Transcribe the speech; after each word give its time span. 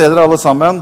se 0.00 0.08
dere 0.08 0.22
alle 0.24 0.36
sammen. 0.40 0.78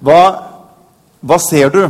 Hva, 0.00 0.22
hva 1.20 1.38
ser 1.44 1.68
du? 1.74 1.82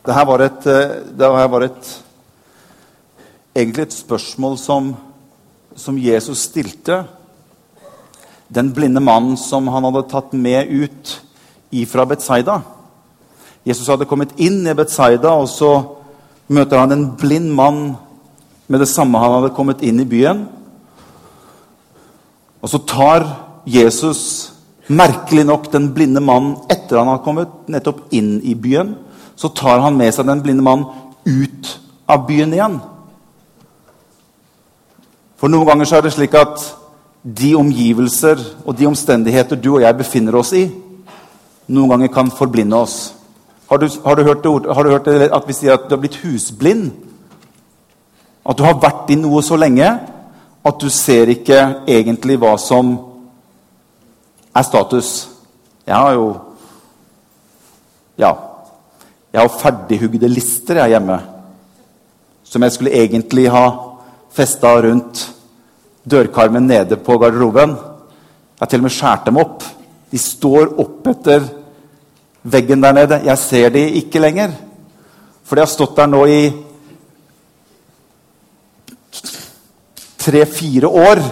Det 0.00 0.16
her 0.16 0.24
var 0.24 0.40
et, 0.40 0.66
eh, 0.72 1.26
var 1.28 1.68
et 1.68 1.96
egentlig 3.54 3.90
et 3.90 3.98
spørsmål 4.00 4.56
som, 4.56 4.94
som 5.76 5.98
Jesus 6.00 6.48
stilte. 6.48 7.04
Den 8.52 8.72
blinde 8.76 9.00
mannen 9.00 9.36
som 9.40 9.68
han 9.72 9.86
hadde 9.88 10.04
tatt 10.10 10.32
med 10.36 10.68
ut 10.68 11.12
ifra 11.72 12.04
Betsaida. 12.08 12.60
Jesus 13.64 13.88
hadde 13.88 14.08
kommet 14.10 14.34
inn 14.36 14.60
i 14.66 14.74
Betsaida, 14.76 15.32
og 15.32 15.48
så 15.48 15.72
møter 16.52 16.82
han 16.82 16.92
en 16.92 17.06
blind 17.16 17.52
mann 17.56 17.94
med 18.68 18.82
det 18.82 18.90
samme 18.90 19.20
han 19.22 19.38
hadde 19.38 19.54
kommet 19.56 19.84
inn 19.86 20.02
i 20.02 20.08
byen. 20.08 20.44
Og 22.62 22.70
så 22.70 22.82
tar 22.86 23.24
Jesus 23.66 24.52
merkelig 24.92 25.46
nok 25.48 25.70
den 25.72 25.92
blinde 25.94 26.20
mannen 26.20 26.58
etter 26.70 27.00
han 27.00 27.08
har 27.08 27.24
kommet 27.24 27.70
nettopp 27.70 28.10
inn 28.12 28.36
i 28.44 28.54
byen 28.58 28.96
så 29.42 29.48
tar 29.48 29.80
han 29.82 29.96
med 29.98 30.12
seg 30.14 30.28
den 30.28 30.42
blinde 30.44 30.62
mannen 30.62 30.86
ut 31.26 31.70
av 32.10 32.26
byen 32.28 32.52
igjen. 32.54 32.76
For 35.40 35.50
noen 35.50 35.66
ganger 35.66 35.88
så 35.88 35.98
er 35.98 36.06
det 36.06 36.12
slik 36.14 36.36
at 36.38 36.62
de 37.22 37.54
omgivelser 37.54 38.40
og 38.66 38.76
de 38.78 38.86
omstendigheter 38.86 39.56
du 39.56 39.76
og 39.76 39.82
jeg 39.84 39.98
befinner 39.98 40.36
oss 40.38 40.52
i, 40.58 40.66
noen 41.70 41.94
ganger 41.94 42.10
kan 42.12 42.30
forblinde 42.34 42.76
oss. 42.76 42.96
Har 43.70 43.78
du, 43.78 43.86
har 44.04 44.18
du, 44.18 44.22
hørt, 44.26 44.42
det, 44.44 44.74
har 44.74 44.82
du 44.82 44.90
hørt 44.90 45.06
det, 45.06 45.30
at 45.32 45.46
vi 45.48 45.54
sier 45.56 45.76
at 45.76 45.86
du 45.88 45.94
har 45.94 46.02
blitt 46.02 46.18
husblind? 46.24 46.90
At 48.42 48.58
du 48.58 48.64
har 48.66 48.80
vært 48.82 49.12
i 49.14 49.16
noe 49.16 49.40
så 49.46 49.56
lenge 49.56 49.86
at 50.62 50.80
du 50.82 50.90
ser 50.90 51.30
ikke 51.32 51.58
egentlig 51.88 52.36
hva 52.42 52.56
som 52.60 52.92
er 54.52 54.66
status. 54.66 55.28
Jeg 55.86 55.96
har 55.96 56.18
jo 56.18 56.26
Ja. 58.18 58.34
Jeg 59.32 59.40
har 59.40 59.48
ferdighugde 59.48 60.28
lister 60.28 60.76
jeg 60.82 60.90
hjemme. 60.92 61.20
Som 62.44 62.62
jeg 62.62 62.72
skulle 62.72 62.92
egentlig 62.92 63.50
ha 63.50 63.70
festa 64.30 64.74
rundt 64.84 65.32
dørkarmen 66.08 66.66
nede 66.66 66.96
på 66.96 67.18
garderoben. 67.18 67.70
Jeg 67.70 68.60
har 68.60 68.70
til 68.70 68.82
og 68.82 68.86
med 68.86 68.94
skåret 68.94 69.26
dem 69.26 69.40
opp. 69.42 69.64
De 70.12 70.18
står 70.18 70.74
opp 70.80 71.06
etter 71.10 71.46
veggen 72.42 72.82
der 72.82 72.92
nede. 72.92 73.22
Jeg 73.24 73.38
ser 73.38 73.72
de 73.74 73.86
ikke 74.02 74.22
lenger. 74.22 74.52
For 75.44 75.56
de 75.56 75.64
har 75.64 75.70
stått 75.70 75.96
der 75.96 76.10
nå 76.10 76.24
i 76.26 76.42
tre-fire 80.22 80.88
år. 80.88 81.22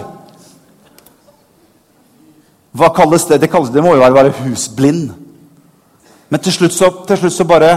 Hva 2.71 2.91
kalles 2.95 3.25
det? 3.27 3.41
Det, 3.43 3.49
kalles, 3.51 3.71
det 3.73 3.83
må 3.83 3.95
jo 3.95 4.03
være, 4.03 4.17
være 4.19 4.35
husblind. 4.43 5.09
Men 6.31 6.39
til 6.39 6.55
slutt, 6.55 6.75
så, 6.75 6.87
til 7.07 7.19
slutt 7.19 7.35
så 7.35 7.47
bare 7.47 7.71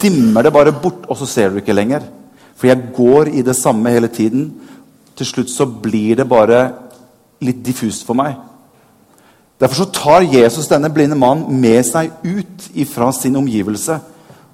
dimmer 0.00 0.46
det 0.46 0.54
bare 0.54 0.74
bort, 0.74 1.06
og 1.10 1.18
så 1.18 1.26
ser 1.26 1.50
du 1.50 1.58
ikke 1.58 1.74
lenger. 1.74 2.06
For 2.58 2.70
jeg 2.70 2.92
går 2.94 3.32
i 3.34 3.42
det 3.46 3.56
samme 3.58 3.90
hele 3.90 4.10
tiden. 4.10 4.52
Til 5.18 5.26
slutt 5.26 5.50
så 5.50 5.66
blir 5.66 6.20
det 6.20 6.28
bare 6.30 6.60
litt 7.42 7.58
diffust 7.66 8.06
for 8.06 8.18
meg. 8.18 8.36
Derfor 9.58 9.82
så 9.82 9.88
tar 9.90 10.26
Jesus 10.30 10.70
denne 10.70 10.90
blinde 10.94 11.18
mannen 11.18 11.58
med 11.60 11.82
seg 11.86 12.12
ut 12.22 12.68
fra 12.92 13.10
sin 13.12 13.36
omgivelse. 13.36 13.98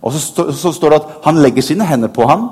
Og 0.01 0.13
så, 0.13 0.21
stå, 0.21 0.47
så, 0.53 0.73
står 0.73 0.91
det 0.91 1.01
at 1.01 1.11
han 1.27 1.41
legger 1.45 1.65
sine 1.65 1.85
hender 1.89 2.13
på 2.13 2.27
ham 2.29 2.49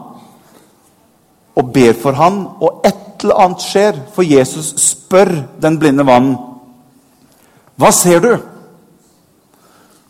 og 1.57 1.69
ber 1.73 1.93
for 2.01 2.17
ham, 2.17 2.47
og 2.65 2.81
et 2.89 3.21
eller 3.21 3.41
annet 3.45 3.61
skjer. 3.65 3.99
For 4.15 4.25
Jesus 4.25 4.73
spør 4.81 5.35
den 5.61 5.79
blinde 5.79 6.05
mannen, 6.05 6.37
'Hva 7.77 7.91
ser 7.93 8.21
du?' 8.21 8.39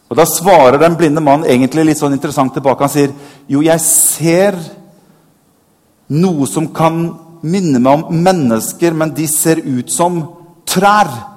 Og 0.09 0.17
Da 0.17 0.25
svarer 0.25 0.79
den 0.79 0.97
blinde 0.97 1.21
mannen 1.21 1.47
egentlig 1.47 1.85
litt 1.85 1.99
sånn 1.99 2.13
interessant 2.13 2.53
tilbake. 2.53 2.85
Han 2.85 2.89
sier, 2.89 3.13
'Jo, 3.49 3.61
jeg 3.61 3.81
ser 3.81 4.55
noe 6.09 6.47
som 6.47 6.69
kan 6.69 7.15
minne 7.43 7.81
meg 7.83 7.93
om 7.93 8.23
mennesker, 8.23 8.95
men 8.95 9.15
de 9.15 9.27
ser 9.29 9.63
ut 9.65 9.91
som 9.91 10.23
trær.' 10.67 11.31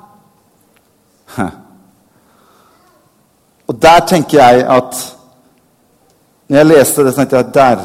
Og 3.66 3.82
der 3.82 4.00
tenker 4.08 4.38
jeg 4.38 4.66
at 4.70 5.12
Når 6.48 6.58
jeg 6.58 6.66
leste 6.66 7.04
det, 7.04 7.14
så 7.14 7.18
tenkte 7.18 7.36
jeg 7.36 7.46
at 7.46 7.54
der, 7.54 7.80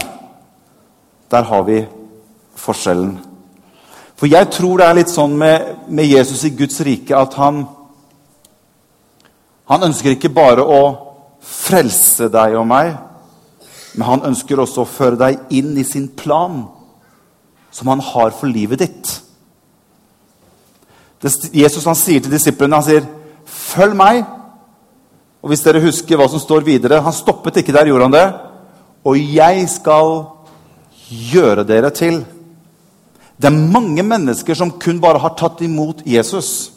der 1.31 1.43
har 1.43 1.63
vi 1.63 1.87
forskjellen. 2.55 3.19
For 4.17 4.27
jeg 4.27 4.51
tror 4.53 4.77
det 4.77 4.87
er 4.87 4.99
litt 4.99 5.09
sånn 5.09 5.33
med, 5.33 5.79
med 5.89 6.05
Jesus 6.05 6.45
i 6.45 6.51
Guds 6.53 6.81
rike 6.85 7.17
at 7.17 7.35
han 7.41 7.63
han 9.71 9.87
ønsker 9.87 10.17
ikke 10.17 10.33
bare 10.35 10.65
å 10.67 10.81
frelse 11.47 12.27
deg 12.33 12.57
og 12.59 12.67
meg, 12.67 12.91
men 13.95 14.07
han 14.09 14.25
ønsker 14.33 14.59
også 14.59 14.83
å 14.83 14.89
føre 14.91 15.19
deg 15.21 15.53
inn 15.55 15.77
i 15.79 15.85
sin 15.87 16.09
plan, 16.19 16.65
som 17.71 17.89
han 17.89 18.01
har 18.01 18.35
for 18.37 18.51
livet 18.51 18.83
ditt. 18.83 19.13
Jesus 21.53 21.85
han 21.85 21.99
sier 21.99 22.23
til 22.25 22.33
disiplene 22.33 22.79
han 22.81 22.85
sier, 22.85 23.07
'Følg 23.47 23.97
meg.' 23.97 24.25
Og 25.43 25.49
Hvis 25.49 25.63
dere 25.65 25.81
husker 25.81 26.17
hva 26.17 26.29
som 26.29 26.39
står 26.39 26.61
videre 26.61 27.01
Han 27.01 27.13
stoppet 27.13 27.57
ikke 27.57 27.73
der, 27.73 27.87
gjorde 27.87 28.03
han 28.03 28.13
det? 28.13 28.35
'Og 29.05 29.17
jeg 29.35 29.69
skal 29.69 30.27
gjøre 31.09 31.65
dere 31.65 31.91
til.' 31.91 32.25
Det 33.41 33.49
er 33.49 33.73
mange 33.73 34.03
mennesker 34.03 34.55
som 34.55 34.71
kun 34.71 35.01
bare 35.01 35.19
har 35.19 35.33
tatt 35.37 35.63
imot 35.65 36.03
Jesus. 36.05 36.73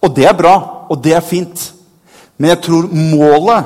Og 0.00 0.14
det 0.14 0.28
er 0.28 0.36
bra, 0.38 0.86
og 0.88 1.02
det 1.02 1.12
er 1.16 1.20
fint. 1.20 1.74
Men 2.38 2.50
jeg 2.50 2.62
tror 2.62 2.86
målet 2.94 3.64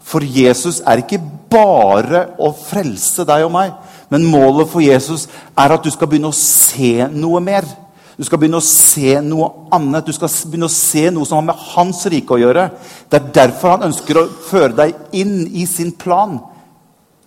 for 0.00 0.22
Jesus 0.22 0.80
er 0.86 1.02
ikke 1.02 1.18
bare 1.50 2.26
å 2.38 2.52
frelse 2.54 3.26
deg 3.26 3.46
og 3.48 3.50
meg. 3.54 3.72
Men 4.12 4.28
målet 4.28 4.68
for 4.68 4.84
Jesus 4.84 5.24
er 5.56 5.72
at 5.72 5.84
du 5.84 5.88
skal 5.92 6.10
begynne 6.10 6.28
å 6.28 6.36
se 6.36 7.08
noe 7.16 7.40
mer. 7.40 7.64
Du 8.18 8.26
skal 8.26 8.38
begynne 8.38 8.60
å 8.60 8.66
se 8.66 9.16
noe 9.24 9.48
annet. 9.72 10.04
Du 10.04 10.12
skal 10.12 10.28
begynne 10.50 10.68
å 10.68 10.74
se 10.74 11.06
noe 11.10 11.28
som 11.28 11.40
har 11.40 11.46
med 11.48 11.62
hans 11.72 12.04
rike 12.12 12.36
å 12.36 12.40
gjøre. 12.42 12.66
Det 13.08 13.18
er 13.18 13.30
derfor 13.40 13.76
han 13.76 13.88
ønsker 13.88 14.20
å 14.20 14.28
føre 14.50 14.76
deg 14.82 15.16
inn 15.16 15.46
i 15.48 15.64
sin 15.66 15.94
plan 15.96 16.36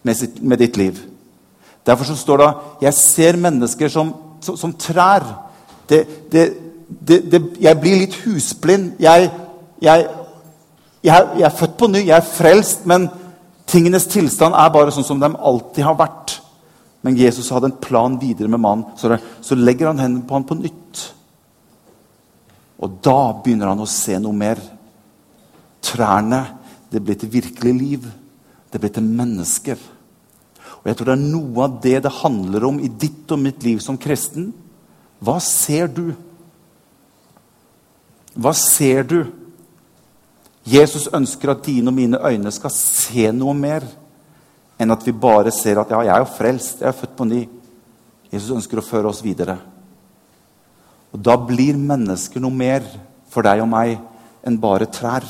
med, 0.06 0.18
sitt, 0.18 0.38
med 0.46 0.62
ditt 0.62 0.78
liv. 0.78 1.02
Derfor 1.86 2.06
så 2.06 2.16
står 2.16 2.38
det 2.38 2.54
'Jeg 2.82 2.94
ser 2.94 3.36
mennesker 3.38 3.90
som, 3.90 4.14
som, 4.42 4.58
som 4.58 4.74
trær'. 4.74 5.26
Det, 5.90 6.32
det, 6.32 6.54
det, 7.08 7.42
jeg 7.62 7.80
blir 7.82 8.00
litt 8.00 8.16
husblind. 8.26 8.94
Jeg, 9.00 9.32
jeg, 9.82 10.08
jeg, 11.04 11.28
jeg, 11.38 11.46
er 11.46 11.50
født 11.50 11.78
på 11.78 11.88
ny, 11.88 12.08
jeg 12.08 12.18
er 12.18 12.32
frelst, 12.34 12.86
men 12.86 13.10
tingenes 13.68 14.06
tilstand 14.06 14.54
er 14.54 14.70
bare 14.70 14.92
sånn 14.92 15.04
som 15.04 15.20
de 15.20 15.30
alltid 15.36 15.84
har 15.84 15.98
vært. 15.98 16.35
Men 17.06 17.18
Jesus 17.20 17.52
hadde 17.54 17.70
en 17.70 17.78
plan 17.82 18.18
videre 18.18 18.50
med 18.50 18.64
mannen, 18.64 18.86
så, 18.98 19.12
det, 19.12 19.20
så 19.46 19.58
legger 19.58 19.92
han 19.92 20.02
hendene 20.02 20.26
på 20.26 20.34
ham 20.34 20.46
på 20.50 20.58
nytt. 20.58 21.02
Og 22.82 22.96
da 23.06 23.20
begynner 23.44 23.70
han 23.70 23.84
å 23.84 23.90
se 23.90 24.18
noe 24.20 24.34
mer. 24.34 24.62
Trærne 25.86 26.42
det 26.90 27.04
blir 27.06 27.20
til 27.22 27.30
virkelig 27.30 27.74
liv. 27.78 28.08
Det 28.74 28.82
blir 28.82 28.94
til 28.96 29.06
mennesker. 29.06 29.78
Og 30.82 30.90
jeg 30.90 30.98
tror 30.98 31.12
det 31.12 31.16
er 31.16 31.28
noe 31.30 31.68
av 31.68 31.78
det 31.84 32.00
det 32.08 32.18
handler 32.24 32.66
om 32.72 32.82
i 32.82 32.90
ditt 32.90 33.30
og 33.34 33.42
mitt 33.42 33.62
liv 33.66 33.84
som 33.86 34.00
kristen. 34.02 34.50
Hva 35.22 35.38
ser 35.42 35.92
du? 35.94 36.08
Hva 38.34 38.52
ser 38.58 39.06
du? 39.08 39.20
Jesus 40.66 41.06
ønsker 41.14 41.54
at 41.54 41.64
dine 41.70 41.94
og 41.94 41.98
mine 42.02 42.18
øyne 42.18 42.50
skal 42.54 42.74
se 42.74 43.30
noe 43.30 43.54
mer 43.58 43.86
enn 44.80 44.92
at 44.92 45.06
vi 45.08 45.14
bare 45.16 45.54
ser 45.56 45.80
at 45.80 45.92
ja, 45.92 46.02
jeg 46.04 46.14
er 46.16 46.24
jo 46.24 46.34
frelst, 46.36 46.82
jeg 46.82 46.90
er 46.90 46.98
født 46.98 47.16
på 47.18 47.28
ny. 47.30 47.46
Jesus 48.32 48.52
ønsker 48.58 48.82
å 48.82 48.86
føre 48.86 49.12
oss 49.12 49.24
videre. 49.24 49.58
Og 51.16 51.22
Da 51.24 51.38
blir 51.40 51.78
mennesker 51.80 52.44
noe 52.44 52.52
mer 52.52 52.84
for 53.32 53.46
deg 53.46 53.64
og 53.64 53.70
meg 53.72 53.98
enn 54.46 54.60
bare 54.62 54.90
trær. 54.92 55.24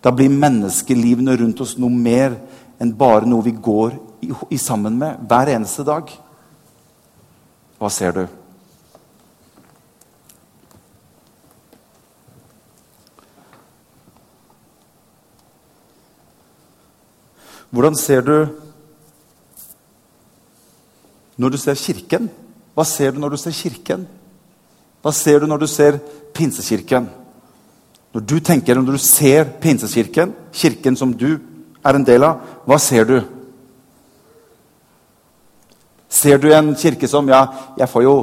Da 0.00 0.12
blir 0.14 0.32
menneskelivene 0.32 1.36
rundt 1.40 1.60
oss 1.60 1.76
noe 1.78 1.92
mer 1.92 2.38
enn 2.80 2.94
bare 2.96 3.28
noe 3.28 3.44
vi 3.44 3.52
går 3.52 3.96
i, 4.24 4.30
i 4.56 4.58
sammen 4.60 4.96
med 5.00 5.26
hver 5.28 5.50
eneste 5.56 5.84
dag. 5.84 6.08
Hva 7.80 7.90
ser 7.92 8.14
du? 8.16 8.39
Hvordan 17.70 17.96
ser 17.96 18.20
du 18.26 18.36
når 21.40 21.54
du 21.54 21.56
ser 21.56 21.74
Kirken? 21.74 22.30
Hva 22.74 22.84
ser 22.84 23.14
du 23.14 23.20
når 23.20 23.34
du 23.34 23.36
ser 23.40 23.54
Kirken? 23.56 24.08
Hva 25.00 25.12
ser 25.16 25.40
du 25.40 25.46
når 25.48 25.62
du 25.62 25.66
ser 25.70 25.98
Pinsekirken? 26.34 27.08
Når 28.12 28.20
du 28.26 28.40
tenker, 28.40 28.74
når 28.74 28.98
du 28.98 28.98
ser 28.98 29.44
Pinsekirken, 29.62 30.34
kirken 30.52 30.96
som 30.96 31.12
du 31.14 31.38
er 31.84 31.96
en 31.96 32.04
del 32.04 32.24
av, 32.26 32.42
hva 32.66 32.78
ser 32.78 33.06
du? 33.08 33.20
Ser 36.10 36.40
du 36.42 36.50
en 36.52 36.74
kirke 36.74 37.08
som 37.08 37.28
ja, 37.30 37.46
jeg 37.78 37.88
får 37.88 38.02
jo, 38.02 38.14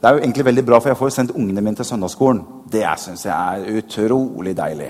Det 0.00 0.08
er 0.08 0.14
jo 0.16 0.20
egentlig 0.22 0.44
veldig 0.44 0.62
bra, 0.64 0.78
for 0.80 0.88
jeg 0.88 0.96
får 0.96 1.08
jo 1.10 1.12
sendt 1.12 1.32
ungene 1.36 1.60
mine 1.60 1.76
til 1.76 1.84
søndagsskolen. 1.84 2.38
Det 2.72 2.86
syns 2.96 3.26
jeg 3.26 3.34
er 3.36 3.80
utrolig 3.82 4.54
deilig. 4.56 4.88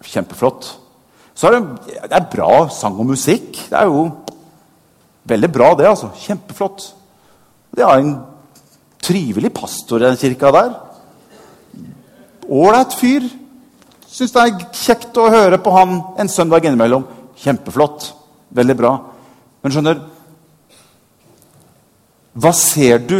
Kjempeflott. 0.00 0.70
Så 1.34 1.48
er 1.48 1.56
det, 1.56 1.92
det 2.10 2.16
er 2.16 2.30
bra 2.32 2.66
sang 2.72 2.98
og 3.00 3.08
musikk. 3.08 3.56
Det 3.70 3.78
er 3.78 3.88
jo 3.88 4.04
veldig 5.28 5.50
bra, 5.52 5.72
det. 5.78 5.88
altså. 5.88 6.10
Kjempeflott. 6.24 6.88
Det 7.72 7.84
har 7.86 8.00
en 8.00 8.16
trivelig 9.02 9.52
pastor 9.54 10.02
i 10.02 10.10
den 10.10 10.20
kirka 10.20 10.52
der. 10.54 10.74
Ålreit 12.48 12.96
fyr. 12.98 13.28
Syns 14.12 14.34
det 14.34 14.42
er 14.42 14.64
kjekt 14.76 15.16
å 15.16 15.30
høre 15.32 15.58
på 15.62 15.72
han 15.72 15.94
en 16.20 16.30
søndag 16.30 16.66
innimellom. 16.68 17.06
Kjempeflott. 17.40 18.10
Veldig 18.52 18.76
bra. 18.76 18.96
Men 19.62 19.72
skjønner 19.72 20.02
Hva 22.32 22.52
ser 22.56 23.00
du 23.04 23.18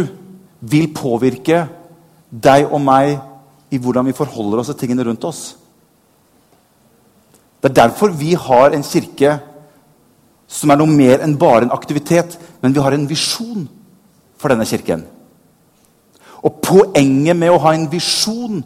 vil 0.63 0.87
påvirke 0.95 1.67
deg 2.29 2.65
og 2.71 2.81
meg 2.81 3.19
i 3.73 3.77
hvordan 3.81 4.07
vi 4.07 4.15
forholder 4.17 4.61
oss 4.61 4.71
til 4.71 4.79
tingene 4.83 5.05
rundt 5.05 5.25
oss? 5.27 5.41
Det 7.63 7.71
er 7.71 7.79
derfor 7.79 8.11
vi 8.11 8.33
har 8.35 8.75
en 8.75 8.83
kirke 8.83 9.37
som 10.51 10.69
er 10.69 10.77
noe 10.77 10.91
mer 10.91 11.23
enn 11.23 11.37
bare 11.39 11.65
en 11.65 11.73
aktivitet. 11.73 12.35
Men 12.61 12.75
vi 12.75 12.83
har 12.83 12.93
en 12.93 13.07
visjon 13.07 13.65
for 14.37 14.51
denne 14.51 14.67
kirken. 14.67 15.05
Og 16.43 16.59
poenget 16.63 17.37
med 17.39 17.53
å 17.53 17.61
ha 17.63 17.73
en 17.73 17.87
visjon 17.91 18.63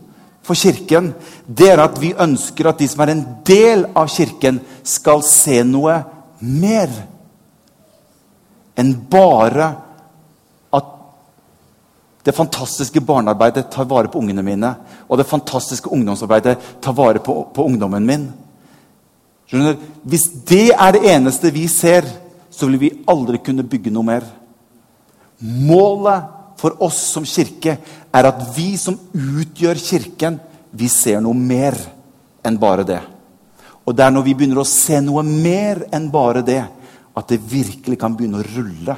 for 0.48 0.58
Kirken, 0.58 1.12
det 1.46 1.68
er 1.74 1.82
at 1.84 1.98
vi 2.00 2.14
ønsker 2.16 2.70
at 2.70 2.80
de 2.80 2.88
som 2.88 3.04
er 3.04 3.12
en 3.14 3.24
del 3.46 3.84
av 3.98 4.08
Kirken, 4.10 4.62
skal 4.88 5.22
se 5.26 5.60
noe 5.68 6.00
mer 6.40 6.94
enn 8.78 8.94
bare 9.12 9.68
at 10.78 10.90
det 12.26 12.36
fantastiske 12.38 13.04
barnearbeidet 13.04 13.68
tar 13.74 13.90
vare 13.90 14.10
på 14.14 14.22
ungene 14.24 14.46
mine, 14.46 14.74
og 15.06 15.20
det 15.20 15.28
fantastiske 15.28 15.92
ungdomsarbeidet 15.92 16.58
tar 16.82 16.96
vare 16.96 17.22
på, 17.24 17.42
på 17.54 17.68
ungdommen 17.68 18.08
min. 18.08 18.28
Skjønner? 19.48 19.78
Hvis 20.04 20.28
det 20.48 20.72
er 20.76 20.96
det 20.96 21.06
eneste 21.14 21.52
vi 21.56 21.68
ser, 21.72 22.08
så 22.52 22.68
vil 22.68 22.80
vi 22.82 22.96
aldri 23.08 23.40
kunne 23.44 23.66
bygge 23.68 23.94
noe 23.94 24.08
mer. 24.08 24.26
Målet 25.40 26.34
for 26.58 26.80
oss 26.84 27.00
som 27.14 27.26
kirke 27.28 27.78
er 28.14 28.28
at 28.28 28.42
vi 28.56 28.72
som 28.82 28.98
utgjør 29.14 29.78
Kirken, 29.78 30.40
vi 30.72 30.90
ser 30.92 31.22
noe 31.24 31.38
mer 31.38 31.78
enn 32.46 32.58
bare 32.60 32.86
det. 32.88 33.00
Og 33.88 33.96
det 33.96 34.04
er 34.04 34.12
når 34.12 34.26
vi 34.26 34.36
begynner 34.36 34.64
å 34.64 34.68
se 34.68 35.00
noe 35.04 35.24
mer 35.24 35.86
enn 35.96 36.10
bare 36.12 36.44
det, 36.46 36.64
at 37.18 37.30
det 37.32 37.40
virkelig 37.50 37.98
kan 38.02 38.16
begynne 38.18 38.42
å 38.42 38.48
rulle. 38.50 38.98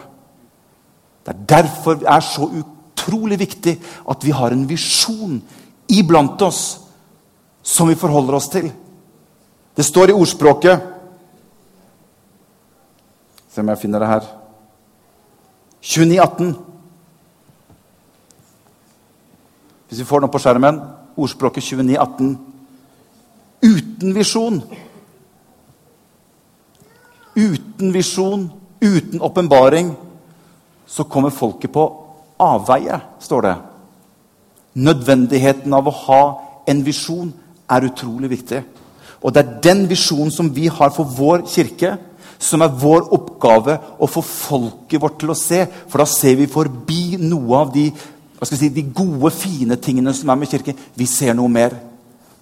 Det 1.23 1.35
er 1.35 1.43
derfor 1.53 1.99
det 1.99 2.09
er 2.09 2.25
så 2.25 2.47
utrolig 2.47 3.37
viktig 3.39 3.75
at 4.09 4.25
vi 4.25 4.33
har 4.35 4.55
en 4.55 4.65
visjon 4.67 5.37
iblant 5.93 6.41
oss 6.47 6.63
som 7.63 7.89
vi 7.91 7.99
forholder 7.99 8.39
oss 8.39 8.49
til. 8.51 8.71
Det 9.79 9.85
står 9.87 10.09
i 10.11 10.13
ordspråket 10.13 10.81
Se 13.47 13.61
om 13.63 13.69
jeg 13.71 13.79
finner 13.79 14.03
det 14.03 14.07
her. 14.09 14.25
2918. 15.79 16.49
Hvis 19.87 20.01
vi 20.01 20.07
får 20.09 20.21
noe 20.21 20.31
på 20.33 20.41
skjermen. 20.43 20.81
Ordspråket 21.15 21.63
2918. 21.63 22.33
Uten 23.63 24.11
visjon. 24.17 24.59
Uten 27.39 27.93
visjon, 27.95 28.43
uten 28.83 29.23
åpenbaring, 29.23 29.93
så 30.85 31.05
kommer 31.07 31.31
folket 31.31 31.71
på 31.71 31.85
avveie, 32.39 32.99
står 33.23 33.47
det. 33.47 33.55
Nødvendigheten 34.75 35.73
av 35.73 35.87
å 35.87 35.95
ha 36.03 36.21
en 36.67 36.83
visjon 36.83 37.31
er 37.71 37.87
utrolig 37.87 38.33
viktig. 38.35 38.61
Og 39.19 39.33
det 39.35 39.41
er 39.41 39.57
den 39.63 39.83
visjonen 39.89 40.31
som 40.31 40.51
vi 40.55 40.69
har 40.71 40.93
for 40.95 41.09
vår 41.17 41.43
kirke, 41.49 41.97
som 42.39 42.63
er 42.63 42.71
vår 42.81 43.09
oppgave 43.15 43.75
å 43.99 44.07
få 44.07 44.23
folket 44.23 45.01
vårt 45.03 45.17
til 45.19 45.33
å 45.33 45.37
se. 45.37 45.65
For 45.91 45.99
da 45.99 46.07
ser 46.07 46.37
vi 46.39 46.47
forbi 46.51 47.19
noe 47.19 47.59
av 47.59 47.73
de, 47.73 47.89
si, 48.47 48.69
de 48.71 48.85
gode, 48.95 49.33
fine 49.35 49.75
tingene 49.81 50.13
som 50.15 50.31
er 50.31 50.39
med 50.39 50.51
kirken. 50.51 50.79
Vi 50.95 51.07
ser 51.09 51.35
noe 51.35 51.51
mer. 51.51 51.75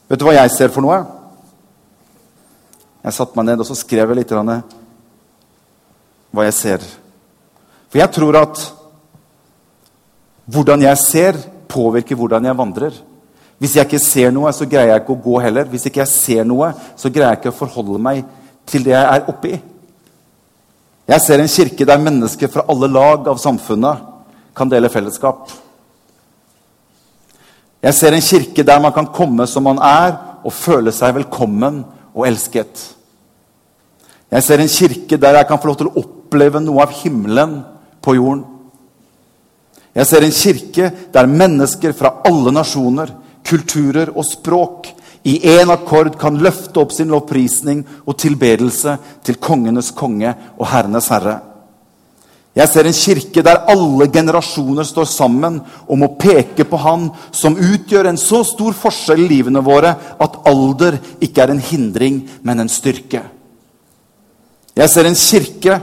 Vet 0.08 0.22
du 0.22 0.28
hva 0.28 0.38
jeg 0.38 0.54
ser 0.54 0.74
for 0.74 0.86
noe? 0.86 1.02
Jeg 3.08 3.16
satte 3.16 3.40
meg 3.40 3.50
ned 3.50 3.64
og 3.64 3.70
så 3.70 3.78
skrev 3.78 4.12
jeg 4.12 4.22
litt 4.22 4.36
hva 6.38 6.44
jeg 6.44 6.54
ser. 6.54 6.84
For 7.88 8.02
jeg 8.02 8.12
tror 8.14 8.38
at 8.38 8.62
hvordan 10.48 10.84
jeg 10.84 11.00
ser, 11.02 11.40
påvirker 11.72 12.20
hvordan 12.20 12.46
jeg 12.46 12.58
vandrer. 12.60 12.98
Hvis 13.58 13.76
jeg 13.76 13.88
ikke 13.88 14.02
ser 14.02 14.34
noe, 14.34 14.52
så 14.54 14.68
greier 14.70 14.94
jeg 14.94 15.02
ikke 15.02 15.16
å 15.16 15.24
gå 15.24 15.40
heller. 15.42 15.70
Hvis 15.72 15.88
ikke 15.90 16.04
jeg 16.04 16.12
ser 16.12 16.46
noe, 16.46 16.72
så 16.98 17.10
greier 17.10 17.34
jeg 17.34 17.42
ikke 17.42 17.54
å 17.56 17.58
forholde 17.58 18.02
meg 18.02 18.22
til 18.70 18.86
det 18.86 18.94
jeg 18.94 19.06
er 19.16 19.32
oppi. 19.32 19.56
Jeg 21.08 21.24
ser 21.24 21.42
en 21.42 21.50
kirke 21.50 21.88
der 21.88 22.04
mennesker 22.04 22.52
fra 22.52 22.66
alle 22.70 22.90
lag 22.92 23.30
av 23.32 23.40
samfunnet 23.42 24.04
kan 24.58 24.70
dele 24.70 24.92
fellesskap. 24.92 25.48
Jeg 27.82 27.96
ser 27.96 28.14
en 28.14 28.26
kirke 28.26 28.66
der 28.68 28.82
man 28.84 28.94
kan 28.94 29.08
komme 29.14 29.48
som 29.48 29.66
man 29.66 29.80
er, 29.82 30.18
og 30.46 30.54
føle 30.54 30.94
seg 30.96 31.16
velkommen 31.18 31.82
og 32.14 32.28
elsket. 32.28 32.84
Jeg 34.32 34.44
ser 34.44 34.62
en 34.62 34.72
kirke 34.72 35.18
der 35.20 35.40
jeg 35.40 35.48
kan 35.50 35.60
få 35.60 35.72
lov 35.72 35.80
til 35.80 35.90
å 35.90 36.04
oppleve 36.04 36.62
noe 36.62 36.84
av 36.84 36.94
himmelen 37.00 37.62
på 38.04 38.18
jorden. 38.18 38.44
Jeg 39.98 40.06
ser 40.06 40.24
en 40.24 40.36
kirke 40.36 40.92
der 41.14 41.30
mennesker 41.32 41.96
fra 41.98 42.20
alle 42.28 42.54
nasjoner 42.54 43.16
kulturer 43.48 44.12
og 44.14 44.26
språk 44.28 44.92
i 45.28 45.40
én 45.58 45.72
akkord 45.74 46.16
kan 46.20 46.38
løfte 46.40 46.80
opp 46.80 46.94
sin 46.96 47.12
lovprisning 47.12 47.84
og 48.06 48.16
tilbedelse 48.22 48.98
til 49.28 49.40
kongenes 49.44 49.92
konge 49.96 50.32
og 50.56 50.68
herrenes 50.72 51.10
herre. 51.12 51.40
Jeg 52.58 52.72
ser 52.72 52.88
en 52.90 52.96
kirke 52.96 53.44
der 53.46 53.68
alle 53.70 54.08
generasjoner 54.10 54.88
står 54.88 55.06
sammen 55.12 55.60
om 55.86 56.06
å 56.06 56.14
peke 56.18 56.66
på 56.66 56.80
Han 56.82 57.10
som 57.36 57.58
utgjør 57.58 58.10
en 58.10 58.18
så 58.18 58.40
stor 58.48 58.74
forskjell 58.74 59.26
i 59.26 59.28
livene 59.30 59.62
våre 59.62 59.92
at 60.18 60.40
alder 60.50 60.98
ikke 61.22 61.44
er 61.44 61.54
en 61.54 61.62
hindring, 61.62 62.24
men 62.42 62.64
en 62.64 62.72
styrke. 62.72 63.22
Jeg 64.78 64.90
ser 64.94 65.10
en 65.10 65.20
kirke 65.20 65.78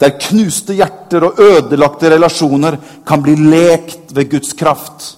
der 0.00 0.16
knuste 0.20 0.76
hjerter 0.78 1.28
og 1.28 1.42
ødelagte 1.44 2.14
relasjoner 2.14 2.78
kan 3.06 3.22
bli 3.24 3.36
lekt 3.36 4.14
ved 4.16 4.30
Guds 4.32 4.56
kraft. 4.56 5.16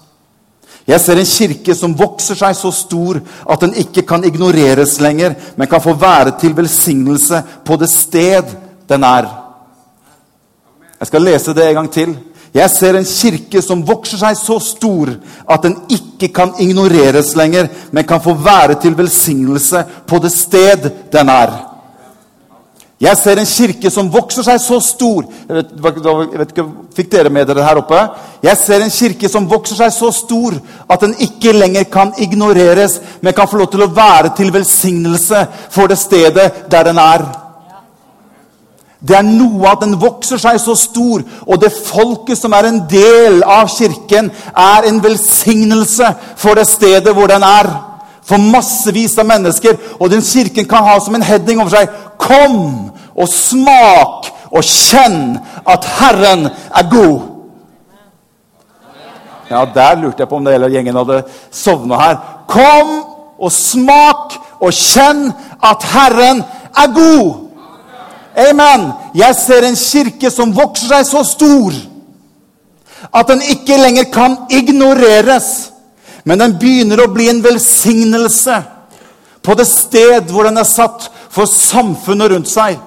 Jeg 0.87 1.03
ser 1.03 1.19
en 1.19 1.27
kirke 1.27 1.75
som 1.75 1.97
vokser 1.99 2.39
seg 2.39 2.55
så 2.55 2.71
stor 2.71 3.19
at 3.51 3.65
den 3.65 3.75
ikke 3.83 4.05
kan 4.07 4.25
ignoreres 4.25 5.01
lenger, 5.03 5.35
men 5.57 5.69
kan 5.69 5.83
få 5.83 5.97
være 5.99 6.37
til 6.41 6.55
velsignelse 6.57 7.43
på 7.67 7.79
det 7.81 7.91
sted 7.91 8.55
den 8.89 9.05
er. 9.05 9.27
Jeg 11.01 11.11
skal 11.11 11.27
lese 11.27 11.55
det 11.55 11.67
en 11.69 11.75
gang 11.81 11.91
til. 11.93 12.15
Jeg 12.55 12.71
ser 12.71 12.97
en 12.97 13.05
kirke 13.05 13.61
som 13.63 13.83
vokser 13.85 14.21
seg 14.21 14.37
så 14.39 14.61
stor 14.63 15.11
at 15.51 15.65
den 15.67 15.75
ikke 15.93 16.31
kan 16.33 16.55
ignoreres 16.63 17.35
lenger, 17.37 17.67
men 17.91 18.07
kan 18.07 18.23
få 18.23 18.33
være 18.33 18.79
til 18.81 18.97
velsignelse 18.97 19.83
på 20.07 20.23
det 20.23 20.33
sted 20.33 20.91
den 21.13 21.29
er. 21.29 21.76
Jeg 23.01 23.17
ser 23.21 23.37
en 23.37 23.49
kirke 23.49 23.91
som 23.93 24.07
vokser 24.09 24.45
seg 24.47 24.61
så 24.63 24.79
stor 24.81 25.27
jeg 25.29 25.53
vet, 25.53 25.73
jeg 25.77 26.39
vet 26.41 26.53
ikke, 26.55 26.65
Fikk 26.97 27.11
dere 27.13 27.33
med 27.33 27.45
dere 27.45 27.65
her 27.67 27.77
oppe? 27.83 27.99
Jeg 28.41 28.57
ser 28.57 28.81
en 28.81 28.93
kirke 28.93 29.29
som 29.29 29.49
vokser 29.51 29.77
seg 29.77 29.91
så 29.93 30.09
stor 30.17 30.57
at 30.89 31.03
den 31.05 31.13
ikke 31.21 31.53
lenger 31.53 31.85
kan 31.93 32.15
ignoreres, 32.17 33.01
men 33.21 33.37
kan 33.37 33.49
få 33.51 33.61
lov 33.61 33.69
til 33.75 33.85
å 33.85 33.91
være 33.93 34.33
til 34.39 34.53
velsignelse 34.55 35.43
for 35.75 35.93
det 35.93 35.99
stedet 36.01 36.47
der 36.73 36.89
den 36.89 37.01
er. 37.03 37.27
Det 39.07 39.17
er 39.19 39.27
noe 39.29 39.69
at 39.69 39.83
den 39.85 39.99
vokser 40.01 40.41
seg 40.41 40.57
så 40.63 40.73
stor, 40.79 41.21
og 41.45 41.61
det 41.61 41.75
folket 41.77 42.41
som 42.41 42.57
er 42.57 42.71
en 42.71 42.81
del 42.91 43.43
av 43.45 43.69
kirken, 43.77 44.33
er 44.57 44.89
en 44.89 45.03
velsignelse 45.05 46.09
for 46.41 46.57
det 46.57 46.65
stedet 46.71 47.13
hvor 47.13 47.29
den 47.29 47.45
er. 47.45 47.69
For 48.27 48.43
massevis 48.43 49.17
av 49.19 49.29
mennesker. 49.29 49.79
Og 50.01 50.11
den 50.11 50.25
kirken 50.25 50.67
kan 50.69 50.85
ha 50.85 50.99
som 51.01 51.15
en 51.15 51.27
heading 51.27 51.61
over 51.63 51.73
seg 51.75 52.03
Kom 52.19 52.91
og 53.17 53.29
smak 53.31 54.33
og 54.51 54.65
kjenn 54.65 55.37
at 55.69 55.85
Herren 55.99 56.47
er 56.49 56.89
god. 56.91 57.33
Ja, 59.51 59.65
Der 59.65 59.95
lurte 60.01 60.25
jeg 60.25 60.29
på 60.29 60.37
om 60.37 60.45
det 60.45 60.57
hele 60.57 60.71
gjengen 60.73 60.97
hadde 60.97 61.23
sovna 61.55 61.99
her. 62.01 62.17
Kom 62.51 62.93
og 63.39 63.53
smak 63.53 64.39
og 64.61 64.73
kjenn 64.75 65.29
at 65.63 65.85
Herren 65.93 66.43
er 66.77 66.95
god. 66.95 67.47
Amen. 68.37 68.91
Jeg 69.15 69.37
ser 69.39 69.65
en 69.65 69.79
kirke 69.79 70.31
som 70.31 70.53
vokser 70.57 70.91
seg 70.91 71.07
så 71.09 71.23
stor 71.25 71.77
At 73.15 73.29
den 73.31 73.41
ikke 73.41 73.79
lenger 73.81 74.09
kan 74.13 74.35
ignoreres, 74.51 75.73
men 76.27 76.41
den 76.43 76.57
begynner 76.59 77.05
å 77.05 77.13
bli 77.15 77.29
en 77.31 77.43
velsignelse 77.45 78.57
på 79.47 79.55
det 79.55 79.69
sted 79.71 80.33
hvor 80.33 80.49
den 80.49 80.59
er 80.59 80.67
satt 80.67 81.07
for 81.31 81.47
samfunnet 81.47 82.33
rundt 82.33 82.51
seg. 82.51 82.81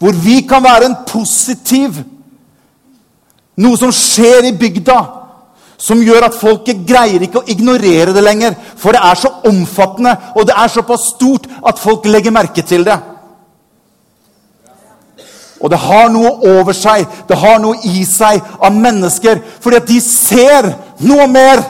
Hvor 0.00 0.14
vi 0.16 0.40
kan 0.48 0.64
være 0.64 0.88
en 0.88 1.02
positiv 1.08 1.98
Noe 3.58 3.74
som 3.74 3.90
skjer 3.90 4.46
i 4.46 4.52
bygda, 4.54 4.96
som 5.82 5.98
gjør 6.02 6.28
at 6.28 6.36
folket 6.38 6.84
greier 6.86 7.24
ikke 7.26 7.40
å 7.40 7.48
ignorere 7.50 8.12
det 8.14 8.22
lenger. 8.22 8.54
For 8.78 8.94
det 8.94 9.00
er 9.02 9.18
så 9.18 9.32
omfattende, 9.50 10.12
og 10.38 10.46
det 10.46 10.54
er 10.54 10.70
såpass 10.70 11.08
stort 11.16 11.48
at 11.66 11.80
folk 11.82 12.06
legger 12.06 12.34
merke 12.34 12.62
til 12.62 12.86
det. 12.86 12.94
Og 15.58 15.72
det 15.72 15.80
har 15.82 16.06
noe 16.14 16.36
over 16.52 16.76
seg, 16.76 17.02
det 17.26 17.38
har 17.38 17.58
noe 17.58 17.80
i 17.90 18.04
seg 18.06 18.38
av 18.62 18.78
mennesker. 18.78 19.42
Fordi 19.58 19.80
at 19.80 19.90
de 19.90 19.98
ser 20.06 20.70
noe 21.02 21.26
mer 21.30 21.64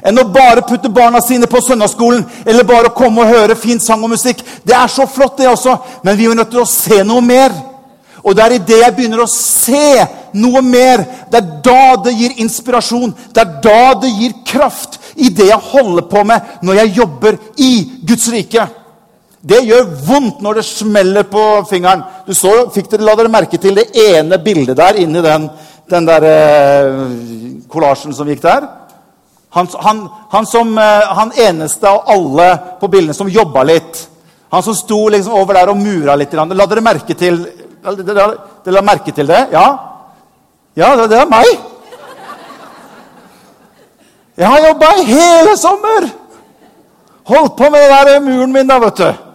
enn 0.00 0.20
å 0.20 0.28
bare 0.32 0.64
putte 0.68 0.90
barna 0.92 1.20
sine 1.20 1.48
på 1.50 1.60
søndagsskolen 1.60 2.24
eller 2.46 2.68
bare 2.68 2.94
komme 2.96 3.24
og 3.24 3.34
høre 3.34 3.58
fin 3.58 3.80
sang 3.80 4.02
og 4.04 4.14
musikk. 4.14 4.40
Det 4.64 4.74
er 4.76 4.88
så 4.88 5.06
flott, 5.06 5.36
det 5.38 5.50
også, 5.50 5.76
men 6.02 6.16
vi 6.18 6.30
er 6.30 6.38
nødt 6.38 6.52
til 6.54 6.64
å 6.64 6.68
se 6.68 7.02
noe 7.04 7.24
mer. 7.24 7.54
Og 8.22 8.36
det 8.38 8.44
er 8.44 8.54
idet 8.54 8.82
jeg 8.84 8.94
begynner 8.96 9.24
å 9.24 9.30
se 9.30 10.04
noe 10.38 10.62
mer, 10.62 11.02
det 11.30 11.40
er 11.40 11.48
da 11.64 11.96
det 12.04 12.12
gir 12.14 12.36
inspirasjon. 12.44 13.14
Det 13.34 13.42
er 13.42 13.56
da 13.64 13.94
det 14.02 14.12
gir 14.14 14.36
kraft 14.46 15.00
i 15.16 15.28
det 15.34 15.48
jeg 15.50 15.70
holder 15.72 16.06
på 16.10 16.22
med 16.28 16.62
når 16.62 16.82
jeg 16.82 16.94
jobber 17.00 17.38
i 17.60 17.72
Guds 18.06 18.28
rike. 18.32 18.68
Det 19.42 19.58
gjør 19.66 19.88
vondt 20.06 20.42
når 20.44 20.60
det 20.60 20.68
smeller 20.68 21.26
på 21.26 21.42
fingeren. 21.66 22.04
Du 22.26 22.30
så, 22.34 22.68
fikk 22.70 22.92
dere, 22.92 23.06
La 23.08 23.16
dere 23.18 23.32
merke 23.32 23.58
til 23.58 23.74
det 23.74 23.88
ene 23.98 24.38
bildet 24.42 24.78
der 24.78 25.00
inni 25.02 25.22
den, 25.24 25.48
den 25.90 26.06
der 26.06 26.26
kollasjen 27.72 28.14
eh, 28.14 28.18
som 28.20 28.30
gikk 28.30 28.44
der? 28.44 28.68
Han, 29.52 29.68
han, 29.84 30.08
han, 30.32 30.46
som, 30.46 30.78
eh, 30.78 31.08
han, 31.16 31.32
eneste 31.36 31.88
av 31.88 32.08
alle 32.08 32.48
på 32.80 32.88
bildene 32.88 33.14
som 33.14 33.28
jobba 33.28 33.62
litt. 33.68 34.08
Han 34.52 34.62
som 34.64 34.76
sto 34.76 35.08
liksom 35.12 35.34
over 35.36 35.58
der 35.58 35.72
og 35.72 35.80
mura 35.80 36.16
litt. 36.16 36.32
La 36.32 36.66
dere 36.66 36.84
merke 36.84 37.16
til 37.18 37.42
dere, 37.82 38.26
la 38.64 38.82
merke 38.82 39.12
til 39.12 39.26
det? 39.26 39.48
Ja? 39.52 39.66
Ja, 40.78 40.94
det, 40.96 41.10
det 41.10 41.18
er 41.20 41.28
meg. 41.28 41.50
Jeg 44.36 44.48
har 44.48 44.66
jobba 44.68 44.90
hele 45.04 45.56
sommer! 45.60 46.08
Holdt 47.28 47.56
på 47.56 47.68
med 47.70 47.84
den 47.84 48.06
der 48.08 48.20
muren 48.20 48.52
min, 48.52 48.66
da, 48.66 48.78
vet 48.82 48.96
du. 48.98 49.31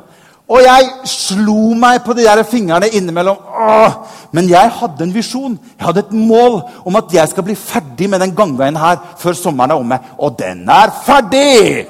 Og 0.47 0.63
jeg 0.63 0.91
slo 1.11 1.73
meg 1.75 2.05
på 2.05 2.15
de 2.15 2.23
der 2.23 2.39
fingrene 2.47 2.87
innimellom. 2.95 3.41
Åh, 3.51 3.97
men 4.31 4.47
jeg 4.47 4.71
hadde 4.79 5.03
en 5.03 5.11
visjon. 5.13 5.57
Jeg 5.75 5.85
hadde 5.89 6.05
et 6.05 6.13
mål 6.15 6.61
om 6.87 6.95
at 6.95 7.11
jeg 7.11 7.33
skal 7.33 7.43
bli 7.43 7.55
ferdig 7.59 8.07
med 8.09 8.23
den 8.23 8.35
gangveien 8.35 8.79
her 8.79 9.01
før 9.19 9.35
sommeren 9.35 9.75
er 9.75 9.83
omme. 9.83 9.99
Og 10.17 10.39
den 10.39 10.63
er 10.71 10.93
ferdig! 11.03 11.87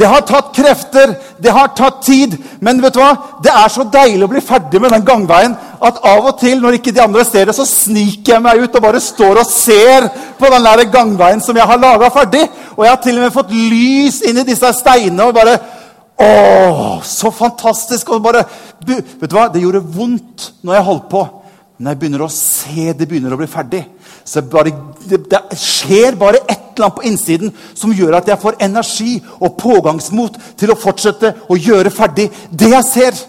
Det 0.00 0.08
har 0.08 0.22
tatt 0.24 0.54
krefter, 0.56 1.10
det 1.36 1.52
har 1.52 1.74
tatt 1.76 1.98
tid. 2.06 2.38
Men 2.64 2.78
vet 2.80 2.94
du 2.94 3.02
hva? 3.02 3.10
det 3.44 3.52
er 3.52 3.68
så 3.68 3.84
deilig 3.84 4.24
å 4.24 4.30
bli 4.32 4.40
ferdig 4.40 4.80
med 4.80 4.94
den 4.94 5.04
gangveien 5.04 5.56
at 5.80 5.98
av 6.08 6.28
og 6.30 6.38
til 6.40 6.62
når 6.62 6.78
ikke 6.78 6.94
de 6.96 7.02
andre 7.04 7.24
ser 7.28 7.50
det, 7.50 7.56
så 7.56 7.66
sniker 7.68 8.34
jeg 8.34 8.44
meg 8.44 8.62
ut 8.62 8.78
og 8.78 8.84
bare 8.84 9.02
står 9.02 9.42
og 9.42 9.48
ser 9.48 10.08
på 10.40 10.48
den 10.54 10.64
der 10.64 10.86
gangveien 10.92 11.44
som 11.44 11.56
jeg 11.56 11.68
har 11.68 11.82
laga 11.82 12.08
ferdig. 12.14 12.46
Og 12.78 12.86
jeg 12.86 12.94
har 12.94 13.02
til 13.04 13.18
og 13.18 13.26
med 13.26 13.36
fått 13.36 13.52
lys 13.52 14.22
inn 14.30 14.40
i 14.40 14.46
disse 14.48 14.72
steinene. 14.78 15.28
og 15.28 15.36
bare 15.36 15.58
å, 16.20 17.00
så 17.06 17.30
fantastisk! 17.32 18.10
Og 18.12 18.22
bare, 18.24 18.44
vet 18.86 19.26
du 19.26 19.36
hva? 19.36 19.48
Det 19.52 19.62
gjorde 19.62 19.84
vondt 19.94 20.50
når 20.66 20.76
jeg 20.76 20.88
holdt 20.90 21.06
på. 21.12 21.22
Når 21.80 21.94
jeg 21.94 22.00
begynner 22.02 22.24
å 22.26 22.32
se 22.32 22.90
det 22.92 23.06
begynner 23.08 23.32
å 23.32 23.38
bli 23.40 23.48
ferdig, 23.48 23.80
så 24.28 24.42
bare, 24.44 24.72
det, 25.08 25.22
det, 25.32 25.40
skjer 25.56 26.18
bare 26.20 26.42
et 26.44 26.74
eller 26.74 26.86
annet 26.86 26.98
på 26.98 27.06
innsiden 27.08 27.54
som 27.72 27.94
gjør 27.96 28.18
at 28.18 28.28
jeg 28.28 28.40
får 28.42 28.58
energi 28.66 29.14
og 29.40 29.56
pågangsmot 29.60 30.36
til 30.60 30.72
å 30.72 30.78
fortsette 30.78 31.32
å 31.48 31.56
gjøre 31.56 31.92
ferdig 31.92 32.28
det 32.52 32.68
jeg 32.74 32.88
ser. 32.88 33.22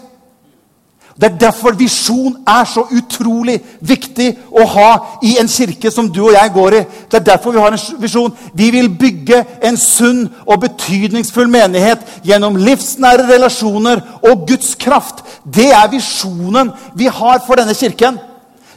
Det 1.16 1.28
er 1.28 1.38
derfor 1.38 1.74
visjon 1.76 2.38
er 2.48 2.64
så 2.64 2.86
utrolig 2.96 3.58
viktig 3.84 4.28
å 4.48 4.64
ha 4.74 4.90
i 5.22 5.34
en 5.40 5.50
kirke 5.50 5.90
som 5.92 6.08
du 6.08 6.22
og 6.24 6.32
jeg 6.32 6.52
går 6.54 6.76
i. 6.78 6.82
Det 7.10 7.18
er 7.20 7.26
derfor 7.26 7.52
vi 7.52 7.60
har 7.60 7.76
en 7.76 8.00
visjon. 8.00 8.32
Vi 8.56 8.70
vil 8.72 8.88
bygge 8.98 9.42
en 9.68 9.76
sunn 9.76 10.24
og 10.46 10.62
betydningsfull 10.64 11.50
menighet 11.52 12.06
gjennom 12.24 12.56
livsnære 12.56 13.28
relasjoner 13.28 14.00
og 14.22 14.46
Guds 14.48 14.74
kraft. 14.80 15.20
Det 15.44 15.68
er 15.76 15.90
visjonen 15.92 16.72
vi 16.96 17.10
har 17.12 17.42
for 17.46 17.60
denne 17.60 17.76
kirken. 17.76 18.16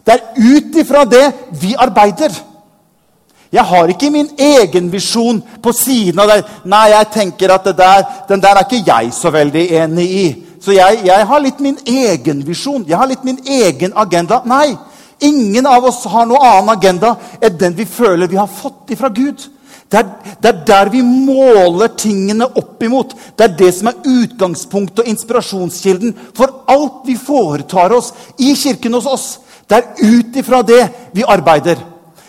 Det 0.06 0.14
er 0.14 0.26
ut 0.36 0.76
ifra 0.84 1.06
det 1.08 1.24
vi 1.62 1.74
arbeider. 1.80 2.36
Jeg 3.56 3.64
har 3.64 3.88
ikke 3.88 4.10
min 4.12 4.28
egen 4.40 4.92
visjon 4.92 5.40
på 5.64 5.72
siden 5.72 6.20
av 6.20 6.28
det. 6.34 6.42
Nei, 6.68 6.90
jeg 6.92 7.12
tenker 7.14 7.54
at 7.56 7.70
der, 7.78 8.04
den 8.28 8.42
der 8.44 8.58
er 8.60 8.66
ikke 8.66 8.84
jeg 8.84 9.14
så 9.16 9.32
veldig 9.32 9.64
enig 9.80 10.08
i. 10.12 10.26
Så 10.66 10.74
jeg, 10.74 11.04
jeg 11.06 11.26
har 11.30 11.42
litt 11.44 11.60
min 11.62 11.78
egen 11.86 12.42
visjon. 12.46 12.86
Jeg 12.90 12.98
har 12.98 13.10
litt 13.10 13.26
min 13.28 13.38
egen 13.46 13.94
agenda. 13.94 14.40
Nei, 14.50 14.74
ingen 15.22 15.68
av 15.70 15.86
oss 15.86 16.02
har 16.10 16.26
noen 16.26 16.42
annen 16.42 16.72
agenda 16.74 17.12
enn 17.38 17.60
den 17.60 17.76
vi 17.78 17.86
føler 17.86 18.32
vi 18.32 18.40
har 18.40 18.50
fått 18.50 18.96
ifra 18.96 19.12
Gud. 19.14 19.44
Det 19.94 20.00
er, 20.00 20.08
det 20.42 20.50
er, 20.50 20.62
der 20.66 20.90
vi 20.90 21.04
måler 21.06 21.92
tingene 21.94 22.48
opp 22.58 22.82
imot. 22.84 23.14
Det 23.38 23.46
er 23.46 23.54
det 23.60 23.70
som 23.78 23.92
er 23.92 24.08
utgangspunktet 24.10 25.04
og 25.04 25.12
inspirasjonskilden 25.12 26.16
for 26.36 26.64
alt 26.74 27.06
vi 27.06 27.14
foretar 27.22 27.94
oss 27.94 28.10
i 28.42 28.56
kirken 28.58 28.98
hos 28.98 29.06
oss. 29.06 29.28
Det 29.70 29.78
er 29.78 30.02
ut 30.02 30.42
ifra 30.42 30.64
det 30.66 30.82
vi 31.14 31.28
arbeider. 31.30 31.78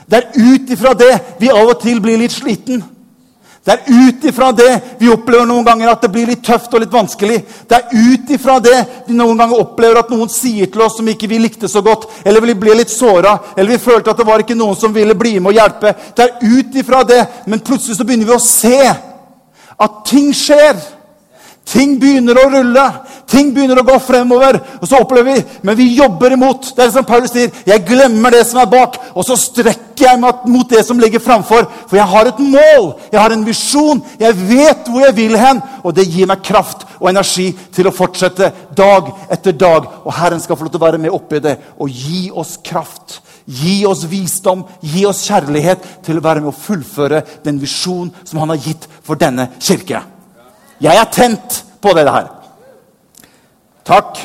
Det 0.04 0.20
er 0.20 0.36
ut 0.36 0.76
ifra 0.76 0.92
det 0.92 1.14
vi 1.40 1.48
av 1.48 1.72
og 1.72 1.80
til 1.80 2.04
blir 2.04 2.20
litt 2.20 2.36
sliten. 2.36 2.84
Det 3.66 3.74
er 3.74 4.06
ut 4.06 4.24
ifra 4.30 4.52
det 4.54 4.68
vi 5.00 5.08
opplever 5.10 5.46
noen 5.48 5.64
ganger 5.66 5.90
at 5.90 6.04
det 6.04 6.12
blir 6.14 6.28
litt 6.30 6.44
tøft 6.46 6.70
og 6.70 6.84
litt 6.84 6.92
vanskelig. 6.94 7.40
Det 7.66 7.74
er 7.74 8.12
ut 8.12 8.30
ifra 8.36 8.60
det 8.62 8.76
vi 9.08 9.16
noen 9.18 9.40
ganger 9.40 9.58
opplever 9.58 9.98
at 9.98 10.12
noen 10.12 10.30
sier 10.30 10.70
til 10.70 10.84
oss 10.86 11.00
som 11.00 11.08
ikke 11.10 11.26
vi 11.32 11.40
likte 11.42 11.66
så 11.66 11.82
godt, 11.82 12.06
eller 12.22 12.46
vi 12.46 12.54
ble 12.62 12.76
litt 12.78 12.94
såra, 12.94 13.34
eller 13.56 13.74
vi 13.74 13.82
følte 13.82 14.12
at 14.12 14.22
det 14.22 14.28
var 14.28 14.44
ikke 14.44 14.54
noen 14.54 14.78
som 14.78 14.94
ville 14.94 15.18
bli 15.18 15.40
med 15.40 15.50
og 15.50 15.58
hjelpe. 15.58 15.96
Det 16.14 16.28
er 16.28 16.46
ut 16.46 16.78
ifra 16.78 17.02
det, 17.08 17.18
men 17.50 17.64
plutselig 17.66 17.98
så 17.98 18.06
begynner 18.06 18.30
vi 18.30 18.36
å 18.38 18.44
se 18.46 18.78
at 18.86 19.98
ting 20.06 20.30
skjer. 20.30 20.78
Ting 21.66 21.96
begynner 21.98 22.38
å 22.38 22.46
rulle. 22.46 22.84
Ting 23.26 23.48
begynner 23.54 23.80
å 23.80 23.86
gå 23.86 23.96
fremover. 23.98 24.60
og 24.80 24.86
så 24.86 25.00
opplever 25.02 25.34
vi, 25.34 25.44
Men 25.62 25.76
vi 25.76 25.96
jobber 25.96 26.32
imot. 26.32 26.76
Det 26.76 26.84
er 26.84 26.90
som 26.90 27.04
Paulus 27.04 27.32
sier. 27.32 27.50
Jeg 27.66 27.84
glemmer 27.86 28.30
det 28.30 28.46
som 28.46 28.60
er 28.60 28.66
bak, 28.70 28.96
og 29.14 29.24
så 29.24 29.36
strekker 29.36 30.06
jeg 30.06 30.20
meg 30.20 30.46
mot 30.46 30.68
det 30.68 30.84
som 30.86 30.98
ligger 30.98 31.18
framfor. 31.18 31.66
For 31.88 31.96
jeg 31.96 32.06
har 32.06 32.26
et 32.26 32.38
mål, 32.38 32.94
jeg 33.10 33.20
har 33.20 33.32
en 33.32 33.44
visjon, 33.44 34.02
jeg 34.20 34.34
vet 34.46 34.86
hvor 34.86 35.00
jeg 35.00 35.16
vil 35.16 35.36
hen. 35.36 35.62
Og 35.82 35.94
det 35.94 36.06
gir 36.06 36.26
meg 36.26 36.44
kraft 36.44 36.86
og 37.00 37.10
energi 37.10 37.50
til 37.74 37.88
å 37.88 37.94
fortsette 37.94 38.52
dag 38.76 39.10
etter 39.28 39.52
dag. 39.52 39.90
Og 40.04 40.14
Herren 40.14 40.40
skal 40.40 40.56
få 40.56 40.68
lov 40.68 40.70
til 40.70 40.84
å 40.84 40.86
være 40.86 41.02
med 41.02 41.10
oppi 41.10 41.42
det 41.42 41.58
og 41.78 41.90
gi 41.90 42.30
oss 42.30 42.60
kraft. 42.62 43.22
Gi 43.46 43.84
oss 43.86 44.06
visdom, 44.06 44.64
gi 44.82 45.04
oss 45.06 45.26
kjærlighet 45.26 46.02
til 46.06 46.18
å 46.18 46.22
være 46.22 46.42
med 46.42 46.54
å 46.54 46.60
fullføre 46.60 47.24
den 47.42 47.58
visjonen 47.58 48.14
som 48.24 48.38
han 48.38 48.54
har 48.54 48.62
gitt 48.62 48.86
for 49.02 49.18
denne 49.18 49.50
kirke. 49.58 50.15
Jeg 50.82 50.96
er 51.00 51.10
tent 51.12 51.62
på 51.80 51.92
det 51.96 52.04
her. 52.08 52.28
Takk. 53.86 54.18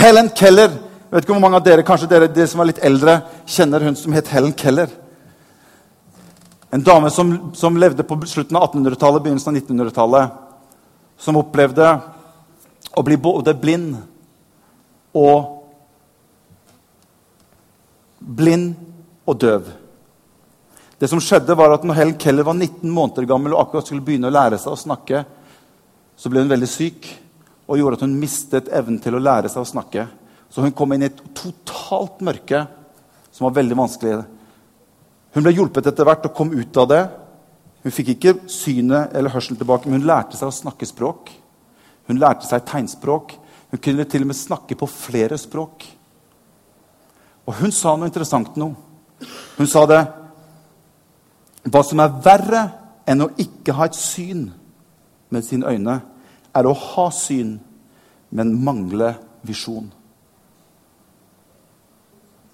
Helen 0.00 0.30
Keller. 0.36 0.74
Jeg 1.10 1.16
vet 1.16 1.24
ikke 1.24 1.34
hvor 1.34 1.42
mange 1.42 1.58
av 1.58 1.64
dere 1.66 1.84
kanskje 1.86 2.08
dere, 2.10 2.28
dere 2.30 2.48
som 2.50 2.62
er 2.62 2.70
litt 2.70 2.82
eldre, 2.86 3.16
kjenner 3.48 3.82
hun 3.86 3.96
som 3.98 4.14
het 4.14 4.28
Helen 4.30 4.52
Keller. 4.54 4.92
En 6.70 6.84
dame 6.86 7.10
som, 7.10 7.32
som 7.58 7.78
levde 7.80 8.06
på 8.06 8.18
slutten 8.30 8.58
av 8.58 8.68
1800-tallet, 8.68 9.24
begynnelsen 9.24 9.56
av 9.56 9.58
1900-tallet. 9.58 10.36
Som 11.20 11.40
opplevde 11.40 11.88
å 12.94 13.02
bli 13.06 13.18
både 13.20 13.56
blind 13.58 13.96
og 15.18 15.56
Blind 18.20 18.74
og 19.24 19.38
døv. 19.40 19.68
Det 21.00 21.08
som 21.08 21.20
skjedde 21.22 21.56
var 21.56 21.72
at 21.72 21.84
når 21.86 21.96
Helen 21.96 22.18
Keller 22.20 22.44
var 22.44 22.58
19 22.58 22.90
måneder 22.92 23.24
gammel 23.28 23.54
og 23.54 23.62
akkurat 23.62 23.86
skulle 23.88 24.04
begynne 24.04 24.28
å 24.28 24.34
lære 24.34 24.58
seg 24.60 24.74
å 24.74 24.80
snakke, 24.80 25.22
så 26.12 26.28
ble 26.28 26.42
hun 26.42 26.50
veldig 26.50 26.68
syk 26.68 27.08
og 27.64 27.78
gjorde 27.80 27.96
at 27.96 28.04
hun 28.04 28.18
mistet 28.20 28.68
evnen 28.68 28.98
til 29.00 29.16
å 29.16 29.22
lære 29.22 29.48
seg 29.48 29.62
å 29.62 29.70
snakke. 29.70 30.04
Så 30.52 30.60
hun 30.60 30.74
kom 30.76 30.92
inn 30.92 31.06
i 31.06 31.08
et 31.08 31.22
totalt 31.32 32.20
mørke 32.26 32.66
som 33.32 33.46
var 33.46 33.56
veldig 33.62 33.78
vanskelig. 33.80 34.18
Hun 35.32 35.46
ble 35.46 35.54
hjulpet 35.54 35.88
etter 35.88 36.04
hvert 36.04 36.28
og 36.28 36.36
kom 36.36 36.52
ut 36.52 36.82
av 36.82 36.92
det. 36.92 37.00
Hun 37.80 37.96
fikk 37.96 38.12
ikke 38.18 38.36
synet 38.52 39.16
eller 39.16 39.32
hørselen 39.32 39.56
tilbake, 39.56 39.88
men 39.88 40.02
hun 40.02 40.08
lærte 40.10 40.36
seg 40.36 40.52
å 40.52 40.58
snakke 40.58 40.90
språk. 40.90 41.32
Hun 42.10 42.20
lærte 42.20 42.44
seg 42.44 42.66
tegnspråk. 42.68 43.38
Hun 43.72 43.80
kunne 43.80 44.04
til 44.04 44.26
og 44.26 44.34
med 44.34 44.42
snakke 44.42 44.76
på 44.76 44.90
flere 44.90 45.40
språk. 45.40 45.86
Og 47.48 47.56
hun 47.62 47.72
sa 47.72 47.96
noe 47.96 48.10
interessant 48.10 48.58
nå. 48.60 48.74
Hun 49.56 49.70
sa 49.70 49.88
det 49.88 50.02
hva 51.68 51.82
som 51.84 52.00
er 52.00 52.14
verre 52.24 52.62
enn 53.08 53.24
å 53.24 53.32
ikke 53.40 53.74
ha 53.76 53.88
et 53.88 53.98
syn 53.98 54.46
med 55.30 55.44
sine 55.44 55.68
øyne, 55.68 56.00
er 56.50 56.66
å 56.66 56.74
ha 56.74 57.06
syn, 57.14 57.58
men 58.30 58.54
mangle 58.64 59.12
visjon. 59.46 59.90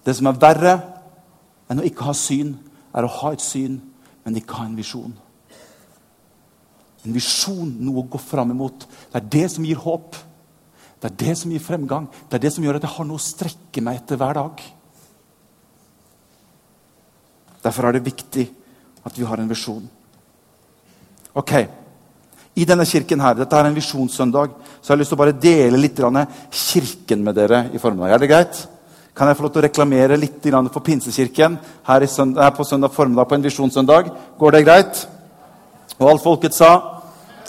Det 0.05 0.15
som 0.17 0.29
er 0.31 0.41
verre 0.41 0.75
enn 1.71 1.83
å 1.83 1.87
ikke 1.87 2.07
ha 2.09 2.15
syn, 2.17 2.55
er 2.97 3.07
å 3.07 3.15
ha 3.21 3.33
et 3.35 3.45
syn, 3.45 3.79
men 4.25 4.39
ikke 4.39 4.59
ha 4.59 4.67
en 4.69 4.77
visjon. 4.79 5.15
En 7.07 7.15
visjon, 7.15 7.71
noe 7.87 8.03
å 8.03 8.09
gå 8.11 8.19
fram 8.19 8.51
imot. 8.55 8.87
Det 9.13 9.21
er 9.21 9.29
det 9.37 9.47
som 9.55 9.67
gir 9.67 9.79
håp. 9.79 10.17
Det 11.01 11.11
er 11.11 11.19
det 11.21 11.35
som 11.39 11.53
gir 11.53 11.63
fremgang. 11.63 12.09
Det 12.27 12.39
er 12.39 12.45
det 12.47 12.53
som 12.55 12.65
gjør 12.65 12.79
at 12.79 12.87
jeg 12.87 12.97
har 12.97 13.07
noe 13.07 13.21
å 13.21 13.27
strekke 13.27 13.85
meg 13.85 14.01
etter 14.01 14.19
hver 14.19 14.39
dag. 14.41 14.63
Derfor 17.63 17.87
er 17.87 17.97
det 17.97 18.07
viktig 18.07 18.47
at 19.07 19.19
vi 19.19 19.27
har 19.27 19.39
en 19.39 19.49
visjon. 19.51 19.85
Ok, 21.37 21.53
I 22.57 22.65
denne 22.65 22.87
kirken 22.89 23.21
her, 23.21 23.35
dette 23.37 23.59
er 23.59 23.69
en 23.69 23.77
visjonssøndag, 23.77 24.55
så 24.81 24.89
har 24.89 24.97
jeg 24.97 25.03
lyst 25.03 25.13
til 25.13 25.19
å 25.19 25.21
bare 25.21 25.37
dele 25.37 25.77
litt 25.77 26.01
kirken 26.51 27.23
med 27.23 27.37
dere 27.37 27.67
i 27.77 27.79
formiddag. 27.79 28.15
Er 28.15 28.23
det 28.23 28.31
greit? 28.31 28.63
Kan 29.17 29.29
jeg 29.29 29.37
få 29.37 29.45
lov 29.45 29.53
til 29.53 29.61
å 29.61 29.67
reklamere 29.67 30.17
litt 30.17 30.43
for 30.73 30.81
Pinsekirken 30.81 31.59
her, 31.85 32.07
søndag, 32.07 32.43
her 32.43 32.51
på 32.57 32.65
søndag 32.65 32.93
formiddag 32.93 33.29
på 33.29 33.35
en 33.35 33.45
visjonssøndag? 33.45 34.11
Går 34.39 34.53
det 34.53 34.65
greit? 34.65 35.09
Og 35.99 36.11
alt 36.11 36.23
folket 36.23 36.55
sa? 36.55 37.03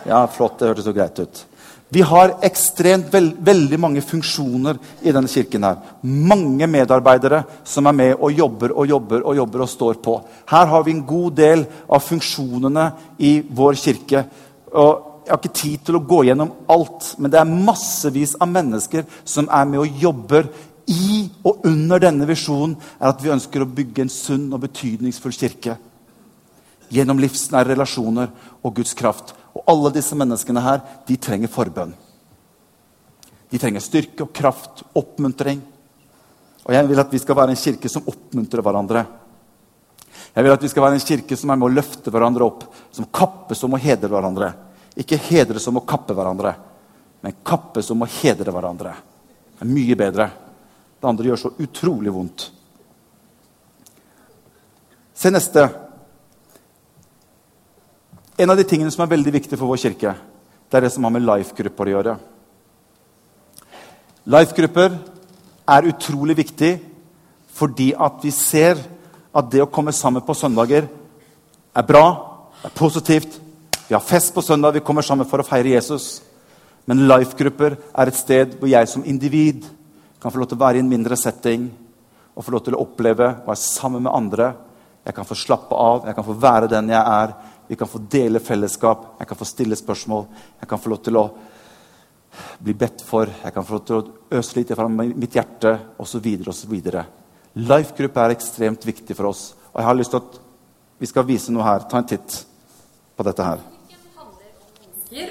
Ja, 0.06 0.26
flott. 0.28 0.60
Det 0.60 0.68
hørtes 0.68 0.86
så 0.88 0.94
greit 0.96 1.20
ut. 1.20 1.47
Vi 1.90 2.02
har 2.04 2.34
ekstremt 2.44 3.08
veld, 3.14 3.38
veldig 3.40 3.78
mange 3.80 4.02
funksjoner 4.04 4.76
i 5.08 5.12
denne 5.16 5.30
kirken. 5.32 5.64
her. 5.64 5.78
Mange 6.04 6.68
medarbeidere 6.68 7.44
som 7.64 7.88
er 7.88 7.92
med 7.92 8.16
og 8.20 8.32
jobber 8.32 8.74
og 8.76 8.88
jobber 8.88 9.24
og 9.24 9.36
jobber 9.36 9.62
og 9.62 9.70
står 9.70 9.94
på. 10.04 10.22
Her 10.50 10.66
har 10.66 10.84
vi 10.84 10.92
en 10.92 11.06
god 11.06 11.32
del 11.32 11.66
av 11.90 12.04
funksjonene 12.04 12.92
i 13.20 13.42
vår 13.50 13.74
kirke. 13.74 14.26
Og 14.74 15.24
jeg 15.26 15.32
har 15.32 15.40
ikke 15.40 15.62
tid 15.62 15.80
til 15.86 15.96
å 15.96 16.04
gå 16.08 16.24
gjennom 16.24 16.52
alt, 16.68 17.16
men 17.18 17.32
det 17.32 17.40
er 17.40 17.46
massevis 17.46 18.36
av 18.40 18.52
mennesker 18.52 19.06
som 19.24 19.48
er 19.52 19.66
med 19.66 19.80
og 19.80 20.04
jobber 20.04 20.48
i 20.88 21.30
og 21.44 21.66
under 21.68 22.00
denne 22.00 22.28
visjonen, 22.28 22.78
er 23.00 23.12
at 23.12 23.24
vi 23.24 23.32
ønsker 23.32 23.64
å 23.64 23.72
bygge 23.80 24.06
en 24.06 24.12
sunn 24.12 24.54
og 24.54 24.64
betydningsfull 24.64 25.36
kirke. 25.36 25.78
Gjennom 26.92 27.20
livsnære 27.20 27.74
relasjoner 27.74 28.32
og 28.64 28.76
Guds 28.76 28.96
kraft. 28.96 29.37
Alle 29.68 29.92
disse 29.92 30.16
menneskene 30.16 30.64
her, 30.64 30.84
de 31.08 31.18
trenger 31.20 31.52
forbønn. 31.52 31.94
De 33.52 33.60
trenger 33.60 33.84
styrke 33.84 34.26
og 34.26 34.34
kraft, 34.36 34.84
oppmuntring. 34.96 35.62
Og 36.68 36.74
jeg 36.76 36.88
vil 36.90 37.00
at 37.00 37.14
vi 37.14 37.20
skal 37.24 37.38
være 37.40 37.56
en 37.56 37.60
kirke 37.60 37.92
som 37.92 38.08
oppmuntrer 38.12 38.64
hverandre. 38.64 39.06
Jeg 40.36 40.44
vil 40.44 40.54
at 40.54 40.64
vi 40.64 40.70
skal 40.72 40.84
være 40.84 41.00
en 41.00 41.04
kirke 41.04 41.38
som 41.40 41.52
er 41.52 41.60
med 41.60 41.70
å 41.70 41.76
løfte 41.78 42.12
hverandre 42.14 42.48
opp, 42.48 42.66
som 42.92 43.08
kappes 43.12 43.64
om 43.64 43.76
å 43.76 43.82
hedre 43.82 44.12
hverandre. 44.12 44.52
Ikke 45.00 45.20
hedre 45.30 45.62
som 45.64 45.80
å 45.80 45.86
kappe 45.88 46.16
hverandre, 46.18 46.54
men 47.24 47.40
kappes 47.46 47.92
om 47.94 48.04
å 48.04 48.10
hedre 48.20 48.54
hverandre. 48.54 48.94
Det 49.58 49.66
er 49.66 49.72
mye 49.72 49.98
bedre. 49.98 50.30
Det 50.98 51.10
andre 51.10 51.32
gjør 51.32 51.42
så 51.42 51.54
utrolig 51.64 52.14
vondt. 52.14 52.48
Se 55.18 55.32
neste. 55.34 55.66
En 58.38 58.50
av 58.54 58.58
de 58.58 58.66
tingene 58.70 58.92
som 58.94 59.02
er 59.02 59.10
veldig 59.16 59.32
viktig 59.34 59.58
for 59.58 59.66
vår 59.72 59.80
kirke, 59.82 60.12
det 60.70 60.78
er 60.78 60.84
det 60.86 60.92
som 60.94 61.06
har 61.08 61.14
med 61.16 61.24
life-grupper 61.26 61.90
å 61.90 61.94
gjøre. 61.96 62.12
Life-grupper 64.30 64.98
er 65.74 65.88
utrolig 65.90 66.36
viktig 66.38 66.76
fordi 67.58 67.88
at 67.98 68.22
vi 68.22 68.30
ser 68.36 68.78
at 69.34 69.50
det 69.50 69.64
å 69.64 69.70
komme 69.74 69.94
sammen 69.96 70.22
på 70.22 70.36
søndager 70.38 70.86
er 70.86 71.88
bra, 71.90 72.06
er 72.62 72.76
positivt. 72.78 73.40
Vi 73.88 73.96
har 73.96 74.06
fest 74.06 74.36
på 74.36 74.46
søndag, 74.46 74.78
vi 74.78 74.86
kommer 74.86 75.02
sammen 75.02 75.26
for 75.26 75.42
å 75.42 75.48
feire 75.48 75.74
Jesus. 75.74 76.22
Men 76.86 77.08
life-grupper 77.10 77.74
er 77.74 78.12
et 78.12 78.22
sted 78.22 78.54
hvor 78.60 78.70
jeg 78.70 78.94
som 78.94 79.06
individ 79.10 79.66
kan 80.22 80.30
få 80.30 80.44
lov 80.44 80.52
til 80.52 80.60
å 80.60 80.66
være 80.68 80.78
i 80.78 80.86
en 80.86 80.94
mindre 80.94 81.18
setting 81.18 81.72
og 82.38 82.46
få 82.46 82.54
lov 82.54 82.68
til 82.68 82.78
å 82.78 82.86
oppleve 82.86 83.34
å 83.34 83.50
være 83.50 83.64
sammen 83.66 84.06
med 84.06 84.14
andre. 84.14 84.54
Jeg 85.08 85.18
kan 85.18 85.26
få 85.26 85.38
slappe 85.40 85.74
av, 85.74 86.06
jeg 86.06 86.14
kan 86.14 86.26
få 86.28 86.38
være 86.38 86.70
den 86.70 86.94
jeg 86.94 87.02
er. 87.02 87.34
Vi 87.68 87.76
kan 87.76 87.88
få 87.88 88.00
dele 88.00 88.40
fellesskap, 88.40 89.06
jeg 89.20 89.28
kan 89.28 89.38
få 89.38 89.46
stille 89.46 89.76
spørsmål. 89.76 90.26
Jeg 90.62 90.70
kan 90.70 90.80
få 90.80 90.90
lov 90.90 91.02
til 91.04 91.20
å 91.20 91.28
bli 92.64 92.74
bedt 92.78 93.02
for, 93.04 93.30
jeg 93.44 93.54
kan 93.54 93.66
få 93.66 93.78
lov 93.78 93.86
til 93.86 93.98
å 93.98 94.40
øse 94.40 94.60
litt 94.60 94.74
fra 94.76 94.88
mitt 94.88 95.36
hjerte 95.36 95.74
osv. 96.00 96.28
osv. 96.48 96.76
Life 97.58 97.96
Group 97.98 98.18
er 98.18 98.36
ekstremt 98.36 98.86
viktig 98.86 99.16
for 99.18 99.32
oss. 99.32 99.56
Og 99.74 99.82
jeg 99.82 99.88
har 99.88 99.98
lyst 99.98 100.14
til 100.14 100.22
at 100.22 100.40
vi 101.00 101.10
skal 101.10 101.26
vise 101.28 101.54
noe 101.54 101.66
her. 101.66 101.86
Ta 101.90 102.00
en 102.00 102.08
titt 102.08 102.46
på 103.18 103.26
dette 103.26 103.44
her. 103.44 103.64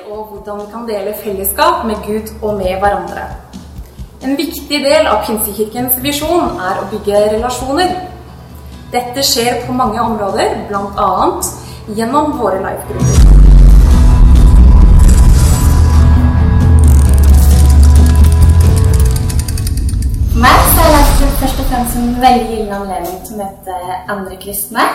Og 0.06 0.32
hvordan 0.32 0.60
vi 0.62 0.66
kan 0.72 0.86
dele 0.88 1.14
fellesskap 1.20 1.84
med 1.86 2.00
Gud 2.06 2.32
og 2.42 2.56
med 2.58 2.80
hverandre. 2.80 3.26
En 4.24 4.36
viktig 4.36 4.78
del 4.82 5.06
av 5.06 5.26
Pinsekirkens 5.26 5.98
visjon 6.02 6.56
er 6.56 6.80
å 6.80 6.88
bygge 6.90 7.20
relasjoner. 7.36 7.92
Dette 8.92 9.22
skjer 9.26 9.66
på 9.66 9.74
mange 9.76 10.00
områder, 10.00 10.62
bl.a 10.70 11.10
gjennom 11.94 12.38
våre 12.38 12.58
live-grupper. 12.58 13.04
Meg 20.36 20.64
så 20.72 20.82
er 20.82 20.94
livegruppe 20.94 21.36
først 21.40 21.60
og 21.60 21.68
fremst 21.70 22.00
en 22.00 22.16
veldig 22.20 22.48
gyllen 22.50 22.74
anledning 22.80 23.20
til 23.26 23.36
å 23.36 23.44
møte 23.44 24.00
andre 24.16 24.40
kristne. 24.42 24.88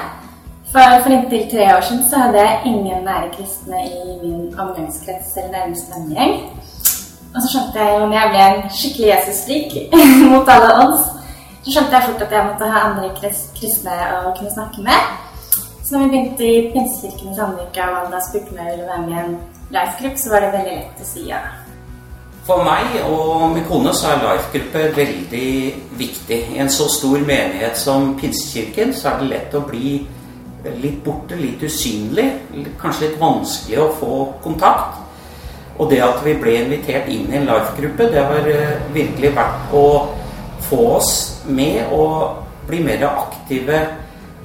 For, 0.71 0.99
for 1.03 1.15
inntil 1.15 1.47
tre 1.51 1.69
år 1.75 1.81
siden 1.83 2.03
så 2.09 2.25
hadde 2.25 2.43
jeg 2.43 2.59
ingen 2.73 3.07
nære 3.07 3.31
kristne 3.37 3.81
i 3.87 4.19
min 4.21 4.43
omgangskrets 4.59 5.33
eller 5.37 5.55
nærmeste 5.55 5.95
vennegjeng. 5.95 6.37
Og 7.31 7.39
så 7.39 7.47
skjønte 7.47 7.79
jeg 7.79 7.95
jo 7.95 8.05
når 8.05 8.17
jeg 8.17 8.31
ble 8.35 8.45
en 8.45 8.63
skikkelig 8.75 9.09
Jesus-frik 9.13 9.75
mot 10.31 10.51
alle 10.51 10.71
odds, 10.83 11.09
så 11.63 11.73
skjønte 11.73 11.95
jeg 11.95 12.07
fort 12.09 12.23
at 12.27 12.37
jeg 12.37 12.47
måtte 12.51 12.71
ha 12.75 12.85
andre 12.89 13.11
kristne 13.19 13.99
å 14.27 14.31
kunne 14.35 14.51
snakke 14.51 14.83
med. 14.83 15.30
Så 15.91 15.99
når 15.99 16.05
vi 16.05 16.11
begynte 16.11 16.45
i 16.47 16.71
Pinsekirken 16.71 17.31
i 17.31 17.35
Sandvika, 17.35 17.85
og 17.89 17.95
Wanda 17.97 18.19
spurte 18.23 18.53
meg 18.55 18.61
om 18.63 18.67
jeg 18.69 18.75
ville 18.77 18.85
være 18.87 19.01
med 19.01 19.11
i 19.11 19.19
en 19.19 19.33
life-gruppe, 19.75 20.19
så 20.21 20.29
var 20.31 20.43
det 20.45 20.51
veldig 20.53 20.75
lett 20.77 20.99
å 21.03 21.07
si 21.09 21.23
ja. 21.27 21.39
For 22.47 22.61
meg 22.63 22.93
og 23.09 23.41
min 23.51 23.65
kone 23.67 23.91
så 23.99 24.13
er 24.13 24.21
life-gruppe 24.21 24.85
veldig 24.95 25.49
viktig. 25.99 26.37
I 26.55 26.61
en 26.63 26.71
så 26.71 26.85
stor 26.93 27.25
menighet 27.27 27.75
som 27.75 28.13
Pinsekirken 28.21 28.93
så 28.95 29.09
er 29.09 29.19
det 29.19 29.27
lett 29.33 29.57
å 29.59 29.65
bli 29.67 29.91
litt 30.79 31.01
borte, 31.03 31.35
litt 31.35 31.65
usynlig. 31.67 32.29
Kanskje 32.79 33.09
litt 33.09 33.19
vanskelig 33.19 33.81
å 33.83 33.89
få 33.99 34.19
kontakt. 34.45 35.01
Og 35.75 35.91
det 35.91 35.99
at 36.05 36.23
vi 36.23 36.37
ble 36.39 36.53
invitert 36.61 37.09
inn 37.11 37.27
i 37.33 37.41
en 37.41 37.49
life-gruppe, 37.51 38.07
det 38.15 38.23
har 38.31 38.47
eh, 38.47 38.79
virkelig 38.95 39.33
vært 39.35 39.75
å 39.75 39.83
få 40.69 40.79
oss 41.01 41.11
med 41.51 41.91
og 41.91 42.47
bli 42.71 42.79
mer 42.87 43.03
aktive 43.09 43.81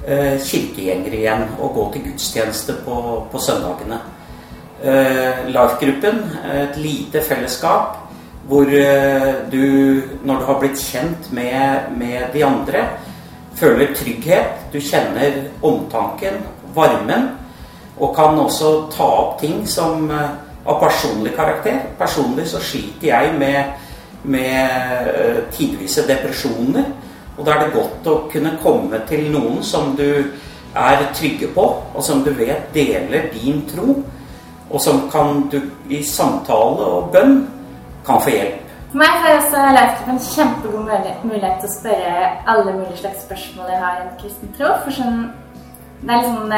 kirkegjengere 0.07 1.17
igjen 1.19 1.41
og 1.59 1.73
gå 1.75 1.85
til 1.93 2.05
gudstjeneste 2.05 2.77
på, 2.85 2.99
på 3.31 3.41
søndagene. 3.43 3.99
Eh, 4.83 5.47
Life-gruppen, 5.51 6.21
et 6.53 6.77
lite 6.77 7.21
fellesskap 7.25 7.97
hvor 8.47 8.69
eh, 8.71 9.33
du, 9.51 10.01
når 10.23 10.39
du 10.39 10.45
har 10.45 10.59
blitt 10.61 10.79
kjent 10.79 11.31
med, 11.35 11.89
med 11.97 12.29
de 12.33 12.45
andre, 12.45 12.85
føler 13.57 13.95
trygghet. 13.97 14.69
Du 14.71 14.79
kjenner 14.79 15.41
omtanken, 15.65 16.39
varmen, 16.75 17.31
og 17.97 18.15
kan 18.15 18.39
også 18.39 18.71
ta 18.93 19.07
opp 19.23 19.41
ting 19.41 19.65
som 19.67 20.07
av 20.67 20.79
personlig 20.79 21.33
karakter. 21.35 21.81
Personlig 21.99 22.45
så 22.47 22.61
sliter 22.61 23.07
jeg 23.07 23.33
med, 23.39 23.73
med 24.23 25.43
tidvise 25.55 26.05
depresjoner. 26.07 26.91
Og 27.37 27.45
da 27.45 27.53
er 27.53 27.65
det 27.65 27.73
godt 27.75 28.07
å 28.09 28.19
kunne 28.31 28.57
komme 28.63 28.99
til 29.09 29.27
noen 29.33 29.61
som 29.65 29.93
du 29.97 30.07
er 30.77 31.03
trygge 31.15 31.49
på, 31.53 31.65
og 31.93 32.03
som 32.03 32.23
du 32.25 32.31
vet 32.37 32.69
deler 32.73 33.29
din 33.33 33.61
tro, 33.69 33.99
og 34.67 34.81
som 34.83 35.05
kan 35.11 35.45
du 35.51 35.59
i 35.89 36.01
samtale 36.03 36.87
og 36.97 37.11
bønn 37.13 37.39
kan 38.05 38.21
få 38.21 38.33
hjelp. 38.33 38.63
For 38.87 39.01
meg 39.01 39.25
er 39.27 39.37
også 39.37 39.61
Leifgruppen 39.75 40.15
en 40.15 40.23
kjempegod 40.23 40.85
mulighet 41.27 41.57
til 41.61 41.67
å 41.69 41.73
spørre 41.73 42.29
alle 42.47 42.73
mulige 42.77 43.01
slags 43.01 43.25
spørsmål 43.27 43.71
jeg 43.73 43.81
har 43.83 43.97
i 43.97 44.05
en 44.05 44.13
kristen 44.21 44.53
tro. 44.55 44.71
For 44.85 44.95
sånn, 44.95 45.19
det 46.01 46.15
er 46.15 46.23
liksom 46.23 46.53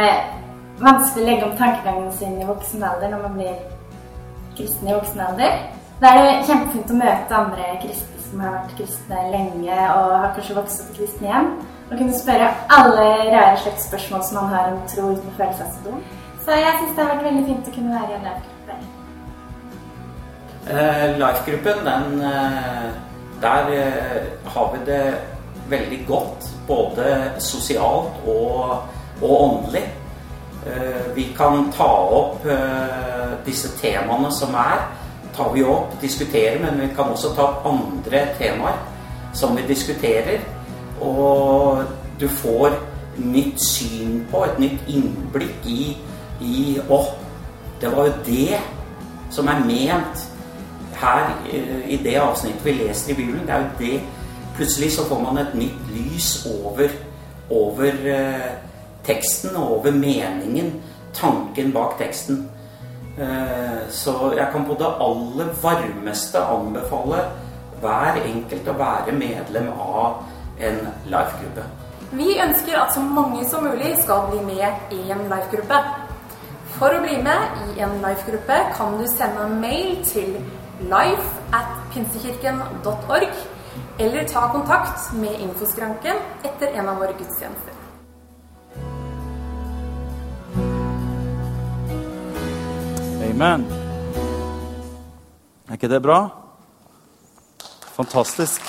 vanskelig 0.79 1.23
å 1.23 1.27
legge 1.27 1.47
om 1.49 1.57
tankegangen 1.57 2.13
sin 2.15 2.37
i 2.39 2.47
voksen 2.47 2.85
alder 2.85 3.11
når 3.11 3.25
man 3.25 3.35
blir 3.39 3.57
kristen 4.55 4.87
i 4.87 4.95
voksen 4.95 5.25
alder. 5.25 5.57
Da 5.99 6.13
er 6.13 6.21
det 6.21 6.47
kjempefint 6.47 6.93
å 6.93 6.99
møte 7.01 7.39
andre 7.41 7.73
kristne 7.81 8.18
som 8.29 8.43
har 8.43 8.55
vært 8.55 8.77
kristne 8.77 9.25
lenge 9.33 9.75
og 9.95 10.13
har 10.13 10.31
kanskje 10.37 10.57
vokst 10.57 10.83
opp 10.83 10.93
i 10.93 10.97
kristne 10.99 11.31
hjem. 11.31 11.51
Og 11.89 11.97
kunne 11.97 12.19
spørre 12.19 12.51
alle 12.77 13.05
rare 13.33 13.57
slags 13.63 13.87
spørsmål 13.89 14.23
som 14.27 14.37
man 14.39 14.53
har 14.53 14.71
om 14.73 14.81
tro 14.91 15.09
uten 15.09 15.31
å 15.31 15.37
føle 15.39 15.57
seg 15.57 15.73
så 15.73 15.85
dum. 15.87 16.01
Så 16.45 16.57
jeg 16.57 16.77
syns 16.77 16.95
det 16.95 17.03
har 17.03 17.13
vært 17.15 17.27
veldig 17.29 17.45
fint 17.47 17.69
å 17.69 17.75
kunne 17.75 17.95
være 17.95 18.11
i 18.11 18.17
en 18.17 18.27
life-gruppe. 18.27 18.77
Uh, 20.69 21.05
Life-gruppen, 21.17 21.85
den 21.87 22.21
uh, 22.21 22.89
Der 23.41 23.69
uh, 23.73 24.51
har 24.53 24.71
vi 24.73 24.79
det 24.85 25.03
veldig 25.69 25.99
godt. 26.07 26.49
Både 26.67 27.31
sosialt 27.41 28.21
og, 28.27 28.83
og 29.21 29.41
åndelig. 29.41 29.87
vi 31.15 31.23
kan 31.37 31.71
ta 31.71 31.87
opp 32.13 32.43
disse 33.45 33.69
temaene 33.79 34.27
som 34.35 34.53
er 34.59 34.81
tar 35.39 35.53
vi 35.55 35.63
opp, 35.63 35.95
diskuterer, 36.01 36.59
men 36.59 36.81
vi 36.83 36.91
kan 36.95 37.13
også 37.13 37.31
ta 37.37 37.47
andre 37.69 38.25
temaer 38.39 38.79
som 39.33 39.55
vi 39.55 39.63
diskuterer. 39.67 40.43
Og 40.99 41.83
du 42.19 42.27
får 42.27 42.75
nytt 43.17 43.61
syn 43.63 44.25
på, 44.31 44.43
et 44.43 44.59
nytt 44.59 44.91
innblikk 44.91 45.67
i, 45.67 45.95
i 46.43 46.59
Å, 46.89 46.99
det 47.79 47.91
var 47.95 48.09
jo 48.09 48.19
det 48.27 48.59
som 49.31 49.47
er 49.47 49.63
ment 49.63 50.25
her 50.99 51.29
i 51.87 51.99
det 52.03 52.17
avsnittet 52.19 52.65
vi 52.65 52.75
leser 52.81 53.13
i 53.13 53.19
Bibelen. 53.21 53.45
Det 53.47 53.55
er 53.55 53.67
jo 53.67 53.75
det 53.79 53.99
Plutselig 54.59 54.91
så 54.91 55.05
får 55.07 55.21
man 55.23 55.37
et 55.39 55.53
nytt 55.55 55.91
lys 55.93 56.25
over, 56.65 56.89
over 57.49 57.93
eh, 58.11 58.49
teksten, 59.07 59.55
over 59.55 59.93
meningen, 59.95 60.73
tanken 61.15 61.71
bak 61.71 61.95
teksten. 62.01 62.41
Eh, 63.19 63.89
så 63.89 64.33
jeg 64.37 64.47
kan 64.51 64.65
på 64.65 64.77
det 64.79 64.89
aller 65.03 65.49
varmeste 65.61 66.39
anbefale 66.39 67.23
hver 67.81 68.19
enkelt 68.23 68.67
å 68.67 68.75
være 68.79 69.15
medlem 69.15 69.67
av 69.75 70.21
en 70.59 70.79
life-gruppe. 71.11 71.65
Vi 72.11 72.37
ønsker 72.41 72.77
at 72.79 72.93
så 72.95 73.03
mange 73.03 73.43
som 73.49 73.65
mulig 73.67 73.91
skal 74.03 74.29
bli 74.31 74.39
med 74.47 74.95
i 74.95 75.01
en 75.11 75.25
life-gruppe. 75.31 75.81
For 76.77 76.95
å 76.95 77.01
bli 77.03 77.17
med 77.23 77.59
i 77.73 77.83
en 77.83 77.99
life-gruppe 78.03 78.59
kan 78.77 78.95
du 78.99 79.05
sende 79.11 79.47
en 79.47 79.59
mail 79.61 79.99
til 80.07 80.37
life 80.87 81.43
at 81.53 81.75
pinsekirken.org, 81.93 83.43
eller 83.99 84.31
ta 84.31 84.47
kontakt 84.53 85.11
med 85.19 85.43
Infoskranken 85.43 86.23
etter 86.47 86.71
en 86.71 86.87
av 86.87 87.03
våre 87.03 87.19
gudstjenester. 87.19 87.78
Amen. 93.29 93.65
Er 95.69 95.77
ikke 95.77 95.89
det 95.91 95.99
bra? 96.01 96.17
Fantastisk. 97.93 98.63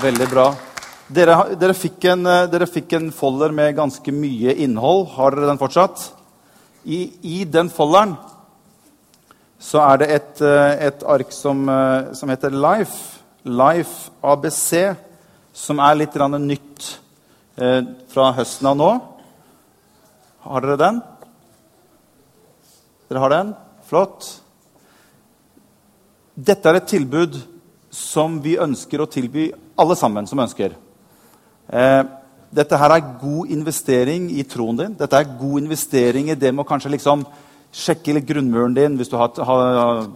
Veldig 0.00 0.28
bra. 0.30 0.46
Dere, 1.12 1.34
dere, 1.60 1.74
fikk 1.76 2.06
en, 2.10 2.24
eh, 2.26 2.46
dere, 2.50 2.66
fikk 2.66 2.96
en, 2.96 3.10
folder 3.12 3.52
med 3.52 3.76
ganske 3.76 4.12
mye 4.12 4.54
innhold. 4.64 5.06
Har 5.16 5.36
dere 5.36 5.50
den 5.50 5.60
fortsatt? 5.60 6.12
I, 6.84 7.12
i 7.22 7.44
den 7.44 7.68
folderen 7.70 8.16
så 9.58 9.82
er 9.84 10.00
det 10.00 10.08
et, 10.14 10.40
eh, 10.40 10.86
et 10.88 11.04
ark 11.04 11.32
som, 11.32 11.68
eh, 11.68 12.14
som, 12.14 12.28
heter 12.28 12.50
Life. 12.50 13.20
Life 13.44 14.10
ABC, 14.24 14.96
som 15.52 15.78
er 15.78 15.94
litt 15.94 16.14
nytt 16.14 16.98
eh, 17.58 17.82
fra 18.08 18.32
høsten 18.32 18.66
av 18.66 18.76
nå. 18.76 19.15
Har 20.46 20.62
dere 20.62 20.78
den? 20.78 20.98
Dere 23.10 23.22
har 23.22 23.32
den? 23.32 23.54
Flott. 23.86 24.26
Dette 26.36 26.70
er 26.70 26.78
et 26.78 26.90
tilbud 26.90 27.38
som 27.90 28.38
vi 28.44 28.58
ønsker 28.60 29.02
å 29.02 29.08
tilby 29.10 29.48
alle 29.80 29.96
sammen 29.98 30.28
som 30.30 30.42
ønsker. 30.42 30.76
Eh, 31.66 32.02
dette 32.56 32.78
her 32.78 32.94
er 32.94 33.08
god 33.18 33.50
investering 33.50 34.28
i 34.38 34.44
troen 34.46 34.78
din. 34.78 34.94
Dette 34.98 35.18
er 35.18 35.34
god 35.38 35.64
investering 35.64 36.30
i 36.30 36.38
det 36.38 36.52
med 36.54 36.62
å 36.62 36.68
kanskje 36.68 36.94
liksom 36.94 37.24
sjekke 37.74 38.14
litt 38.14 38.28
grunnmuren 38.28 38.76
din 38.76 38.94
hvis 38.96 39.10
du 39.10 39.16
har, 39.18 39.32
har 39.34 40.06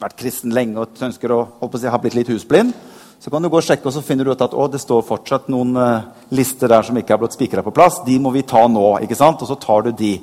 vært 0.00 0.18
kristen 0.20 0.52
lenge 0.54 0.76
og 0.82 1.00
ønsker 1.08 1.32
å, 1.32 1.40
å 1.56 1.70
si, 1.72 1.88
ha 1.88 2.02
blitt 2.02 2.18
litt 2.18 2.32
husblind. 2.32 2.76
Så 3.20 3.28
kan 3.28 3.42
du 3.44 3.50
gå 3.52 3.58
og 3.60 3.64
sjekke, 3.66 3.84
og 3.84 3.92
så 3.92 4.00
finner 4.00 4.24
du 4.24 4.32
ut 4.32 4.42
at 4.46 4.54
å, 4.56 4.64
det 4.72 4.80
står 4.80 5.02
fortsatt 5.04 5.50
noen 5.52 5.74
uh, 5.76 6.06
lister 6.32 6.70
der 6.72 6.86
som 6.86 6.96
ikke 6.96 7.12
er 7.12 7.20
blitt 7.20 7.36
spikra 7.36 7.64
på 7.66 7.74
plass. 7.76 7.98
De 8.06 8.14
må 8.22 8.32
vi 8.32 8.46
ta 8.48 8.62
nå. 8.64 8.86
ikke 9.04 9.18
sant? 9.18 9.42
Og 9.44 9.50
så 9.50 9.58
tar 9.60 9.84
du 9.84 9.90
de. 9.98 10.14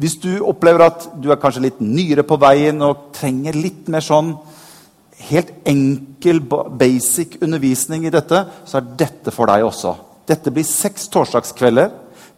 Hvis 0.00 0.14
du 0.22 0.30
opplever 0.46 0.86
at 0.86 1.08
du 1.18 1.32
er 1.32 1.40
kanskje 1.42 1.64
litt 1.64 1.80
nyere 1.82 2.22
på 2.22 2.38
veien 2.38 2.78
og 2.86 3.10
trenger 3.16 3.58
litt 3.58 3.90
mer 3.90 4.06
sånn 4.06 4.36
helt 5.26 5.50
enkel, 5.68 6.40
basic 6.78 7.40
undervisning 7.42 8.06
i 8.06 8.14
dette, 8.14 8.44
så 8.64 8.78
er 8.78 8.94
dette 9.02 9.34
for 9.34 9.50
deg 9.50 9.66
også. 9.66 9.96
Dette 10.30 10.54
blir 10.54 10.64
seks 10.64 11.10
torsdagskvelder 11.10 11.90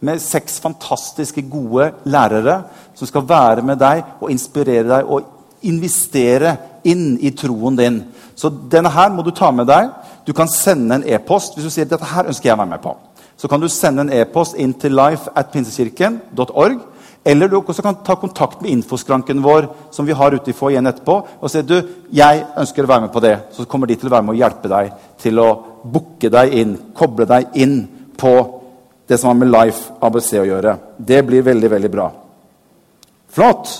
med 0.03 0.19
seks 0.19 0.57
fantastiske, 0.65 1.45
gode 1.47 1.91
lærere 2.09 2.63
som 2.97 3.07
skal 3.07 3.29
være 3.29 3.63
med 3.63 3.79
deg 3.79 4.17
og 4.17 4.33
inspirere 4.33 4.89
deg 4.89 5.13
og 5.13 5.29
investere 5.69 6.57
inn 6.83 7.17
i 7.21 7.31
troen 7.35 7.77
din. 7.79 8.01
Så 8.35 8.51
denne 8.71 8.91
her 8.93 9.11
må 9.13 9.23
du 9.23 9.31
ta 9.35 9.51
med 9.51 9.67
deg. 9.69 9.89
Du 10.25 10.33
kan 10.33 10.49
sende 10.51 10.99
en 10.99 11.07
e-post 11.07 11.57
hvis 11.57 11.67
du 11.67 11.73
sier 11.73 11.89
dette 11.89 12.13
her 12.13 12.29
ønsker 12.31 12.49
jeg 12.49 12.57
å 12.57 12.61
være 12.61 12.73
med 12.75 12.83
på. 12.83 12.95
Så 13.37 13.49
kan 13.49 13.61
du 13.61 13.67
sende 13.71 14.05
en 14.05 14.13
e-post 14.13 14.57
inn 14.59 14.75
til 14.79 14.95
life 14.95 15.31
at 15.35 15.51
pinsekirken.org. 15.53 16.81
Eller 17.25 17.47
du 17.47 17.55
også 17.57 17.83
kan 17.83 18.01
ta 18.03 18.17
kontakt 18.19 18.61
med 18.61 18.71
infoskranken 18.71 19.39
vår 19.43 19.69
som 19.95 20.05
vi 20.05 20.15
har 20.15 20.35
ute 20.35 20.51
i 20.51 20.55
foajeen 20.55 20.89
etterpå, 20.89 21.13
og 21.39 21.51
si 21.51 21.61
du, 21.63 21.77
jeg 22.11 22.41
ønsker 22.59 22.83
å 22.83 22.89
være 22.89 23.05
med 23.05 23.13
på 23.13 23.21
det. 23.23 23.37
Så 23.55 23.63
kommer 23.69 23.87
de 23.87 23.95
til 23.95 24.09
å 24.09 24.15
være 24.15 24.27
med 24.27 24.35
og 24.35 24.41
hjelpe 24.41 24.71
deg 24.71 24.91
til 25.23 25.39
å 25.39 25.47
booke 25.87 26.31
deg 26.33 26.57
inn, 26.59 26.75
koble 26.91 27.27
deg 27.29 27.55
inn 27.63 27.77
på 28.19 28.33
det 29.07 29.19
som 29.19 29.31
har 29.31 29.39
med 29.39 29.51
Life 29.51 29.95
ABC 30.03 30.35
å 30.41 30.45
gjøre. 30.47 30.75
Det 30.97 31.23
blir 31.27 31.47
veldig, 31.47 31.71
veldig 31.77 31.91
bra. 31.95 32.11
Flott! 33.33 33.71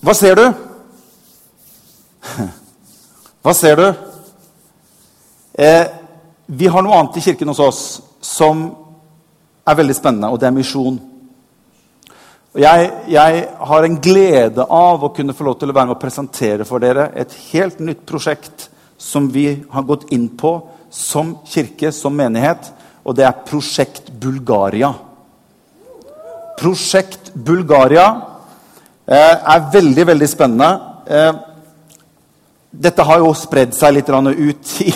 Hva 0.00 0.14
ser 0.16 0.38
du? 0.38 0.46
Hva 3.44 3.52
ser 3.56 3.76
du? 3.76 3.88
Eh, 5.60 5.86
vi 6.46 6.70
har 6.72 6.84
noe 6.84 6.96
annet 6.96 7.18
i 7.20 7.24
kirken 7.24 7.50
hos 7.52 7.60
oss 7.60 7.80
som 8.24 8.62
er 9.68 9.76
veldig 9.76 9.96
spennende, 9.98 10.30
og 10.32 10.40
det 10.40 10.48
er 10.48 10.56
misjon. 10.56 10.96
Jeg, 12.56 12.88
jeg, 13.12 13.42
har 13.68 13.86
en 13.86 14.00
glede 14.02 14.64
av 14.64 15.04
å 15.04 15.12
kunne 15.14 15.36
få 15.36 15.46
lov 15.46 15.60
til 15.60 15.70
å 15.70 15.76
være 15.76 15.90
med 15.90 15.98
og 15.98 16.02
presentere 16.02 16.66
for 16.66 16.82
dere 16.82 17.10
et 17.20 17.36
helt 17.52 17.84
nytt 17.84 18.00
prosjekt 18.08 18.70
som 18.96 19.28
vi 19.30 19.46
har 19.70 19.86
gått 19.86 20.08
inn 20.16 20.30
på 20.32 20.56
som 20.90 21.36
kirke, 21.46 21.92
som 21.92 22.16
menighet, 22.16 22.72
og 23.04 23.20
det 23.20 23.28
er 23.28 23.44
Prosjekt 23.46 24.08
Bulgaria. 24.16 24.94
Prosjekt 26.58 27.30
Bulgaria 27.36 28.29
er 29.18 29.70
veldig, 29.72 30.06
veldig 30.06 30.28
spennende. 30.30 30.70
Eh, 31.10 31.46
dette 32.70 33.02
har 33.02 33.18
jo 33.18 33.32
spredd 33.34 33.72
seg 33.74 33.96
litt 33.96 34.10
ut 34.14 34.68
i, 34.86 34.92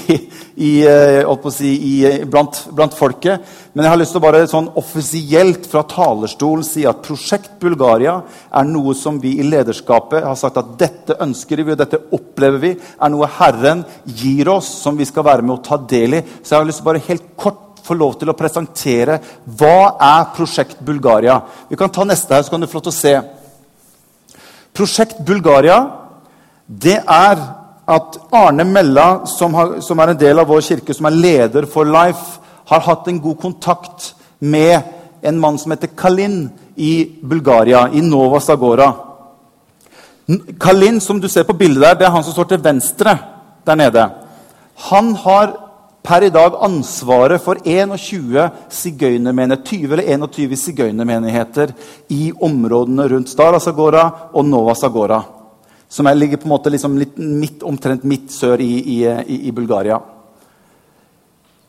i, 0.63 0.69
eh, 0.87 1.49
si, 1.51 1.73
i, 1.75 1.97
blant, 2.31 2.61
blant, 2.71 2.95
folket. 2.95 3.43
Men 3.73 3.85
jeg 3.85 3.91
har 3.91 3.99
lyst 3.99 4.15
til 4.15 4.21
å 4.21 4.23
bare 4.23 4.45
sånn 4.47 4.71
offisielt 4.79 5.67
fra 5.67 5.83
talerstolen 5.91 6.63
si 6.63 6.87
at 6.87 7.03
Prosjekt 7.03 7.59
Bulgaria 7.59 8.21
er 8.55 8.71
noe 8.71 8.95
som 8.95 9.19
vi 9.19 9.35
i 9.41 9.49
lederskapet 9.49 10.23
har 10.23 10.39
sagt 10.39 10.63
at 10.63 10.77
dette 10.79 11.19
ønsker 11.19 11.65
vi, 11.65 11.75
og 11.75 11.83
dette 11.83 12.05
opplever 12.15 12.63
vi, 12.63 12.75
er 12.79 13.11
noe 13.11 13.33
Herren 13.41 13.83
gir 14.07 14.55
oss, 14.55 14.71
som 14.85 14.95
vi 14.95 15.11
skal 15.11 15.27
være 15.27 15.43
med 15.43 15.59
å 15.59 15.63
ta 15.67 15.83
del 15.83 16.21
i. 16.21 16.25
Så 16.45 16.55
jeg 16.55 16.61
har 16.61 16.71
lyst 16.71 16.85
til 16.85 16.87
å 16.87 16.93
bare 16.93 17.07
helt 17.11 17.31
kort 17.35 17.63
få 17.85 17.99
lov 17.99 18.15
til 18.21 18.31
å 18.31 18.39
presentere 18.39 19.19
hva 19.59 19.97
er 19.99 20.31
Prosjekt 20.37 20.79
Bulgaria. 20.87 21.43
Vi 21.69 21.77
kan 21.77 21.91
ta 21.93 22.07
neste 22.07 22.39
her, 22.39 22.47
så 22.47 22.55
kan 22.55 22.63
du 22.63 22.71
få 22.71 22.79
lov 22.79 22.87
til 22.87 22.95
å 22.95 23.03
se. 23.03 23.19
Prosjekt 24.75 25.21
Bulgaria 25.27 25.79
det 26.67 26.97
er 26.99 27.41
at 27.85 28.17
Arne 28.33 28.65
Mella, 28.65 29.27
som, 29.29 29.55
har, 29.55 29.79
som, 29.85 30.01
er 30.01 30.15
en 30.15 30.21
del 30.21 30.41
av 30.41 30.49
vår 30.49 30.63
kirke, 30.65 30.95
som 30.97 31.09
er 31.09 31.19
leder 31.19 31.67
for 31.71 31.85
Life, 31.85 32.41
har 32.71 32.85
hatt 32.87 33.09
en 33.11 33.21
god 33.21 33.37
kontakt 33.43 34.15
med 34.41 34.81
en 35.25 35.41
mann 35.41 35.59
som 35.61 35.75
heter 35.75 35.93
Kalin 35.97 36.47
i 36.81 37.21
Bulgaria, 37.21 37.87
i 37.93 38.01
Nova 38.01 38.41
Zagora. 38.41 38.89
Kalin, 40.61 41.01
som 41.01 41.21
du 41.21 41.29
ser 41.29 41.45
på 41.45 41.57
bildet 41.57 41.83
der, 41.85 41.99
det 42.01 42.09
er 42.09 42.15
han 42.17 42.25
som 42.25 42.33
står 42.33 42.55
til 42.55 42.65
venstre 42.65 43.19
der 43.67 43.77
nede. 43.77 44.09
Han 44.89 45.13
har 45.21 45.53
per 46.05 46.27
i 46.27 46.33
dag 46.33 46.59
ansvaret 46.67 47.41
for 47.41 47.61
21 47.65 48.49
sigøynermenigheter, 48.69 49.65
20 49.65 49.95
eller 49.97 50.11
21 50.29 50.59
sigøynermenigheter 50.61 51.73
i 52.13 52.29
områdene 52.45 53.09
rundt 53.15 53.33
Stara 53.33 53.61
Zagora 53.61 54.05
og 54.35 54.45
Nova 54.45 54.77
Zagora 54.77 55.23
som 55.95 56.09
er, 56.11 56.19
ligger 56.19 56.41
på 56.41 56.49
en 56.49 56.55
måte 56.57 56.73
liksom 56.73 56.97
litt 56.99 57.19
midt, 57.21 57.63
omtrent 57.63 58.05
midt 58.09 58.33
sør 58.35 58.63
i, 58.63 58.73
i, 58.97 58.99
i, 59.07 59.37
i, 59.49 59.53
Bulgaria. 59.55 60.01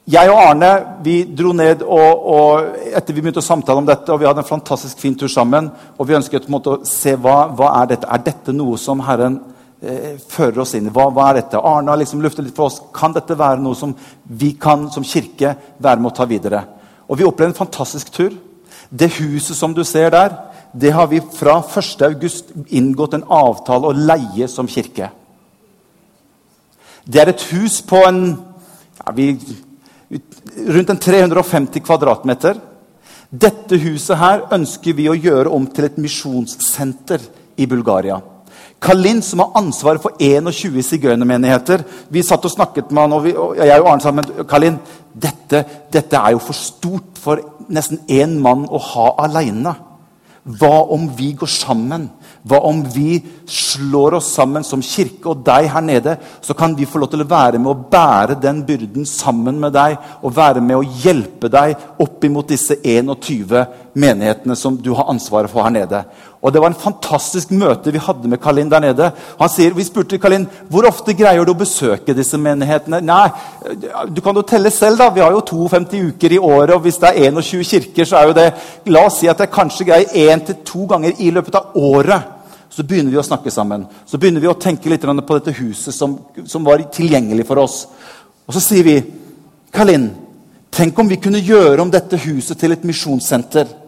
Jeg 0.09 0.29
og 0.29 0.39
Arne 0.39 0.71
vi 1.05 1.19
dro 1.29 1.51
ned 1.57 1.81
og, 1.81 2.25
og, 2.33 2.79
etter 2.89 3.13
vi 3.13 3.21
begynte 3.21 3.41
å 3.41 3.45
samtale 3.45 3.81
om 3.81 3.87
dette, 3.89 4.09
og 4.13 4.21
vi 4.21 4.27
hadde 4.29 4.41
en 4.41 4.49
fantastisk 4.49 5.01
fin 5.01 5.17
tur 5.17 5.29
sammen. 5.31 5.69
og 5.97 6.09
Vi 6.09 6.17
ønsket 6.17 6.45
på 6.45 6.51
en 6.51 6.57
måte 6.57 6.73
å 6.73 6.81
se 6.89 7.15
hva, 7.17 7.37
hva 7.53 7.71
er 7.81 7.93
dette 7.93 8.09
Er 8.09 8.25
dette 8.25 8.53
noe 8.53 8.77
som 8.81 9.01
Herren 9.05 9.39
eh, 9.85 10.15
fører 10.19 10.63
oss 10.63 10.73
inn. 10.77 10.89
Hva, 10.93 11.07
hva, 11.13 11.29
er 11.29 11.41
dette? 11.41 11.61
Arne 11.61 11.93
har 11.93 12.01
liksom 12.01 12.23
luftet 12.23 12.47
litt 12.47 12.57
for 12.57 12.71
oss. 12.71 12.81
Kan 12.95 13.13
dette 13.15 13.37
være 13.37 13.61
noe 13.63 13.77
som 13.77 13.93
vi 14.25 14.53
kan 14.59 14.89
som 14.93 15.05
kirke 15.05 15.55
være 15.77 16.01
med 16.01 16.11
å 16.11 16.15
ta 16.17 16.27
videre? 16.29 16.63
Og 17.07 17.19
Vi 17.19 17.27
opplevde 17.27 17.53
en 17.53 17.61
fantastisk 17.65 18.11
tur. 18.11 18.33
Det 18.89 19.11
huset 19.19 19.57
som 19.57 19.73
du 19.73 19.83
ser 19.83 20.11
der, 20.13 20.33
det 20.73 20.91
har 20.91 21.07
vi 21.07 21.21
fra 21.21 21.61
1.8 21.61 22.65
inngått 22.75 23.15
en 23.15 23.27
avtale 23.31 23.87
å 23.87 23.95
leie 23.95 24.47
som 24.51 24.67
kirke. 24.67 25.09
Det 27.05 27.21
er 27.21 27.31
et 27.31 27.47
hus 27.53 27.79
på 27.85 28.01
en 28.07 28.21
ja, 28.99 29.11
vi, 29.13 29.29
rundt 30.67 30.89
en 30.89 31.01
350 31.01 31.83
kvadratmeter. 31.85 32.59
Dette 33.29 33.77
huset 33.81 34.17
her 34.19 34.45
ønsker 34.55 34.97
vi 34.97 35.09
å 35.09 35.17
gjøre 35.17 35.53
om 35.53 35.67
til 35.67 35.87
et 35.87 35.99
misjonssenter 36.01 37.23
i 37.61 37.67
Bulgaria. 37.69 38.19
Kalin, 38.85 39.21
som 39.25 39.41
har 39.41 39.55
ansvaret 39.57 40.03
for 40.03 40.13
21 40.21 40.83
sigøynermenigheter 40.85 41.83
Vi 42.13 42.21
satt 42.23 42.45
og 42.45 42.53
snakket 42.53 42.91
med 42.91 43.01
han, 43.01 43.17
og, 43.17 43.23
vi, 43.25 43.33
og 43.33 43.57
jeg 43.57 43.81
og 43.81 43.89
Arne 43.91 44.05
sammen. 44.05 44.29
Kalin, 44.49 44.77
dette, 45.11 45.63
dette 45.93 46.21
er 46.21 46.35
jo 46.35 46.43
for 46.43 46.57
stort 46.57 47.17
for 47.21 47.41
nesten 47.73 48.03
én 48.11 48.37
mann 48.43 48.67
å 48.69 48.81
ha 48.91 49.09
aleine. 49.25 49.73
Hva 50.45 50.83
om 50.93 51.07
vi 51.17 51.31
går 51.33 51.49
sammen? 51.49 52.03
Hva 52.45 52.59
om 52.69 52.83
vi 52.93 53.17
slår 53.49 54.19
oss 54.19 54.27
sammen 54.35 54.61
som 54.63 54.83
kirke 54.85 55.31
og 55.31 55.41
deg 55.47 55.71
her 55.73 55.81
nede? 55.81 56.13
Så 56.45 56.53
kan 56.53 56.75
vi 56.77 56.85
få 56.85 57.01
lov 57.01 57.09
til 57.09 57.23
å 57.23 57.29
være 57.31 57.57
med 57.57 57.71
å 57.71 57.87
bære 57.89 58.37
den 58.43 58.59
byrden 58.67 59.07
sammen 59.09 59.57
med 59.63 59.73
deg. 59.73 59.97
Og 60.21 60.35
være 60.37 60.61
med 60.61 60.77
å 60.77 60.85
hjelpe 60.85 61.49
deg 61.49 61.73
opp 62.05 62.29
imot 62.29 62.53
disse 62.53 62.77
21 62.77 63.65
menighetene 63.97 64.59
som 64.59 64.77
du 64.77 64.91
har 64.93 65.09
ansvaret 65.09 65.49
for 65.49 65.65
her 65.65 65.73
nede. 65.73 66.03
Og 66.45 66.53
Det 66.53 66.61
var 66.61 66.69
en 66.69 66.77
fantastisk 66.77 67.49
møte 67.57 67.89
vi 67.89 67.97
hadde 67.97 68.29
med 68.29 68.37
Kalin 68.41 68.69
der 68.69 68.79
nede. 68.79 69.11
Han 69.39 69.49
sier, 69.49 69.73
Vi 69.73 69.83
spurte 69.83 70.19
Kalin 70.21 70.45
hvor 70.69 70.85
ofte 70.85 71.15
greier 71.17 71.43
du 71.45 71.51
å 71.51 71.57
besøke 71.57 72.13
disse 72.13 72.37
menighetene. 72.37 73.01
Nei, 73.01 73.29
Du 74.13 74.21
kan 74.21 74.35
jo 74.35 74.43
telle 74.43 74.69
selv. 74.69 74.97
da. 74.97 75.09
Vi 75.09 75.21
har 75.21 75.31
jo 75.31 75.41
52 75.41 76.13
uker 76.13 76.31
i 76.33 76.37
året, 76.37 76.75
og 76.75 76.81
hvis 76.81 76.97
det 77.01 77.09
er 77.09 77.31
21 77.31 77.63
kirker, 77.63 78.05
så 78.05 78.17
er 78.17 78.27
jo 78.27 78.33
det 78.33 78.53
La 78.85 79.05
oss 79.05 79.19
si 79.19 79.27
at 79.27 79.39
jeg 79.39 79.49
kanskje 79.49 79.85
greier 79.85 80.13
én 80.13 80.45
til 80.45 80.55
to 80.63 80.85
ganger 80.85 81.13
i 81.17 81.31
løpet 81.31 81.55
av 81.55 81.71
året. 81.73 82.21
Så 82.69 82.83
begynner 82.83 83.11
vi 83.11 83.17
å 83.17 83.23
snakke 83.23 83.51
sammen. 83.51 83.87
Så 84.05 84.17
begynner 84.19 84.41
vi 84.41 84.47
å 84.47 84.59
tenke 84.59 84.89
litt 84.89 85.01
på 85.01 85.39
dette 85.39 85.51
huset 85.51 85.93
som, 85.95 86.19
som 86.45 86.63
var 86.63 86.77
tilgjengelig 86.77 87.47
for 87.47 87.57
oss. 87.57 87.87
Og 88.47 88.53
så 88.53 88.59
sier 88.59 88.83
vi, 88.83 89.03
Kalin, 89.73 90.11
tenk 90.71 90.99
om 90.99 91.07
vi 91.07 91.17
kunne 91.17 91.39
gjøre 91.39 91.81
om 91.81 91.89
dette 91.89 92.17
huset 92.17 92.59
til 92.59 92.71
et 92.71 92.83
misjonssenter. 92.83 93.84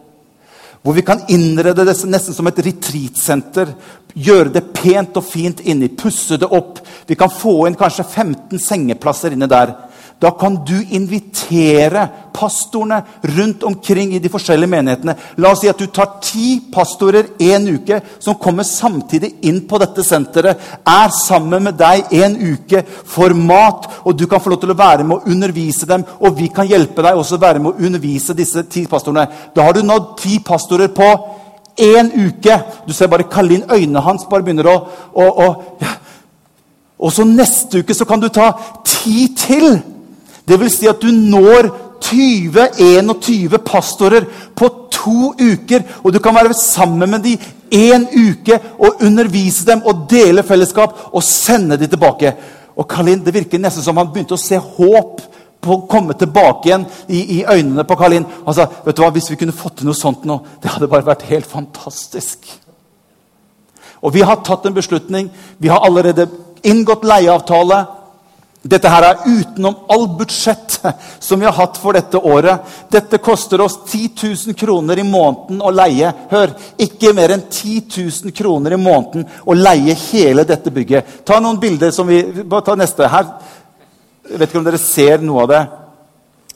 Hvor 0.82 0.94
vi 0.94 1.02
kan 1.02 1.24
innrede 1.28 1.84
det 1.84 1.96
nesten 2.06 2.34
som 2.34 2.46
et 2.50 2.60
retreatsenter. 2.64 3.72
Gjøre 4.14 4.52
det 4.54 4.64
pent 4.76 5.16
og 5.18 5.26
fint 5.26 5.60
inni, 5.66 5.90
pusse 5.94 6.38
det 6.40 6.48
opp. 6.48 6.78
Vi 7.06 7.16
kan 7.18 7.32
få 7.32 7.66
inn 7.68 7.78
kanskje 7.78 8.06
15 8.06 8.62
sengeplasser 8.62 9.34
inni 9.34 9.50
der. 9.50 9.74
Da 10.18 10.32
kan 10.34 10.56
du 10.66 10.74
invitere 10.90 12.08
pastorene 12.34 13.02
rundt 13.22 13.62
omkring 13.62 14.14
i 14.14 14.18
de 14.18 14.30
forskjellige 14.30 14.70
menighetene. 14.70 15.14
La 15.38 15.52
oss 15.52 15.60
si 15.62 15.68
at 15.70 15.78
du 15.78 15.86
tar 15.94 16.16
ti 16.22 16.56
pastorer 16.74 17.28
en 17.38 17.68
uke 17.76 18.00
som 18.18 18.34
kommer 18.42 18.66
samtidig 18.66 19.30
inn 19.46 19.60
på 19.70 19.78
dette 19.78 20.02
senteret. 20.02 20.58
Er 20.82 21.12
sammen 21.14 21.68
med 21.68 21.78
deg 21.78 22.10
en 22.18 22.34
uke 22.34 22.82
for 23.06 23.34
mat, 23.38 23.86
og 24.02 24.16
du 24.18 24.26
kan 24.26 24.42
få 24.42 24.50
lov 24.50 24.60
til 24.64 24.74
å 24.74 24.78
være 24.78 25.06
med 25.06 25.20
å 25.20 25.30
undervise 25.30 25.86
dem. 25.86 26.02
Og 26.18 26.34
vi 26.40 26.48
kan 26.54 26.66
hjelpe 26.66 27.04
deg 27.06 27.18
også 27.18 27.38
være 27.38 27.62
med 27.62 27.76
å 27.76 27.86
undervise 27.86 28.34
disse 28.38 28.64
ti 28.66 28.88
pastorene. 28.90 29.28
Da 29.54 29.68
har 29.68 29.78
du 29.78 29.84
nådd 29.86 30.16
ti 30.18 30.40
pastorer 30.42 30.90
på 30.94 31.12
én 31.78 32.10
uke. 32.10 32.58
Du 32.88 32.92
ser 32.92 33.06
bare 33.06 33.28
Kalin, 33.30 33.62
øynene 33.70 34.02
hans 34.02 34.26
bare 34.26 34.42
begynner 34.42 34.66
å, 34.66 34.76
å, 35.14 35.28
å 35.46 35.48
ja. 35.78 35.94
Og 36.98 37.14
så 37.14 37.22
neste 37.22 37.84
uke 37.84 37.94
så 37.94 38.02
kan 38.02 38.18
du 38.18 38.26
ta 38.34 38.50
ti 38.82 39.28
til. 39.38 39.78
Det 40.48 40.60
vil 40.60 40.70
si 40.72 40.88
at 40.88 41.02
du 41.02 41.10
når 41.12 41.70
20-21 42.04 43.58
pastorer 43.66 44.26
på 44.56 44.68
to 44.90 45.32
uker. 45.34 45.82
Og 46.04 46.12
du 46.12 46.18
kan 46.18 46.34
være 46.34 46.54
sammen 46.54 47.10
med 47.10 47.24
dem 47.24 47.38
én 47.74 48.06
uke 48.08 48.60
og 48.78 49.02
undervise 49.04 49.66
dem 49.66 49.82
og 49.84 50.06
dele 50.10 50.42
fellesskap 50.42 51.10
og 51.12 51.22
sende 51.22 51.76
dem 51.76 51.88
tilbake. 51.88 52.34
Og 52.76 52.88
Kalin, 52.88 53.24
Det 53.24 53.34
virker 53.34 53.58
nesten 53.58 53.82
som 53.82 53.96
han 53.96 54.08
begynte 54.12 54.34
å 54.34 54.40
se 54.40 54.56
håp 54.56 55.20
på 55.60 55.74
å 55.74 55.86
komme 55.90 56.14
tilbake 56.14 56.68
igjen 56.68 56.86
i, 57.08 57.40
i 57.40 57.44
øynene 57.44 57.84
på 57.84 57.96
Kalin. 57.98 58.26
Han 58.46 58.54
sa 58.54 58.68
vet 58.84 58.96
du 58.96 59.02
hva, 59.02 59.10
hvis 59.10 59.30
vi 59.32 59.36
kunne 59.40 59.56
fått 59.56 59.80
til 59.80 59.88
noe 59.88 59.98
sånt 59.98 60.24
nå, 60.24 60.38
det 60.62 60.70
hadde 60.70 60.88
bare 60.88 61.06
vært 61.06 61.26
helt 61.28 61.46
fantastisk. 61.50 62.46
Og 63.98 64.14
vi 64.14 64.22
har 64.22 64.38
tatt 64.46 64.66
en 64.66 64.76
beslutning. 64.76 65.30
Vi 65.58 65.68
har 65.68 65.82
allerede 65.82 66.28
inngått 66.62 67.04
leieavtale. 67.04 67.80
Dette 68.62 68.90
her 68.90 69.04
er 69.06 69.20
utenom 69.26 69.84
all 69.88 70.08
budsjett 70.18 70.80
som 71.22 71.38
vi 71.38 71.46
har 71.46 71.54
hatt 71.54 71.78
for 71.78 71.94
dette 71.94 72.18
året. 72.18 72.64
Dette 72.90 73.20
koster 73.22 73.62
oss 73.62 73.78
10 73.86 74.08
000 74.50 74.56
kroner 74.58 74.98
i 74.98 75.06
måneden 75.06 75.62
å 75.62 75.70
leie. 75.70 76.10
Hør, 76.30 76.54
ikke 76.82 77.14
mer 77.14 77.36
enn 77.36 77.44
10 77.46 77.86
000 78.26 78.34
kroner 78.34 78.74
i 78.74 78.80
måneden 78.80 79.28
å 79.46 79.54
leie 79.54 79.94
hele 80.08 80.44
dette 80.48 80.72
bygget. 80.74 81.22
Ta 81.24 81.38
noen 81.40 81.60
bilder 81.62 81.94
som 81.94 82.08
vi 82.10 82.22
Bare 82.42 82.66
ta 82.66 82.74
neste. 82.74 83.06
Her. 83.08 83.28
Jeg 84.28 84.40
vet 84.40 84.50
ikke 84.50 84.60
om 84.60 84.66
dere 84.66 84.80
ser 84.82 85.22
noe 85.22 85.44
av 85.44 85.52
det. 85.52 85.62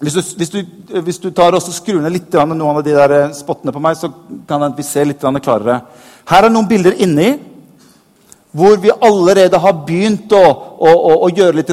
Hvis 0.03 0.17
du, 0.17 0.23
hvis 0.41 0.51
du, 0.51 0.59
hvis 1.07 1.21
du 1.23 1.29
tar 1.31 1.55
og 1.55 1.62
skrur 1.62 2.01
ned 2.03 2.11
litt 2.11 2.35
noen 2.35 2.65
av 2.67 2.83
de 2.83 2.97
der 2.97 3.31
spottene 3.37 3.71
på 3.71 3.81
meg, 3.83 3.95
så 3.95 4.11
kan 4.49 4.65
vi 4.75 4.83
se 4.83 5.05
litt 5.07 5.23
klarere. 5.23 5.79
Her 6.27 6.49
er 6.49 6.51
noen 6.51 6.67
bilder 6.67 6.99
inni 6.99 7.31
hvor 8.53 8.77
vi 8.77 8.93
allerede 9.01 9.59
har 9.59 9.83
begynt 9.87 10.33
å, 10.37 10.43
å, 10.77 10.93
å, 10.93 11.12
å 11.25 11.31
gjøre 11.33 11.57
litt. 11.57 11.73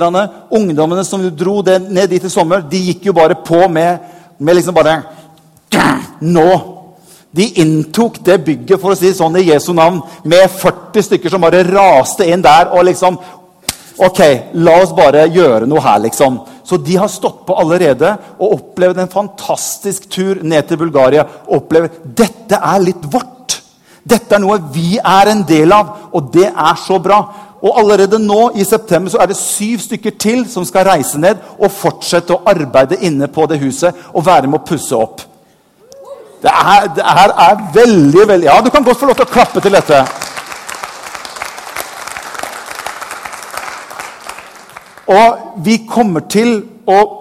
Ungdommene 0.56 1.04
som 1.06 1.24
dro 1.36 1.60
ned 1.62 2.10
dit 2.10 2.24
i 2.24 2.32
sommer, 2.32 2.64
de 2.64 2.80
gikk 2.90 3.10
jo 3.10 3.16
bare 3.18 3.36
på 3.36 3.68
med, 3.68 4.00
med 4.40 4.60
liksom 4.60 4.78
bare 4.78 5.02
Nå! 6.22 6.76
De 7.32 7.46
inntok 7.62 8.16
det 8.26 8.40
bygget 8.42 8.82
for 8.82 8.96
å 8.96 8.98
si 8.98 9.12
sånn 9.14 9.38
i 9.38 9.52
Jesu 9.52 9.70
navn, 9.78 10.00
med 10.26 10.50
40 10.50 11.06
stykker 11.06 11.30
som 11.30 11.44
bare 11.44 11.62
raste 11.68 12.26
inn 12.26 12.42
der. 12.42 12.72
og 12.74 12.88
liksom, 12.88 13.20
Ok, 14.00 14.20
la 14.56 14.78
oss 14.80 14.94
bare 14.96 15.26
gjøre 15.28 15.68
noe 15.68 15.84
her, 15.84 16.00
liksom. 16.06 16.40
Så 16.64 16.78
de 16.80 16.96
har 16.96 17.10
stått 17.12 17.42
på 17.46 17.58
allerede 17.60 18.14
og 18.38 18.54
opplevd 18.56 19.02
en 19.04 19.12
fantastisk 19.12 20.08
tur 20.10 20.40
ned 20.42 20.70
til 20.70 20.80
Bulgaria. 20.80 21.26
opplevd, 21.48 22.00
Dette 22.16 22.56
er 22.56 22.80
litt 22.80 23.04
vårt. 23.12 23.39
Dette 24.04 24.36
er 24.36 24.44
noe 24.44 24.60
vi 24.74 24.98
er 24.98 25.32
en 25.32 25.44
del 25.48 25.74
av, 25.76 26.10
og 26.16 26.30
det 26.34 26.48
er 26.50 26.76
så 26.80 27.00
bra. 27.04 27.20
Og 27.60 27.80
Allerede 27.80 28.20
nå 28.24 28.52
i 28.56 28.64
september 28.64 29.12
så 29.12 29.20
er 29.20 29.32
det 29.32 29.38
syv 29.38 29.82
stykker 29.84 30.16
til 30.20 30.46
som 30.50 30.66
skal 30.66 30.88
reise 30.88 31.20
ned 31.20 31.42
og 31.58 31.74
fortsette 31.76 32.36
å 32.36 32.44
arbeide 32.48 33.02
inne 33.04 33.28
på 33.28 33.48
det 33.52 33.60
huset 33.60 33.96
og 34.14 34.26
være 34.26 34.48
med 34.48 34.62
å 34.62 34.68
pusse 34.70 34.96
opp. 34.96 35.26
Det 36.40 36.52
her, 36.56 36.88
det 36.96 37.04
er, 37.04 37.34
er 37.36 37.64
veldig, 37.76 38.28
veldig 38.28 38.48
Ja, 38.48 38.62
du 38.64 38.70
kan 38.72 38.84
godt 38.84 39.00
få 39.00 39.10
lov 39.10 39.20
til 39.20 39.28
å 39.28 39.34
klappe 39.34 39.60
til 39.60 39.76
dette. 39.76 40.04
Og 45.10 45.64
vi 45.66 45.82
kommer 45.90 46.24
til 46.32 46.62
å 46.88 47.19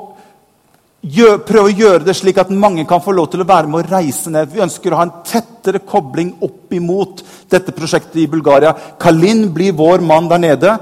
gjør, 1.14 1.40
prøve 1.46 1.70
å 1.70 1.74
gjøre 1.74 2.04
det 2.06 2.14
slik 2.18 2.38
at 2.40 2.52
mange 2.52 2.84
kan 2.88 3.02
få 3.04 3.14
lov 3.16 3.30
til 3.32 3.42
å 3.42 3.48
være 3.48 3.70
med 3.70 3.80
å 3.80 3.96
reise 3.96 4.32
ned. 4.32 4.52
Vi 4.52 4.62
ønsker 4.64 4.94
å 4.94 5.00
ha 5.00 5.08
en 5.08 5.16
tettere 5.26 5.82
kobling 5.86 6.34
opp 6.44 6.72
imot 6.74 7.24
dette 7.50 7.74
prosjektet 7.76 8.20
i 8.22 8.30
Bulgaria. 8.30 8.74
Kalin 9.00 9.46
blir 9.54 9.76
vår 9.78 10.04
mann 10.04 10.30
der 10.30 10.42
nede. 10.42 10.78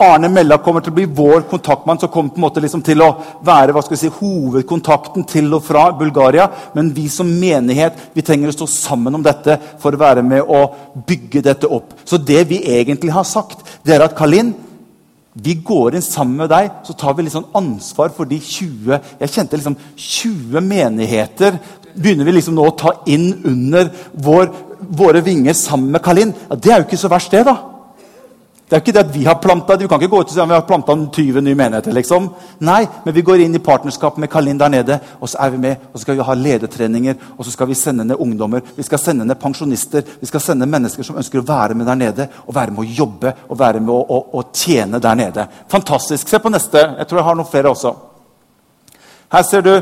Arne 0.00 0.30
Mella 0.32 0.56
kommer 0.64 0.82
til 0.82 0.94
å 0.94 0.96
bli 0.96 1.04
vår 1.06 1.44
kontaktmann, 1.50 1.98
som 2.00 2.10
kommer 2.10 2.32
på 2.32 2.40
en 2.40 2.44
måte 2.46 2.62
liksom 2.64 2.82
til 2.84 3.02
å 3.04 3.10
være 3.44 3.82
si, 3.84 4.08
hovedkontakten 4.08 5.26
til 5.28 5.52
og 5.54 5.62
fra 5.66 5.90
Bulgaria. 5.92 6.48
Men 6.74 6.90
vi 6.94 7.06
som 7.12 7.28
menighet 7.28 8.10
vi 8.14 8.24
trenger 8.24 8.50
å 8.50 8.56
stå 8.56 8.66
sammen 8.70 9.14
om 9.14 9.22
dette 9.22 9.58
for 9.82 9.94
å 9.94 10.00
være 10.00 10.24
med 10.24 10.42
å 10.42 10.66
bygge 11.06 11.44
dette 11.44 11.70
opp. 11.70 11.94
Så 12.04 12.18
det 12.18 12.46
vi 12.48 12.62
egentlig 12.64 13.12
har 13.12 13.28
sagt, 13.28 13.60
det 13.84 13.96
er 13.96 14.06
at 14.06 14.16
Kalin 14.18 14.54
vi 15.34 15.56
går 15.66 15.96
inn 15.96 16.04
sammen 16.04 16.38
med 16.44 16.52
deg, 16.52 16.70
så 16.86 16.94
tar 16.94 17.16
vi 17.16 17.24
litt 17.26 17.34
sånn 17.34 17.50
ansvar 17.58 18.12
for 18.14 18.28
de 18.30 18.38
20 18.38 18.92
Jeg 19.18 19.32
kjente 19.32 19.58
liksom 19.58 19.76
20 19.98 20.62
menigheter 20.62 21.58
begynner 21.94 22.26
vi 22.26 22.36
liksom 22.36 22.56
nå 22.58 22.66
å 22.68 22.74
ta 22.78 22.92
inn 23.10 23.30
under 23.46 23.90
vår, 24.12 24.50
våre 24.98 25.22
vinger 25.24 25.54
sammen 25.58 25.94
med 25.94 26.02
Kalin. 26.04 26.34
Ja, 26.48 26.58
det 26.58 26.72
er 26.72 26.82
jo 26.82 26.88
ikke 26.88 27.00
så 27.00 27.10
verst, 27.12 27.34
det, 27.34 27.44
da. 27.46 27.73
Det 28.64 28.76
er 28.78 28.80
ikke 28.80 28.92
det 28.96 29.02
at 29.02 29.12
vi 29.12 29.24
har 29.26 29.34
planta 29.42 29.76
Du 29.76 29.84
kan 29.88 30.00
ikke 30.00 30.10
gå 30.10 30.20
ut 30.22 30.30
og 30.30 30.32
si 30.32 30.40
at 30.40 30.48
vi 30.48 30.56
har 30.56 30.64
planta 30.64 30.94
20 30.96 31.40
nye 31.44 31.54
menigheter. 31.54 31.92
liksom. 31.92 32.30
Nei, 32.60 32.86
men 33.04 33.14
vi 33.14 33.22
går 33.22 33.44
inn 33.44 33.54
i 33.54 33.58
partnerskap 33.58 34.16
med 34.18 34.30
Kalin 34.30 34.58
der 34.58 34.68
nede, 34.68 34.98
og 35.20 35.28
så 35.28 35.38
er 35.40 35.50
vi 35.50 35.58
med, 35.58 35.76
og 35.92 35.98
så 35.98 36.02
skal 36.02 36.16
vi 36.16 36.22
ha 36.22 36.34
ledertreninger, 36.34 37.14
og 37.38 37.44
så 37.44 37.50
skal 37.50 37.68
vi 37.68 37.74
sende 37.74 38.04
ned 38.04 38.16
ungdommer, 38.16 38.62
vi 38.76 38.82
skal 38.82 38.98
sende 38.98 39.24
ned 39.24 39.36
pensjonister, 39.40 40.02
vi 40.20 40.26
skal 40.26 40.40
sende 40.40 40.66
mennesker 40.66 41.04
som 41.04 41.16
ønsker 41.16 41.42
å 41.42 41.46
være 41.46 41.74
med 41.74 41.86
der 41.86 41.94
nede, 41.94 42.28
og 42.46 42.54
være 42.54 42.70
med 42.70 42.80
å 42.80 42.96
jobbe 43.02 43.34
og 43.48 43.58
være 43.58 43.80
med 43.80 43.94
å, 43.94 44.00
å, 44.00 44.22
å 44.40 44.42
tjene 44.52 44.98
der 44.98 45.14
nede. 45.14 45.46
Fantastisk. 45.68 46.28
Se 46.28 46.40
på 46.40 46.52
neste. 46.52 46.80
Jeg 46.98 47.06
tror 47.06 47.20
jeg 47.20 47.28
har 47.28 47.36
noen 47.36 47.52
flere 47.52 47.70
også. 47.70 47.94
Her 49.34 49.42
ser 49.42 49.62
du 49.62 49.74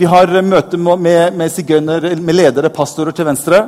vi 0.00 0.06
har 0.08 0.30
møte 0.42 0.78
med, 0.78 1.34
med, 1.36 2.20
med 2.22 2.34
ledere, 2.34 2.70
pastorer 2.72 3.12
til 3.12 3.26
venstre, 3.26 3.64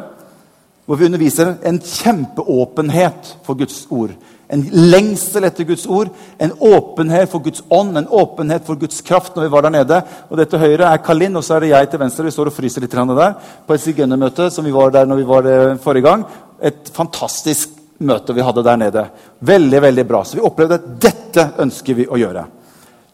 hvor 0.87 0.97
vi 0.97 1.07
underviser 1.07 1.57
en 1.67 1.79
kjempeåpenhet 1.79 3.35
for 3.45 3.59
Guds 3.59 3.85
ord. 3.91 4.15
En 4.53 4.63
lengsel 4.93 5.47
etter 5.49 5.65
Guds 5.65 5.87
ord, 5.89 6.11
en 6.39 6.53
åpenhet 6.53 7.31
for 7.33 7.41
Guds 7.41 7.63
ånd, 7.73 7.97
en 7.97 8.09
åpenhet 8.09 8.67
for 8.67 8.77
Guds 8.77 9.01
kraft. 9.01 9.37
når 9.37 9.43
vi 9.43 9.53
var 9.55 9.63
der 9.63 9.71
nede. 9.71 10.03
Og 10.29 10.37
det 10.37 10.51
til 10.51 10.59
høyre 10.59 10.93
er 10.93 11.05
Kalin, 11.05 11.37
og 11.37 11.45
så 11.45 11.57
er 11.57 11.61
det 11.61 11.71
jeg 11.73 11.91
til 11.91 12.01
venstre. 12.01 12.25
Vi 12.25 12.31
står 12.31 12.51
og 12.51 12.57
fryser 12.57 12.81
litt 12.85 12.93
der 12.93 13.35
på 13.67 13.75
et 13.75 13.81
sigøynermøte 13.81 14.51
som 14.51 14.65
vi 14.65 14.71
var 14.71 14.91
der 14.91 15.07
når 15.07 15.17
vi 15.17 15.25
var 15.25 15.43
der 15.43 15.77
forrige 15.77 16.03
gang. 16.05 16.25
Et 16.61 16.91
fantastisk 16.93 17.71
møte 17.99 18.35
vi 18.35 18.43
hadde 18.43 18.63
der 18.63 18.77
nede. 18.77 19.07
Veldig, 19.41 19.83
veldig 19.83 20.07
bra. 20.07 20.25
Så 20.25 20.37
vi 20.37 20.45
opplevde 20.45 20.75
at 20.75 21.01
dette 21.01 21.49
ønsker 21.59 21.95
vi 21.95 22.07
å 22.07 22.21
gjøre. 22.21 22.45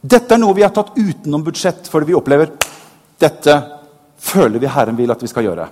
Dette 0.01 0.35
er 0.35 0.39
noe 0.39 0.55
vi 0.55 0.63
har 0.63 0.75
tatt 0.75 0.97
utenom 0.97 1.45
budsjett, 1.45 1.87
fordi 1.91 2.11
vi 2.11 2.19
opplever 2.19 2.51
dette 3.19 3.55
føler 4.19 4.59
vi 4.59 4.71
Herren 4.71 4.97
vil 4.97 5.11
at 5.11 5.23
vi 5.23 5.31
skal 5.31 5.47
gjøre. 5.47 5.69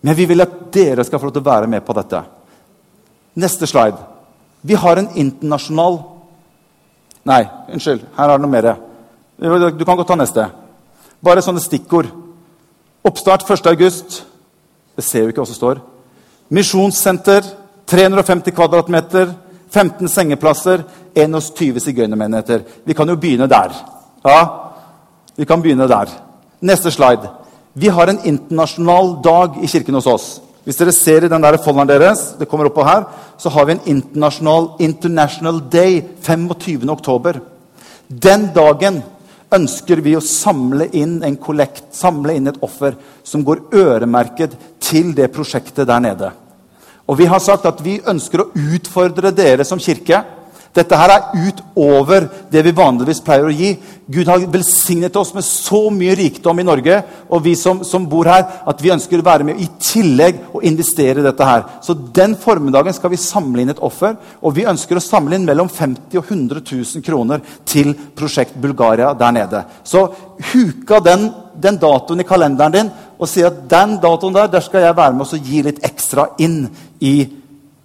Men 0.00 0.14
vi 0.14 0.26
vil 0.28 0.44
at 0.44 0.58
dere 0.72 1.04
skal 1.04 1.20
få 1.20 1.28
lov 1.28 1.36
til 1.36 1.44
å 1.44 1.50
være 1.50 1.70
med 1.70 1.84
på 1.84 1.96
dette. 1.96 2.20
Neste 3.36 3.68
slide. 3.68 4.00
Vi 4.66 4.74
har 4.74 4.98
en 4.98 5.10
internasjonal 5.14 6.00
Nei, 7.26 7.42
unnskyld. 7.74 8.04
Her 8.14 8.30
er 8.30 8.38
det 8.38 8.44
noe 8.44 8.52
mer. 8.52 8.68
Du 9.74 9.82
kan 9.84 9.96
godt 9.98 10.06
ta 10.12 10.14
neste. 10.18 10.44
Bare 11.24 11.42
sånne 11.42 11.58
stikkord. 11.58 12.06
Oppstart 13.06 13.42
1.8. 13.48 14.20
Det 14.94 15.04
ser 15.04 15.24
jo 15.24 15.32
ikke 15.32 15.42
hva 15.42 15.48
som 15.50 15.58
står. 15.58 15.80
Misjonssenter. 16.54 17.48
350 17.90 18.54
kvadratmeter. 18.54 19.34
15 19.74 20.06
sengeplasser. 20.12 20.84
21 21.18 21.82
sigøynermenigheter. 21.82 22.62
Vi 22.86 22.94
kan 22.94 23.10
jo 23.10 23.18
begynne 23.18 23.50
der. 23.50 23.74
Ja, 24.22 24.40
vi 25.36 25.44
kan 25.50 25.62
begynne 25.62 25.90
der. 25.90 26.12
Neste 26.60 26.94
slide. 26.94 27.32
Vi 27.74 27.90
har 27.90 28.06
en 28.08 28.22
internasjonal 28.24 29.16
dag 29.24 29.58
i 29.62 29.66
kirken 29.66 29.98
hos 29.98 30.06
oss. 30.06 30.28
Hvis 30.66 30.80
dere 30.80 30.90
ser 30.90 31.22
i 31.22 31.30
den 31.30 31.44
der 31.44 31.60
folderen 31.62 31.86
deres, 31.86 32.32
det 32.40 32.48
kommer 32.50 32.66
oppå 32.66 32.82
her, 32.82 33.04
så 33.38 33.52
har 33.54 33.68
vi 33.68 33.76
en 33.76 33.84
international, 33.86 34.72
International 34.82 35.60
Day 35.70 36.00
25. 36.26 36.88
oktober. 36.90 37.38
Den 38.08 38.48
dagen 38.54 38.98
ønsker 39.54 40.02
vi 40.02 40.16
å 40.18 40.24
samle 40.24 40.88
inn 40.90 41.20
en 41.22 41.36
kollekt, 41.38 41.92
samle 41.94 42.34
inn 42.34 42.50
et 42.50 42.58
offer 42.66 42.96
som 43.22 43.44
går 43.46 43.68
øremerket 43.78 44.56
til 44.82 45.14
det 45.14 45.30
prosjektet 45.34 45.86
der 45.86 46.02
nede. 46.02 46.32
Og 47.06 47.20
vi 47.20 47.28
har 47.30 47.38
sagt 47.38 47.68
at 47.70 47.78
vi 47.84 48.00
ønsker 48.02 48.42
å 48.42 48.50
utfordre 48.74 49.30
dere 49.30 49.64
som 49.64 49.78
kirke 49.78 50.24
dette 50.76 50.98
her 51.00 51.12
er 51.12 51.46
utover 51.48 52.26
det 52.52 52.62
vi 52.66 52.74
vanligvis 52.76 53.22
pleier 53.24 53.48
å 53.48 53.54
gi. 53.54 53.72
Gud 54.06 54.28
har 54.30 54.44
velsignet 54.52 55.16
oss 55.18 55.32
med 55.34 55.44
så 55.44 55.86
mye 55.90 56.14
rikdom 56.18 56.60
i 56.62 56.66
Norge 56.66 56.98
og 57.26 57.42
vi 57.42 57.56
som, 57.58 57.80
som, 57.84 58.04
bor 58.06 58.28
her, 58.30 58.44
at 58.68 58.82
vi 58.82 58.92
ønsker 58.94 59.18
å 59.18 59.26
være 59.26 59.46
med 59.48 59.62
i 59.62 59.66
tillegg 59.82 60.38
og 60.52 60.66
investere 60.68 61.22
i 61.22 61.26
dette 61.26 61.48
her. 61.48 61.64
Så 61.82 61.96
den 62.14 62.36
formiddagen 62.38 62.94
skal 62.94 63.12
vi 63.12 63.20
samle 63.20 63.64
inn 63.64 63.72
et 63.74 63.82
offer. 63.82 64.14
Og 64.42 64.54
vi 64.56 64.68
ønsker 64.68 65.00
å 65.00 65.02
samle 65.02 65.38
inn 65.38 65.48
mellom 65.48 65.70
50 65.72 66.20
og 66.20 66.30
100 66.30 66.62
000 66.68 67.06
kroner 67.06 67.42
til 67.66 67.94
Prosjekt 68.16 68.54
Bulgaria 68.62 69.10
der 69.18 69.34
nede. 69.34 69.64
Så 69.82 70.06
huka 70.52 71.00
den, 71.02 71.30
den 71.54 71.80
datoen 71.82 72.22
i 72.22 72.28
kalenderen 72.28 72.76
din 72.76 72.92
og 73.16 73.30
si 73.30 73.42
at 73.46 73.64
den 73.70 73.96
datoen 74.02 74.34
der, 74.36 74.50
der 74.52 74.64
skal 74.64 74.84
jeg 74.84 74.96
være 74.96 75.16
med 75.16 75.26
og 75.26 75.50
gi 75.50 75.62
litt 75.64 75.80
ekstra 75.86 76.28
inn 76.44 76.66
i 77.00 77.16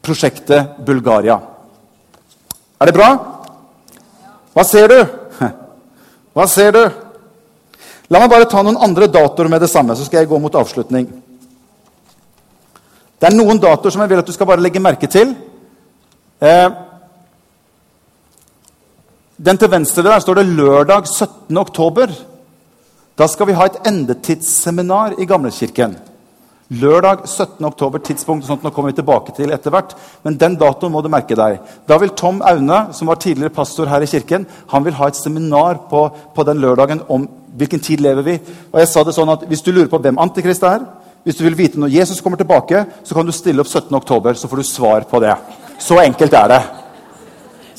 prosjektet 0.03 0.83
Bulgaria. 0.85 1.39
Er 2.81 2.89
det 2.89 2.97
bra? 2.97 3.09
Hva 4.55 4.63
ser 4.65 4.89
du? 4.89 4.97
Hva 6.35 6.47
ser 6.49 6.73
du? 6.73 6.81
La 8.11 8.19
meg 8.19 8.31
bare 8.31 8.49
ta 8.49 8.63
noen 8.65 8.79
andre 8.81 9.07
datoer 9.07 9.51
med 9.51 9.61
det 9.63 9.69
samme, 9.71 9.95
så 9.95 10.07
skal 10.07 10.23
jeg 10.23 10.31
gå 10.31 10.39
mot 10.41 10.55
avslutning. 10.57 11.05
Det 13.21 13.29
er 13.29 13.37
noen 13.37 13.61
datoer 13.61 13.93
som 13.93 14.01
jeg 14.01 14.11
vil 14.11 14.23
at 14.23 14.27
du 14.27 14.33
skal 14.33 14.49
bare 14.49 14.63
legge 14.65 14.81
merke 14.81 15.07
til. 15.11 15.35
Eh, 16.41 16.69
den 19.37 19.61
til 19.61 19.71
venstre 19.71 20.03
der 20.05 20.25
står 20.25 20.41
det 20.41 20.49
lørdag 20.49 21.05
17. 21.05 21.57
oktober. 21.61 22.11
Da 23.17 23.27
skal 23.29 23.47
vi 23.51 23.55
ha 23.57 23.69
et 23.69 23.77
endetidsseminar 23.85 25.19
i 25.21 25.27
Gamlekirken. 25.29 25.95
Lørdag 26.71 27.25
17. 27.27 27.65
oktober, 27.67 27.99
tidspunkt 27.99 28.45
sånn 28.47 28.61
at 28.61 28.63
nå 28.63 28.69
kommer 28.71 28.93
vi 28.93 29.01
tilbake 29.01 29.33
til 29.35 29.51
etter 29.51 29.73
hvert. 29.73 29.91
Men 30.23 30.37
den 30.39 30.53
datoen 30.55 30.93
må 30.93 31.01
du 31.03 31.09
merke 31.11 31.35
deg. 31.35 31.57
Da 31.89 31.97
vil 31.99 32.13
Tom 32.15 32.39
Aune, 32.47 32.77
som 32.95 33.11
var 33.11 33.19
tidligere 33.19 33.51
pastor 33.51 33.91
her 33.91 34.05
i 34.05 34.07
kirken, 34.07 34.45
han 34.71 34.85
vil 34.85 34.95
ha 34.95 35.09
et 35.11 35.19
seminar 35.19 35.81
på, 35.91 36.05
på 36.31 36.45
den 36.47 36.63
lørdagen 36.63 37.03
om 37.11 37.27
hvilken 37.59 37.83
tid 37.83 37.99
lever 38.05 38.23
vi. 38.23 38.37
Og 38.71 38.79
jeg 38.79 38.87
sa 38.87 39.03
det 39.03 39.17
sånn 39.17 39.33
at 39.33 39.43
Hvis 39.49 39.65
du 39.65 39.73
lurer 39.73 39.91
på 39.91 39.99
hvem 39.99 40.19
Antikrist 40.23 40.63
er, 40.63 40.85
hvis 41.27 41.35
du 41.37 41.43
vil 41.43 41.59
vite 41.59 41.81
når 41.81 41.91
Jesus 41.91 42.21
kommer 42.23 42.39
tilbake, 42.39 42.85
så 43.03 43.17
kan 43.17 43.27
du 43.27 43.35
stille 43.35 43.61
opp 43.61 43.67
17. 43.67 43.91
oktober, 43.99 44.33
så 44.33 44.47
får 44.47 44.63
du 44.63 44.63
svar 44.63 45.03
på 45.11 45.19
det. 45.19 45.35
Så 45.77 45.99
enkelt 45.99 46.33
er 46.33 46.47
det. 46.55 46.61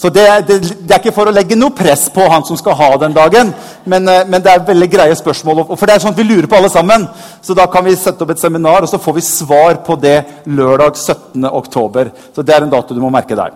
Så 0.03 0.11
det, 0.11 0.23
det, 0.49 0.57
det, 0.83 0.91
er 0.91 0.99
ikke 0.99 1.13
for 1.15 1.31
å 1.31 1.33
legge 1.35 1.55
noe 1.55 1.71
press 1.79 2.09
på 2.11 2.25
han 2.27 2.43
som 2.43 2.57
skal 2.59 2.75
ha 2.75 2.89
den 2.99 3.13
dagen, 3.15 3.53
men, 3.87 4.09
eh, 4.11 4.25
men, 4.27 4.43
det 4.43 4.51
er 4.51 4.65
veldig 4.67 4.89
greie 4.91 5.15
spørsmål. 5.15 5.61
For 5.77 5.87
det 5.87 5.95
er 5.95 6.03
sånn 6.03 6.17
at 6.17 6.19
vi 6.19 6.25
lurer 6.27 6.49
på 6.51 6.57
alle 6.59 6.71
sammen. 6.73 7.05
Så 7.39 7.55
da 7.55 7.69
kan 7.71 7.85
vi 7.87 7.95
sette 7.95 8.25
opp 8.25 8.33
et 8.35 8.41
seminar, 8.43 8.83
og 8.83 8.91
så 8.91 8.99
får 8.99 9.15
vi 9.15 9.23
svar 9.23 9.77
på 9.87 9.95
det 10.03 10.17
lørdag 10.51 10.99
17. 10.99 11.47
oktober. 11.47 12.11
Så 12.35 12.43
det 12.43 12.57
er 12.57 12.67
en 12.67 12.73
dato 12.73 12.97
du 12.97 12.99
må 12.99 13.13
merke 13.15 13.39
deg. 13.39 13.55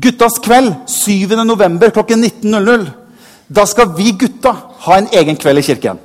Guttas 0.00 0.38
kveld 0.40 0.70
7. 0.88 1.34
november 1.44 1.92
klokken 1.92 2.24
19.00. 2.24 2.86
Da 3.52 3.66
skal 3.68 3.90
vi 3.98 4.14
gutta 4.16 4.54
ha 4.86 4.96
en 4.96 5.10
egen 5.12 5.36
kveld 5.36 5.60
i 5.60 5.64
kirken. 5.66 6.00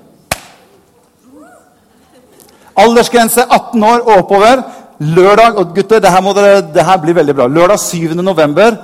Aldersgrense 2.84 3.46
18 3.48 3.88
år 3.88 4.04
og 4.04 4.18
oppover. 4.18 4.66
Lørdag 5.00 5.56
og 5.62 5.72
gutter, 5.78 6.04
det 6.04 6.12
her, 6.12 6.28
dere, 6.36 6.60
det 6.76 6.86
her 6.90 7.00
blir 7.00 7.16
veldig 7.22 7.38
bra. 7.40 7.48
Lørdag 7.48 7.80
7. 7.80 8.20
november 8.20 8.76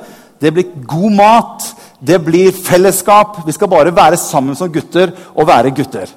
det 0.42 0.54
blir 0.54 0.72
god 0.88 1.12
mat, 1.12 1.66
det 2.00 2.20
blir 2.24 2.52
fellesskap. 2.52 3.42
Vi 3.46 3.52
skal 3.52 3.68
bare 3.68 3.96
være 3.96 4.18
sammen 4.18 4.56
som 4.56 4.72
gutter 4.72 5.12
og 5.36 5.48
være 5.48 5.74
gutter. 5.76 6.08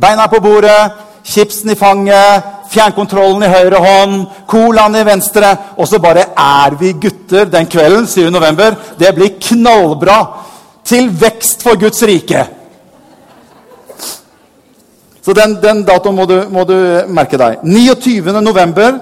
Beina 0.00 0.26
på 0.28 0.40
bordet, 0.40 0.92
chipsen 1.24 1.72
i 1.72 1.76
fanget, 1.76 2.44
fjernkontrollen 2.70 3.44
i 3.44 3.50
høyre 3.52 3.80
hånd, 3.80 4.20
colaen 4.48 4.96
i 4.96 5.04
venstre. 5.06 5.50
Og 5.76 5.88
så 5.88 6.00
bare 6.02 6.30
er 6.36 6.76
vi 6.80 6.92
gutter 7.00 7.48
den 7.50 7.66
kvelden. 7.66 8.06
7. 8.06 8.30
november. 8.30 8.76
Det 8.98 9.14
blir 9.14 9.36
knallbra. 9.40 10.20
Til 10.84 11.10
vekst 11.20 11.62
for 11.62 11.78
Guds 11.80 12.02
rike. 12.02 12.46
Så 15.22 15.34
den, 15.36 15.58
den 15.62 15.84
datoen 15.84 16.16
må 16.16 16.24
du, 16.24 16.38
må 16.48 16.64
du 16.64 16.74
merke 17.12 17.38
deg. 17.38 17.60
29. 17.62 18.32
november 18.42 18.96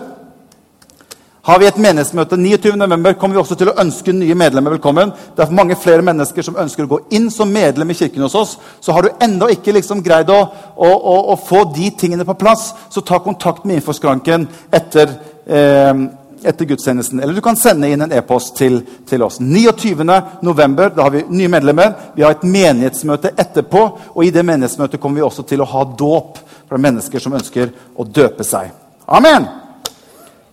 har 1.48 1.58
vi 1.58 1.64
et 1.64 1.78
menighetsmøte 1.80 2.36
29.11. 2.36 3.14
kommer 3.16 3.38
vi 3.38 3.40
også 3.40 3.56
til 3.56 3.70
å 3.70 3.76
ønske 3.80 4.12
nye 4.12 4.34
medlemmer 4.36 4.74
velkommen. 4.74 5.14
Det 5.32 5.46
er 5.46 5.54
mange 5.56 5.78
flere 5.80 6.04
mennesker 6.04 6.44
som 6.44 6.58
ønsker 6.60 6.84
å 6.84 6.90
gå 6.90 6.98
inn 7.16 7.30
som 7.32 7.48
medlem 7.48 7.88
i 7.88 7.94
kirken 7.96 8.26
hos 8.26 8.34
oss. 8.36 8.50
Så 8.84 8.92
har 8.92 9.06
du 9.06 9.22
ennå 9.24 9.48
ikke 9.54 9.72
liksom 9.72 10.02
greid 10.04 10.28
å, 10.28 10.42
å, 10.76 10.90
å, 10.92 11.14
å, 11.32 11.36
få 11.40 11.62
de 11.72 11.88
tingene 11.96 12.26
på 12.28 12.36
plass, 12.36 12.74
så 12.92 13.00
ta 13.00 13.16
kontakt 13.24 13.64
med 13.64 13.78
Infoskranken 13.78 14.44
etter, 14.76 15.14
eh, 15.48 16.02
etter 16.42 16.68
gudstjenesten. 16.68 17.22
Eller 17.24 17.38
du 17.38 17.40
kan 17.46 17.56
sende 17.56 17.88
inn 17.88 18.04
en 18.04 18.12
e-post 18.18 18.52
til, 18.58 18.82
til, 19.08 19.24
oss. 19.24 19.38
29.11. 19.40 20.76
Da 20.98 21.06
har 21.06 21.14
vi 21.16 21.22
nye 21.30 21.52
medlemmer. 21.54 21.94
Vi 22.18 22.26
har 22.26 22.36
et 22.36 22.44
menighetsmøte 22.44 23.32
etterpå. 23.32 23.86
Og 24.12 24.20
i 24.26 24.34
det 24.36 24.44
menighetsmøtet 24.44 25.00
kommer 25.00 25.22
vi 25.22 25.24
også 25.30 25.46
til 25.48 25.64
å 25.64 25.70
ha 25.72 25.86
dåp 25.96 26.44
fra 26.68 26.82
mennesker 26.90 27.24
som 27.24 27.40
ønsker 27.40 27.72
å 27.96 28.04
døpe 28.04 28.44
seg. 28.44 28.68
Amen! 29.08 29.48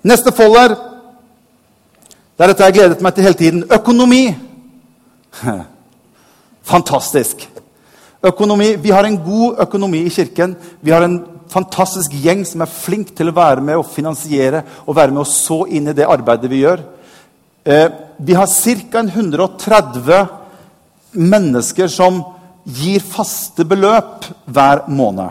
Neste 0.05 0.29
folder. 0.35 0.75
Det 2.35 2.43
er 2.43 2.51
dette 2.51 2.65
jeg 2.67 2.75
gledet 2.75 3.01
meg 3.01 3.15
til 3.15 3.25
hele 3.25 3.39
tiden. 3.39 3.63
Økonomi. 3.73 4.25
Fantastisk. 6.71 7.47
Økonomi. 8.25 8.75
Vi 8.83 8.93
har 8.93 9.07
en 9.07 9.17
god 9.25 9.63
økonomi 9.65 10.03
i 10.05 10.13
kirken. 10.13 10.53
Vi 10.81 10.93
har 10.93 11.07
en 11.07 11.17
fantastisk 11.49 12.13
gjeng 12.21 12.43
som 12.45 12.61
er 12.61 12.69
flink 12.69 13.15
til 13.17 13.29
å 13.31 13.35
være 13.37 13.63
med 13.65 13.79
og 13.79 13.89
finansiere 13.89 14.61
og 14.85 14.97
være 14.97 15.13
med 15.13 15.23
og 15.23 15.29
så 15.29 15.63
inn 15.73 15.89
i 15.89 15.97
det 15.97 16.05
arbeidet 16.09 16.51
vi 16.51 16.61
gjør. 16.61 16.85
Eh, 17.65 17.89
vi 18.17 18.37
har 18.37 18.45
ca. 18.45 19.05
130 19.09 20.27
mennesker 21.17 21.89
som 21.89 22.21
gir 22.65 23.01
faste 23.01 23.65
beløp 23.65 24.25
hver 24.45 24.85
måned. 24.89 25.29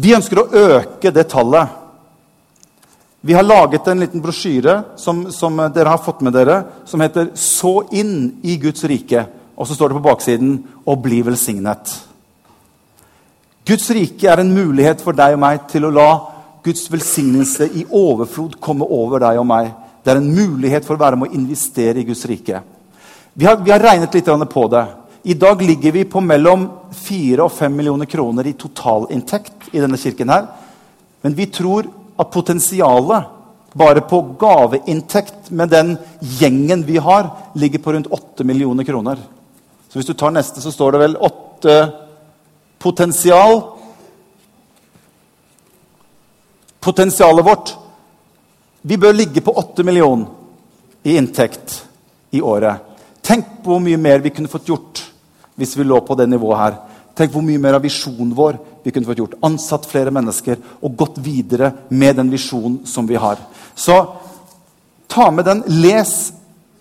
Vi 0.00 0.16
ønsker 0.16 0.40
å 0.40 0.48
øke 0.50 1.12
det 1.12 1.28
tallet. 1.32 1.79
Vi 3.20 3.32
har 3.32 3.42
laget 3.42 3.86
en 3.86 4.00
liten 4.00 4.20
brosjyre 4.20 4.82
som, 4.96 5.26
som, 5.32 5.56
dere 5.74 5.92
har 5.92 6.00
fått 6.00 6.22
med 6.24 6.32
dere, 6.32 6.62
som 6.84 7.00
heter 7.00 7.30
'Så 7.34 7.92
inn 7.92 8.40
i 8.42 8.56
Guds 8.56 8.84
rike'. 8.84 9.26
Og 9.56 9.66
så 9.66 9.74
står 9.74 9.88
det 9.88 9.94
på 9.94 10.08
baksiden 10.08 10.64
'Og 10.86 11.02
bli 11.02 11.22
velsignet'. 11.22 12.00
Guds 13.66 13.90
rike 13.90 14.28
er 14.28 14.40
en 14.40 14.54
mulighet 14.54 15.00
for 15.00 15.12
deg 15.12 15.34
og 15.34 15.38
meg 15.38 15.68
til 15.68 15.84
å 15.84 15.92
la 15.92 16.20
Guds 16.64 16.88
velsignelse 16.90 17.68
i 17.74 17.84
overflod 17.84 18.60
komme 18.60 18.84
over 18.84 19.18
deg 19.18 19.38
og 19.38 19.46
meg. 19.46 19.70
Det 20.04 20.12
er 20.12 20.16
en 20.16 20.34
mulighet 20.34 20.84
for 20.84 20.94
å 20.94 21.00
være 21.00 21.16
med 21.16 21.28
å 21.28 21.34
investere 21.34 22.00
i 22.00 22.04
Guds 22.04 22.24
rike. 22.24 22.62
Vi 23.34 23.44
har, 23.44 23.56
vi 23.56 23.70
har 23.70 23.78
regnet 23.78 24.14
litt 24.14 24.50
på 24.50 24.68
det. 24.68 24.86
I 25.24 25.34
dag 25.34 25.62
ligger 25.62 25.92
vi 25.92 26.04
på 26.04 26.20
mellom 26.20 26.70
4 26.92 27.44
og 27.44 27.52
5 27.52 27.76
millioner 27.76 28.06
kroner 28.06 28.46
i 28.46 28.52
totalinntekt 28.52 29.68
i 29.72 29.78
denne 29.78 29.98
kirken. 29.98 30.28
her. 30.28 30.46
Men 31.22 31.34
vi 31.34 31.46
tror 31.46 31.86
at 32.20 32.32
potensialet 32.32 33.36
bare 33.72 34.02
på 34.04 34.22
gaveinntekt 34.38 35.50
med 35.54 35.70
den 35.70 35.94
gjengen 36.20 36.82
vi 36.86 36.98
har, 36.98 37.30
ligger 37.54 37.78
på 37.78 37.92
rundt 37.94 38.10
8 38.10 38.44
millioner 38.44 38.84
kroner. 38.84 39.18
Så 39.88 39.98
hvis 39.98 40.06
du 40.06 40.14
tar 40.14 40.34
neste, 40.34 40.60
så 40.62 40.72
står 40.74 40.92
det 40.92 41.02
vel 41.04 41.16
8 41.16 41.76
potensial. 42.78 43.62
Potensialet 46.80 47.46
vårt 47.46 47.76
Vi 48.82 48.96
bør 48.96 49.12
ligge 49.12 49.42
på 49.44 49.52
8 49.60 49.84
millioner 49.84 50.26
i 51.04 51.18
inntekt 51.20 51.74
i 52.32 52.40
året. 52.40 52.80
Tenk 53.20 53.58
på 53.60 53.74
hvor 53.74 53.82
mye 53.84 53.98
mer 54.00 54.22
vi 54.24 54.32
kunne 54.32 54.48
fått 54.48 54.70
gjort 54.70 55.02
hvis 55.60 55.74
vi 55.76 55.84
lå 55.84 55.98
på 56.00 56.16
det 56.16 56.24
nivået 56.32 56.58
her. 56.58 56.78
Tenk 57.20 57.34
hvor 57.34 57.44
mye 57.44 57.60
mer 57.60 57.76
av 57.76 57.84
visjonen 57.84 58.32
vår 58.32 58.56
vi 58.80 58.92
kunne 58.94 59.04
fått 59.04 59.18
gjort. 59.20 59.36
Ansatt 59.44 59.84
flere 59.84 60.12
mennesker 60.14 60.56
og 60.80 60.94
gått 60.96 61.18
videre 61.20 61.74
med 61.92 62.16
den 62.16 62.30
visjonen 62.32 62.78
som 62.88 63.04
vi 63.04 63.18
har. 63.20 63.36
Så 63.76 63.98
ta 65.10 65.26
med 65.28 65.44
den. 65.44 65.60
Les 65.82 66.32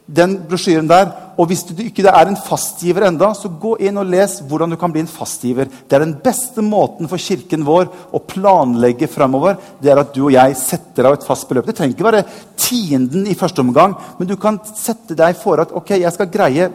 den 0.08 0.38
brosjyren 0.48 0.88
der. 0.88 1.12
Og 1.40 1.52
hvis 1.52 1.66
du 1.68 1.76
ikke 1.84 2.08
er 2.08 2.32
en 2.32 2.40
fastgiver 2.40 3.10
enda, 3.10 3.34
så 3.36 3.52
gå 3.52 3.76
inn 3.84 4.00
og 4.00 4.08
les 4.08 4.40
hvordan 4.48 4.72
du 4.72 4.80
kan 4.80 4.96
bli 4.96 5.04
en 5.04 5.12
fastgiver. 5.12 5.68
Det 5.68 5.96
er 5.96 6.04
den 6.06 6.18
beste 6.24 6.64
måten 6.64 7.12
for 7.12 7.20
kirken 7.20 7.68
vår 7.68 7.92
å 8.16 8.24
planlegge 8.24 9.12
framover. 9.12 9.60
Det 9.80 9.92
er 9.92 10.02
at 10.02 10.16
du 10.16 10.26
og 10.26 10.34
jeg 10.36 10.58
setter 10.60 11.08
av 11.08 11.20
et 11.20 11.28
fast 11.28 11.52
beløp. 11.52 11.68
Det 11.68 11.76
trenger 11.78 11.96
ikke 11.96 12.10
være 12.10 12.26
tienden 12.60 13.28
i 13.28 13.38
første 13.40 13.64
omgang, 13.64 13.96
men 14.18 14.28
du 14.28 14.38
kan 14.40 14.60
sette 14.72 15.20
deg 15.20 15.36
for 15.40 15.60
at 15.64 15.76
ok, 15.76 15.98
jeg 16.00 16.16
skal 16.16 16.32
greie 16.32 16.72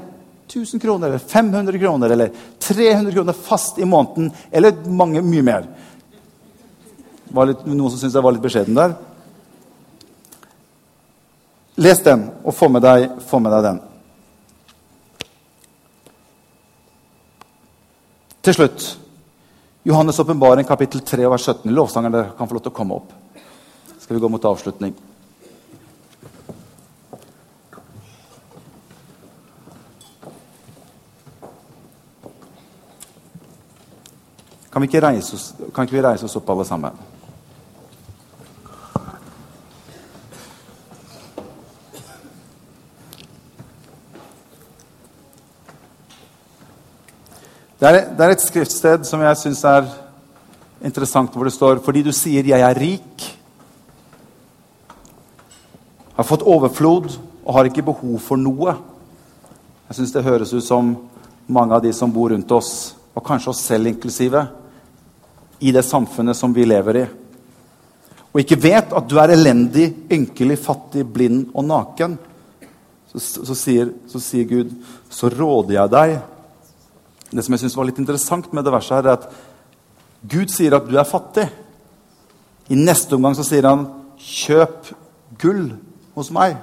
1000 0.47 0.81
kroner, 0.81 1.09
eller 1.09 1.19
500 1.19 1.79
kroner 1.79 2.11
eller 2.11 2.31
300 2.59 3.13
kroner 3.13 3.33
fast 3.33 3.79
i 3.79 3.85
måneden. 3.85 4.31
Eller 4.51 4.77
mange, 4.87 5.23
mye 5.23 5.43
mer. 5.43 5.67
Var 7.35 7.51
litt, 7.51 7.65
noen 7.67 7.91
som 7.91 7.99
syntes 7.99 8.15
jeg 8.15 8.25
var 8.25 8.37
litt 8.37 8.45
beskjeden 8.45 8.79
der? 8.79 8.95
Les 11.81 12.03
den, 12.05 12.29
og 12.45 12.55
få 12.55 12.69
med 12.71 12.85
deg, 12.85 13.09
få 13.27 13.41
med 13.43 13.55
deg 13.57 13.65
den. 13.67 13.81
Til 18.45 18.55
slutt 18.55 18.85
Johannes' 19.85 20.21
åpenbaring, 20.21 20.65
kapittel 20.69 21.01
3, 21.01 21.27
vers 21.29 21.49
17. 21.49 21.73
Lovsangerne 21.75 22.29
kan 22.39 22.49
få 22.49 22.57
lov 22.57 22.63
til 22.65 22.73
å 22.73 22.77
komme 22.77 23.01
opp. 23.01 23.11
Skal 23.99 24.17
vi 24.17 24.23
gå 24.23 24.31
mot 24.33 24.47
avslutning. 24.49 24.95
Kan 34.75 34.83
vi 34.83 34.89
ikke 34.89 35.07
reise 35.07 35.37
oss, 35.37 35.53
kan 35.71 35.87
ikke 35.87 35.95
vi 35.95 36.01
reise 36.03 36.27
oss 36.27 36.33
opp, 36.35 36.49
alle 36.51 36.65
sammen? 36.67 36.97
Det 47.79 47.87
er, 47.87 48.01
det 48.19 48.27
er 48.27 48.35
et 48.35 48.43
skriftsted 48.43 49.07
som 49.07 49.23
jeg 49.23 49.39
syns 49.45 49.63
er 49.71 49.87
interessant, 50.83 51.31
hvor 51.31 51.47
det 51.47 51.55
står 51.55 51.79
fordi 51.87 52.03
du 52.03 52.11
sier 52.11 52.43
'jeg 52.43 52.61
er 52.61 52.75
rik', 52.75 53.39
har 56.17 56.25
fått 56.25 56.43
overflod 56.43 57.19
og 57.45 57.55
har 57.55 57.65
ikke 57.65 57.83
behov 57.83 58.19
for 58.19 58.37
noe. 58.37 58.75
Jeg 59.89 59.97
syns 59.97 60.13
det 60.13 60.25
høres 60.25 60.53
ut 60.53 60.65
som 60.65 60.97
mange 61.47 61.75
av 61.75 61.83
de 61.83 61.93
som 61.93 62.13
bor 62.13 62.31
rundt 62.31 62.51
oss, 62.51 62.97
og 63.15 63.25
kanskje 63.25 63.51
oss 63.51 63.63
selv 63.63 63.87
inklusive, 63.87 64.49
i 65.65 65.73
det 65.73 65.85
samfunnet 65.87 66.37
som 66.37 66.53
vi 66.55 66.67
lever 66.69 67.01
i. 67.01 67.07
Og 68.35 68.43
ikke 68.43 68.61
vet 68.61 68.93
at 68.93 69.09
du 69.09 69.17
er 69.23 69.33
elendig, 69.33 69.89
ynkelig, 70.13 70.59
fattig, 70.61 71.07
blind 71.07 71.49
og 71.55 71.65
naken. 71.69 72.19
Så, 73.15 73.45
så, 73.47 73.55
sier, 73.55 73.93
så 74.11 74.21
sier 74.21 74.49
Gud, 74.51 74.73
så 75.09 75.31
råder 75.33 75.77
jeg 75.79 75.93
deg 75.95 76.17
det 77.35 77.43
som 77.43 77.55
jeg 77.55 77.65
synes 77.65 77.75
var 77.75 77.89
litt 77.89 77.99
interessant 77.99 78.53
med 78.55 78.63
det 78.63 78.73
verset, 78.75 78.95
her, 78.95 79.07
er 79.09 79.19
at 79.19 80.29
Gud 80.31 80.53
sier 80.53 80.77
at 80.77 80.87
du 80.87 80.95
er 80.97 81.09
fattig. 81.09 81.49
I 82.71 82.79
neste 82.79 83.17
omgang 83.17 83.35
så 83.37 83.45
sier 83.45 83.67
han 83.67 83.89
'kjøp 84.17 84.93
gull 85.41 85.75
hos 86.15 86.31
meg'. 86.31 86.57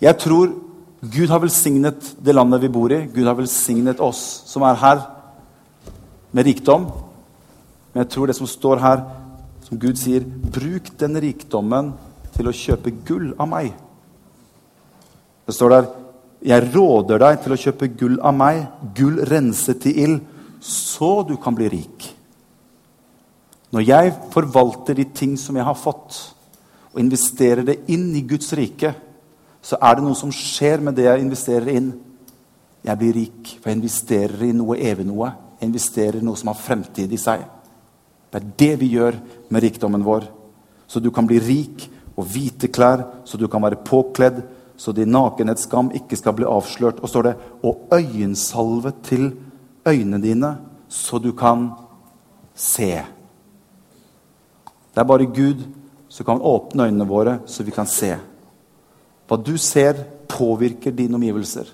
Jeg 0.00 0.18
tror 0.18 0.52
Gud 1.00 1.28
har 1.28 1.40
velsignet 1.40 2.14
det 2.20 2.34
landet 2.34 2.60
vi 2.60 2.68
bor 2.68 2.92
i. 2.92 3.06
Gud 3.06 3.24
har 3.24 3.34
velsignet 3.34 4.00
oss 4.00 4.42
som 4.46 4.62
er 4.62 4.74
her, 4.74 5.00
med 6.32 6.46
rikdom. 6.46 6.86
Men 7.92 8.04
jeg 8.04 8.12
tror 8.14 8.30
det 8.30 8.36
som 8.38 8.48
står 8.48 8.82
her, 8.82 9.02
som 9.66 9.78
Gud 9.78 9.98
sier, 9.98 10.24
bruk 10.24 10.92
den 10.98 11.18
rikdommen 11.22 11.92
til 12.34 12.50
å 12.50 12.54
kjøpe 12.54 12.94
gull 13.06 13.32
av 13.38 13.50
meg. 13.50 13.72
Det 15.46 15.56
står 15.56 15.74
der 15.74 15.90
jeg 16.40 16.70
råder 16.72 17.20
deg 17.20 17.42
til 17.44 17.52
å 17.52 17.60
kjøpe 17.60 17.90
gull 18.00 18.16
av 18.24 18.32
meg, 18.36 18.62
gull 18.96 19.18
renset 19.28 19.82
til 19.82 19.98
ild, 20.04 20.20
så 20.64 21.20
du 21.28 21.34
kan 21.40 21.56
bli 21.56 21.68
rik. 21.72 22.06
Når 23.70 23.84
jeg 23.86 24.14
forvalter 24.32 24.96
de 24.98 25.04
ting 25.14 25.36
som 25.38 25.58
jeg 25.58 25.66
har 25.66 25.78
fått, 25.78 26.16
og 26.90 26.98
investerer 26.98 27.62
det 27.66 27.76
inn 27.92 28.08
i 28.18 28.24
Guds 28.26 28.50
rike, 28.56 28.94
så 29.62 29.76
er 29.76 29.98
det 29.98 30.06
noe 30.06 30.18
som 30.18 30.32
skjer 30.34 30.80
med 30.82 30.96
det 30.96 31.06
jeg 31.06 31.22
investerer 31.22 31.68
inn. 31.76 31.92
Jeg 32.82 32.98
blir 32.98 33.14
rik, 33.14 33.52
for 33.60 33.70
jeg 33.70 33.78
investerer 33.78 34.48
i 34.48 34.54
noe 34.56 34.78
evig 34.80 35.04
noe. 35.06 35.28
Investerer 35.64 36.22
noe 36.24 36.38
som 36.38 36.52
har 36.52 36.58
fremtid 36.58 37.12
i 37.12 37.20
seg. 37.20 37.42
Det 38.30 38.40
er 38.40 38.52
det 38.62 38.74
vi 38.80 38.92
gjør 38.94 39.18
med 39.50 39.64
rikdommen 39.64 40.04
vår. 40.06 40.28
Så 40.86 41.02
du 41.02 41.10
kan 41.14 41.26
bli 41.26 41.40
rik 41.42 41.86
og 42.16 42.26
hvite 42.30 42.70
klær, 42.72 43.04
så 43.24 43.38
du 43.38 43.46
kan 43.48 43.62
være 43.62 43.82
påkledd, 43.86 44.42
så 44.80 44.94
din 44.96 45.12
nakenhetsskam 45.12 45.90
ikke 45.94 46.16
skal 46.16 46.34
bli 46.38 46.48
avslørt. 46.48 47.02
Og 47.02 47.10
står 47.10 47.28
det 47.28 47.34
og 47.66 47.90
øyensalve 47.92 48.92
til 49.04 49.32
øynene 49.86 50.22
dine, 50.22 50.54
så 50.88 51.18
du 51.18 51.32
kan 51.36 51.70
se. 52.54 52.92
Det 54.90 55.02
er 55.02 55.06
bare 55.06 55.26
Gud 55.26 55.66
som 56.08 56.26
kan 56.26 56.42
åpne 56.42 56.88
øynene 56.88 57.06
våre, 57.06 57.38
så 57.46 57.62
vi 57.62 57.70
kan 57.70 57.86
se. 57.86 58.16
Hva 59.28 59.36
du 59.38 59.56
ser, 59.58 59.94
påvirker 60.30 60.90
dine 60.94 61.14
omgivelser. 61.14 61.68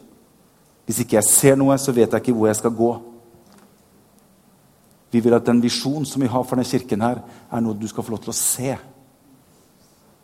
Hvis 0.84 1.00
ikke 1.00 1.16
jeg 1.16 1.28
ser 1.28 1.56
noe, 1.56 1.78
så 1.78 1.92
vet 1.92 2.12
jeg 2.12 2.22
ikke 2.22 2.34
hvor 2.36 2.50
jeg 2.50 2.58
skal 2.58 2.74
gå. 2.76 2.90
Vi 5.16 5.22
vil 5.24 5.32
at 5.32 5.46
den 5.48 5.62
visjonen 5.64 6.04
som 6.04 6.20
vi 6.20 6.28
har 6.28 6.42
for 6.44 6.58
denne 6.58 6.68
kirken, 6.68 7.00
her, 7.00 7.22
er 7.48 7.62
noe 7.64 7.78
du 7.80 7.86
skal 7.88 8.04
få 8.04 8.12
lov 8.12 8.20
til 8.26 8.34
å 8.34 8.36
se. 8.36 8.74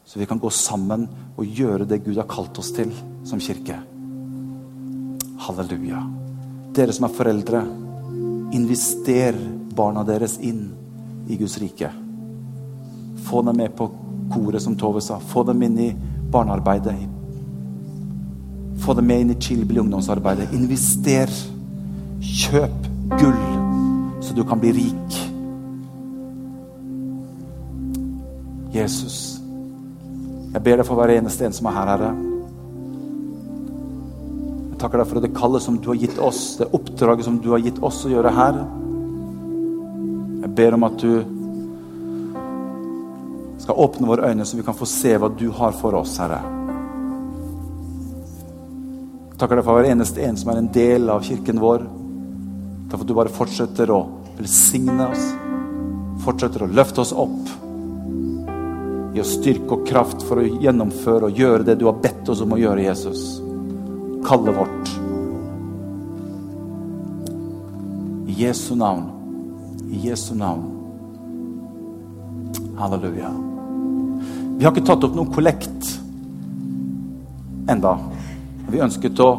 Så 0.05 0.20
vi 0.20 0.26
kan 0.28 0.40
gå 0.43 0.51
sammen 0.53 1.07
og 1.32 1.49
gjøre 1.49 1.86
det 1.88 2.03
Gud 2.05 2.18
har 2.20 2.28
kalt 2.28 2.59
oss 2.61 2.74
til 2.76 2.93
som 3.24 3.40
kirke. 3.40 3.78
Halleluja. 5.47 6.03
Dere 6.76 6.93
som 6.93 7.09
er 7.09 7.14
foreldre, 7.16 7.62
invester 8.53 9.38
barna 9.72 10.05
deres 10.05 10.36
inn 10.45 10.66
i 11.24 11.40
Guds 11.40 11.57
rike. 11.62 11.88
Få 13.24 13.40
dem 13.49 13.62
med 13.62 13.72
på 13.78 13.88
koret, 14.34 14.61
som 14.61 14.76
Tove 14.76 15.01
sa. 15.01 15.16
Få 15.16 15.47
dem 15.49 15.64
inn 15.64 15.80
i 15.80 15.90
barnearbeidet. 16.36 16.99
Få 18.84 18.93
dem 19.01 19.09
med 19.09 19.24
inn 19.24 19.32
i 19.32 19.40
Chilbil 19.40 19.80
ungdomsarbeidet. 19.86 20.53
Invester. 20.53 21.32
Kjøp 22.20 22.93
gull, 23.16 23.61
så 24.23 24.35
du 24.35 24.45
kan 24.45 24.61
bli 24.61 24.73
rik. 24.73 25.18
Jesus. 28.73 29.41
Jeg 30.53 30.62
ber 30.62 30.79
deg 30.79 30.87
for 30.87 31.01
hver 31.01 31.12
eneste 31.16 31.47
en 31.47 31.57
som 31.57 31.68
er 31.68 31.77
her, 31.77 31.91
Herre. 31.93 32.12
Jeg 34.70 34.79
takker 34.81 35.03
deg 35.03 35.11
for 35.11 35.25
det 35.25 35.35
kallet 35.37 35.64
som 35.64 35.79
du 35.81 35.91
har 35.93 36.01
gitt 36.01 36.18
oss, 36.23 36.41
det 36.61 36.70
oppdraget 36.77 37.27
som 37.27 37.39
du 37.43 37.51
har 37.53 37.62
gitt 37.64 37.81
oss 37.85 38.03
å 38.07 38.12
gjøre 38.12 38.33
her. 38.37 38.61
Jeg 40.43 40.55
ber 40.59 40.77
om 40.77 40.87
at 40.89 40.99
du 41.03 41.12
skal 43.62 43.79
åpne 43.79 44.09
våre 44.11 44.31
øyne, 44.31 44.45
så 44.45 44.59
vi 44.59 44.66
kan 44.66 44.77
få 44.77 44.89
se 44.89 45.14
hva 45.16 45.31
du 45.31 45.49
har 45.55 45.75
for 45.79 45.95
oss, 45.99 46.16
Herre. 46.23 46.41
Jeg 49.33 49.39
takker 49.41 49.59
deg 49.59 49.66
for 49.66 49.79
hver 49.79 49.91
eneste 49.91 50.23
en 50.23 50.39
som 50.39 50.53
er 50.53 50.62
en 50.62 50.70
del 50.75 51.11
av 51.11 51.25
kirken 51.27 51.62
vår. 51.62 51.87
Takk 52.93 53.01
for 53.01 53.07
at 53.07 53.09
du 53.09 53.16
bare 53.16 53.32
fortsetter 53.32 53.88
å 53.88 54.03
velsigne 54.36 55.07
oss, 55.07 55.22
fortsetter 56.26 56.66
å 56.66 56.74
løfte 56.76 57.01
oss 57.01 57.14
opp. 57.16 57.49
Gi 59.14 59.22
oss 59.22 59.32
styrke 59.38 59.78
og 59.78 59.86
kraft 59.88 60.20
for 60.28 60.43
å 60.43 60.45
gjennomføre 60.45 61.30
og 61.30 61.40
gjøre 61.40 61.64
det 61.70 61.78
du 61.80 61.86
har 61.88 61.97
bedt 62.05 62.28
oss 62.28 62.43
om 62.45 62.53
å 62.53 62.61
gjøre, 62.61 62.84
Jesus. 62.84 63.40
Kallet 64.28 64.61
vårt. 64.61 64.93
I 68.28 68.38
Jesu 68.45 68.76
navn. 68.76 69.09
I 69.88 70.05
Jesu 70.11 70.34
navn. 70.36 70.68
Halleluja. 72.76 73.32
Vi 74.59 74.66
har 74.68 74.76
ikke 74.76 74.84
tatt 74.93 75.09
opp 75.09 75.16
noen 75.16 75.32
kollekt 75.32 75.95
enda. 77.72 77.97
Vi 78.68 78.84
ønsket 78.84 79.24
å 79.24 79.34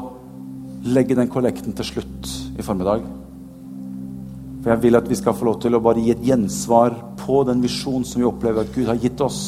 legge 0.89 1.21
den 1.21 1.29
kollekten 1.29 1.77
til 1.77 1.93
slutt 1.93 2.39
i 2.57 2.65
formiddag. 2.65 3.21
For 4.63 4.71
jeg 4.71 4.81
vil 4.85 4.95
at 4.95 5.09
vi 5.11 5.17
skal 5.19 5.35
få 5.35 5.49
lov 5.49 5.57
til 5.59 5.75
å 5.75 5.81
bare 5.83 5.99
gi 5.99 6.13
et 6.13 6.23
gjensvar 6.23 6.95
på 7.19 7.41
den 7.49 7.59
visjonen 7.63 8.05
som 8.07 8.21
vi 8.21 8.29
opplever 8.29 8.63
at 8.63 8.71
Gud 8.71 8.87
har 8.87 9.01
gitt 9.01 9.19
oss. 9.23 9.41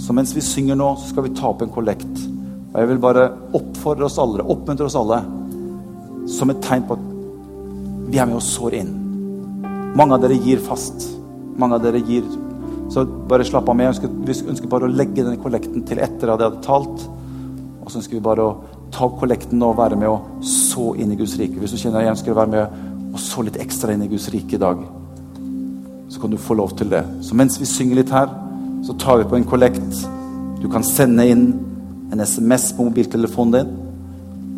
Så 0.00 0.14
mens 0.16 0.32
vi 0.32 0.40
synger 0.44 0.78
nå, 0.80 0.94
så 0.96 1.10
skal 1.10 1.26
vi 1.26 1.34
ta 1.36 1.50
opp 1.50 1.60
en 1.66 1.72
kollekt. 1.74 2.24
Og 2.70 2.78
jeg 2.80 2.88
vil 2.88 3.02
bare 3.02 3.26
oppfordre 3.58 4.06
oss 4.08 4.16
alle, 4.22 4.46
oppmuntre 4.46 4.88
oss 4.88 4.96
alle, 4.96 5.20
som 6.30 6.52
et 6.52 6.62
tegn 6.64 6.86
på 6.88 6.96
at 6.96 7.06
vi 8.10 8.18
er 8.18 8.28
med 8.30 8.38
og 8.38 8.46
sår 8.46 8.78
inn. 8.80 8.94
Mange 9.98 10.16
av 10.16 10.24
dere 10.24 10.38
gir 10.40 10.62
fast. 10.64 11.04
Mange 11.60 11.76
av 11.76 11.84
dere 11.84 12.00
gir 12.06 12.24
Så 12.90 13.04
bare 13.06 13.44
slapp 13.46 13.68
av 13.70 13.76
med. 13.78 13.86
Jeg 13.86 13.92
ønsker, 13.92 14.14
vi 14.26 14.50
ønsker 14.50 14.70
bare 14.70 14.88
å 14.88 14.90
legge 14.90 15.22
den 15.22 15.36
kollekten 15.38 15.84
til 15.86 16.00
etter 16.02 16.32
at 16.32 16.40
jeg 16.40 16.48
hadde 16.48 16.64
talt. 16.64 17.04
Og 17.84 17.86
så 17.86 18.00
ønsker 18.00 18.16
vi 18.16 18.22
bare 18.24 18.42
å 18.42 18.56
ta 18.90 19.04
opp 19.06 19.20
kollekten 19.20 19.62
og 19.62 19.76
være 19.78 19.98
med 20.00 20.10
og 20.10 20.42
så 20.42 20.88
inn 20.98 21.12
i 21.14 21.18
Guds 21.20 21.36
rike. 21.38 21.60
Hvis 21.62 21.76
du 21.76 21.78
kjenner 21.78 22.02
igjen, 22.02 22.18
skal 22.18 22.34
du 22.34 22.40
være 22.40 22.50
med 22.50 22.89
og 23.10 23.18
så 23.20 23.42
litt 23.44 23.58
ekstra 23.60 23.94
inn 23.94 24.04
i 24.06 24.10
Guds 24.10 24.28
rike 24.32 24.56
i 24.56 24.62
dag. 24.62 24.82
Så 26.10 26.20
kan 26.22 26.30
du 26.30 26.38
få 26.38 26.56
lov 26.58 26.74
til 26.78 26.90
det. 26.90 27.02
Så 27.26 27.36
mens 27.38 27.58
vi 27.60 27.68
synger 27.68 28.00
litt 28.00 28.14
her, 28.14 28.30
så 28.86 28.96
tar 28.98 29.20
vi 29.20 29.28
på 29.30 29.38
en 29.38 29.46
kollekt. 29.48 30.02
Du 30.60 30.68
kan 30.70 30.84
sende 30.86 31.26
inn 31.28 31.44
en 32.12 32.24
SMS 32.26 32.72
på 32.76 32.86
mobiltelefonen 32.88 33.56
din. 33.56 33.72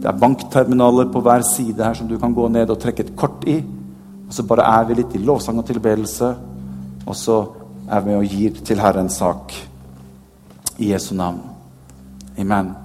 Det 0.02 0.10
er 0.10 0.18
bankterminaler 0.18 1.12
på 1.12 1.22
hver 1.22 1.44
side 1.46 1.84
her 1.84 1.94
som 1.94 2.08
du 2.08 2.16
kan 2.18 2.34
gå 2.34 2.48
ned 2.50 2.72
og 2.72 2.80
trekke 2.82 3.06
et 3.06 3.16
kort 3.16 3.44
i. 3.46 3.60
Og 4.26 4.34
så 4.34 4.46
bare 4.48 4.66
er 4.66 4.88
vi 4.88 4.98
litt 4.98 5.14
i 5.14 5.22
lovsang 5.22 5.60
og 5.60 5.68
tilbedelse, 5.68 6.34
og 7.06 7.16
så 7.16 7.42
er 7.90 8.06
vi 8.06 8.16
og 8.16 8.24
gir 8.24 8.62
til 8.64 8.80
Herrens 8.80 9.20
sak. 9.20 9.52
I 10.78 10.92
Jesu 10.94 11.14
navn. 11.14 11.42
Amen. 12.38 12.81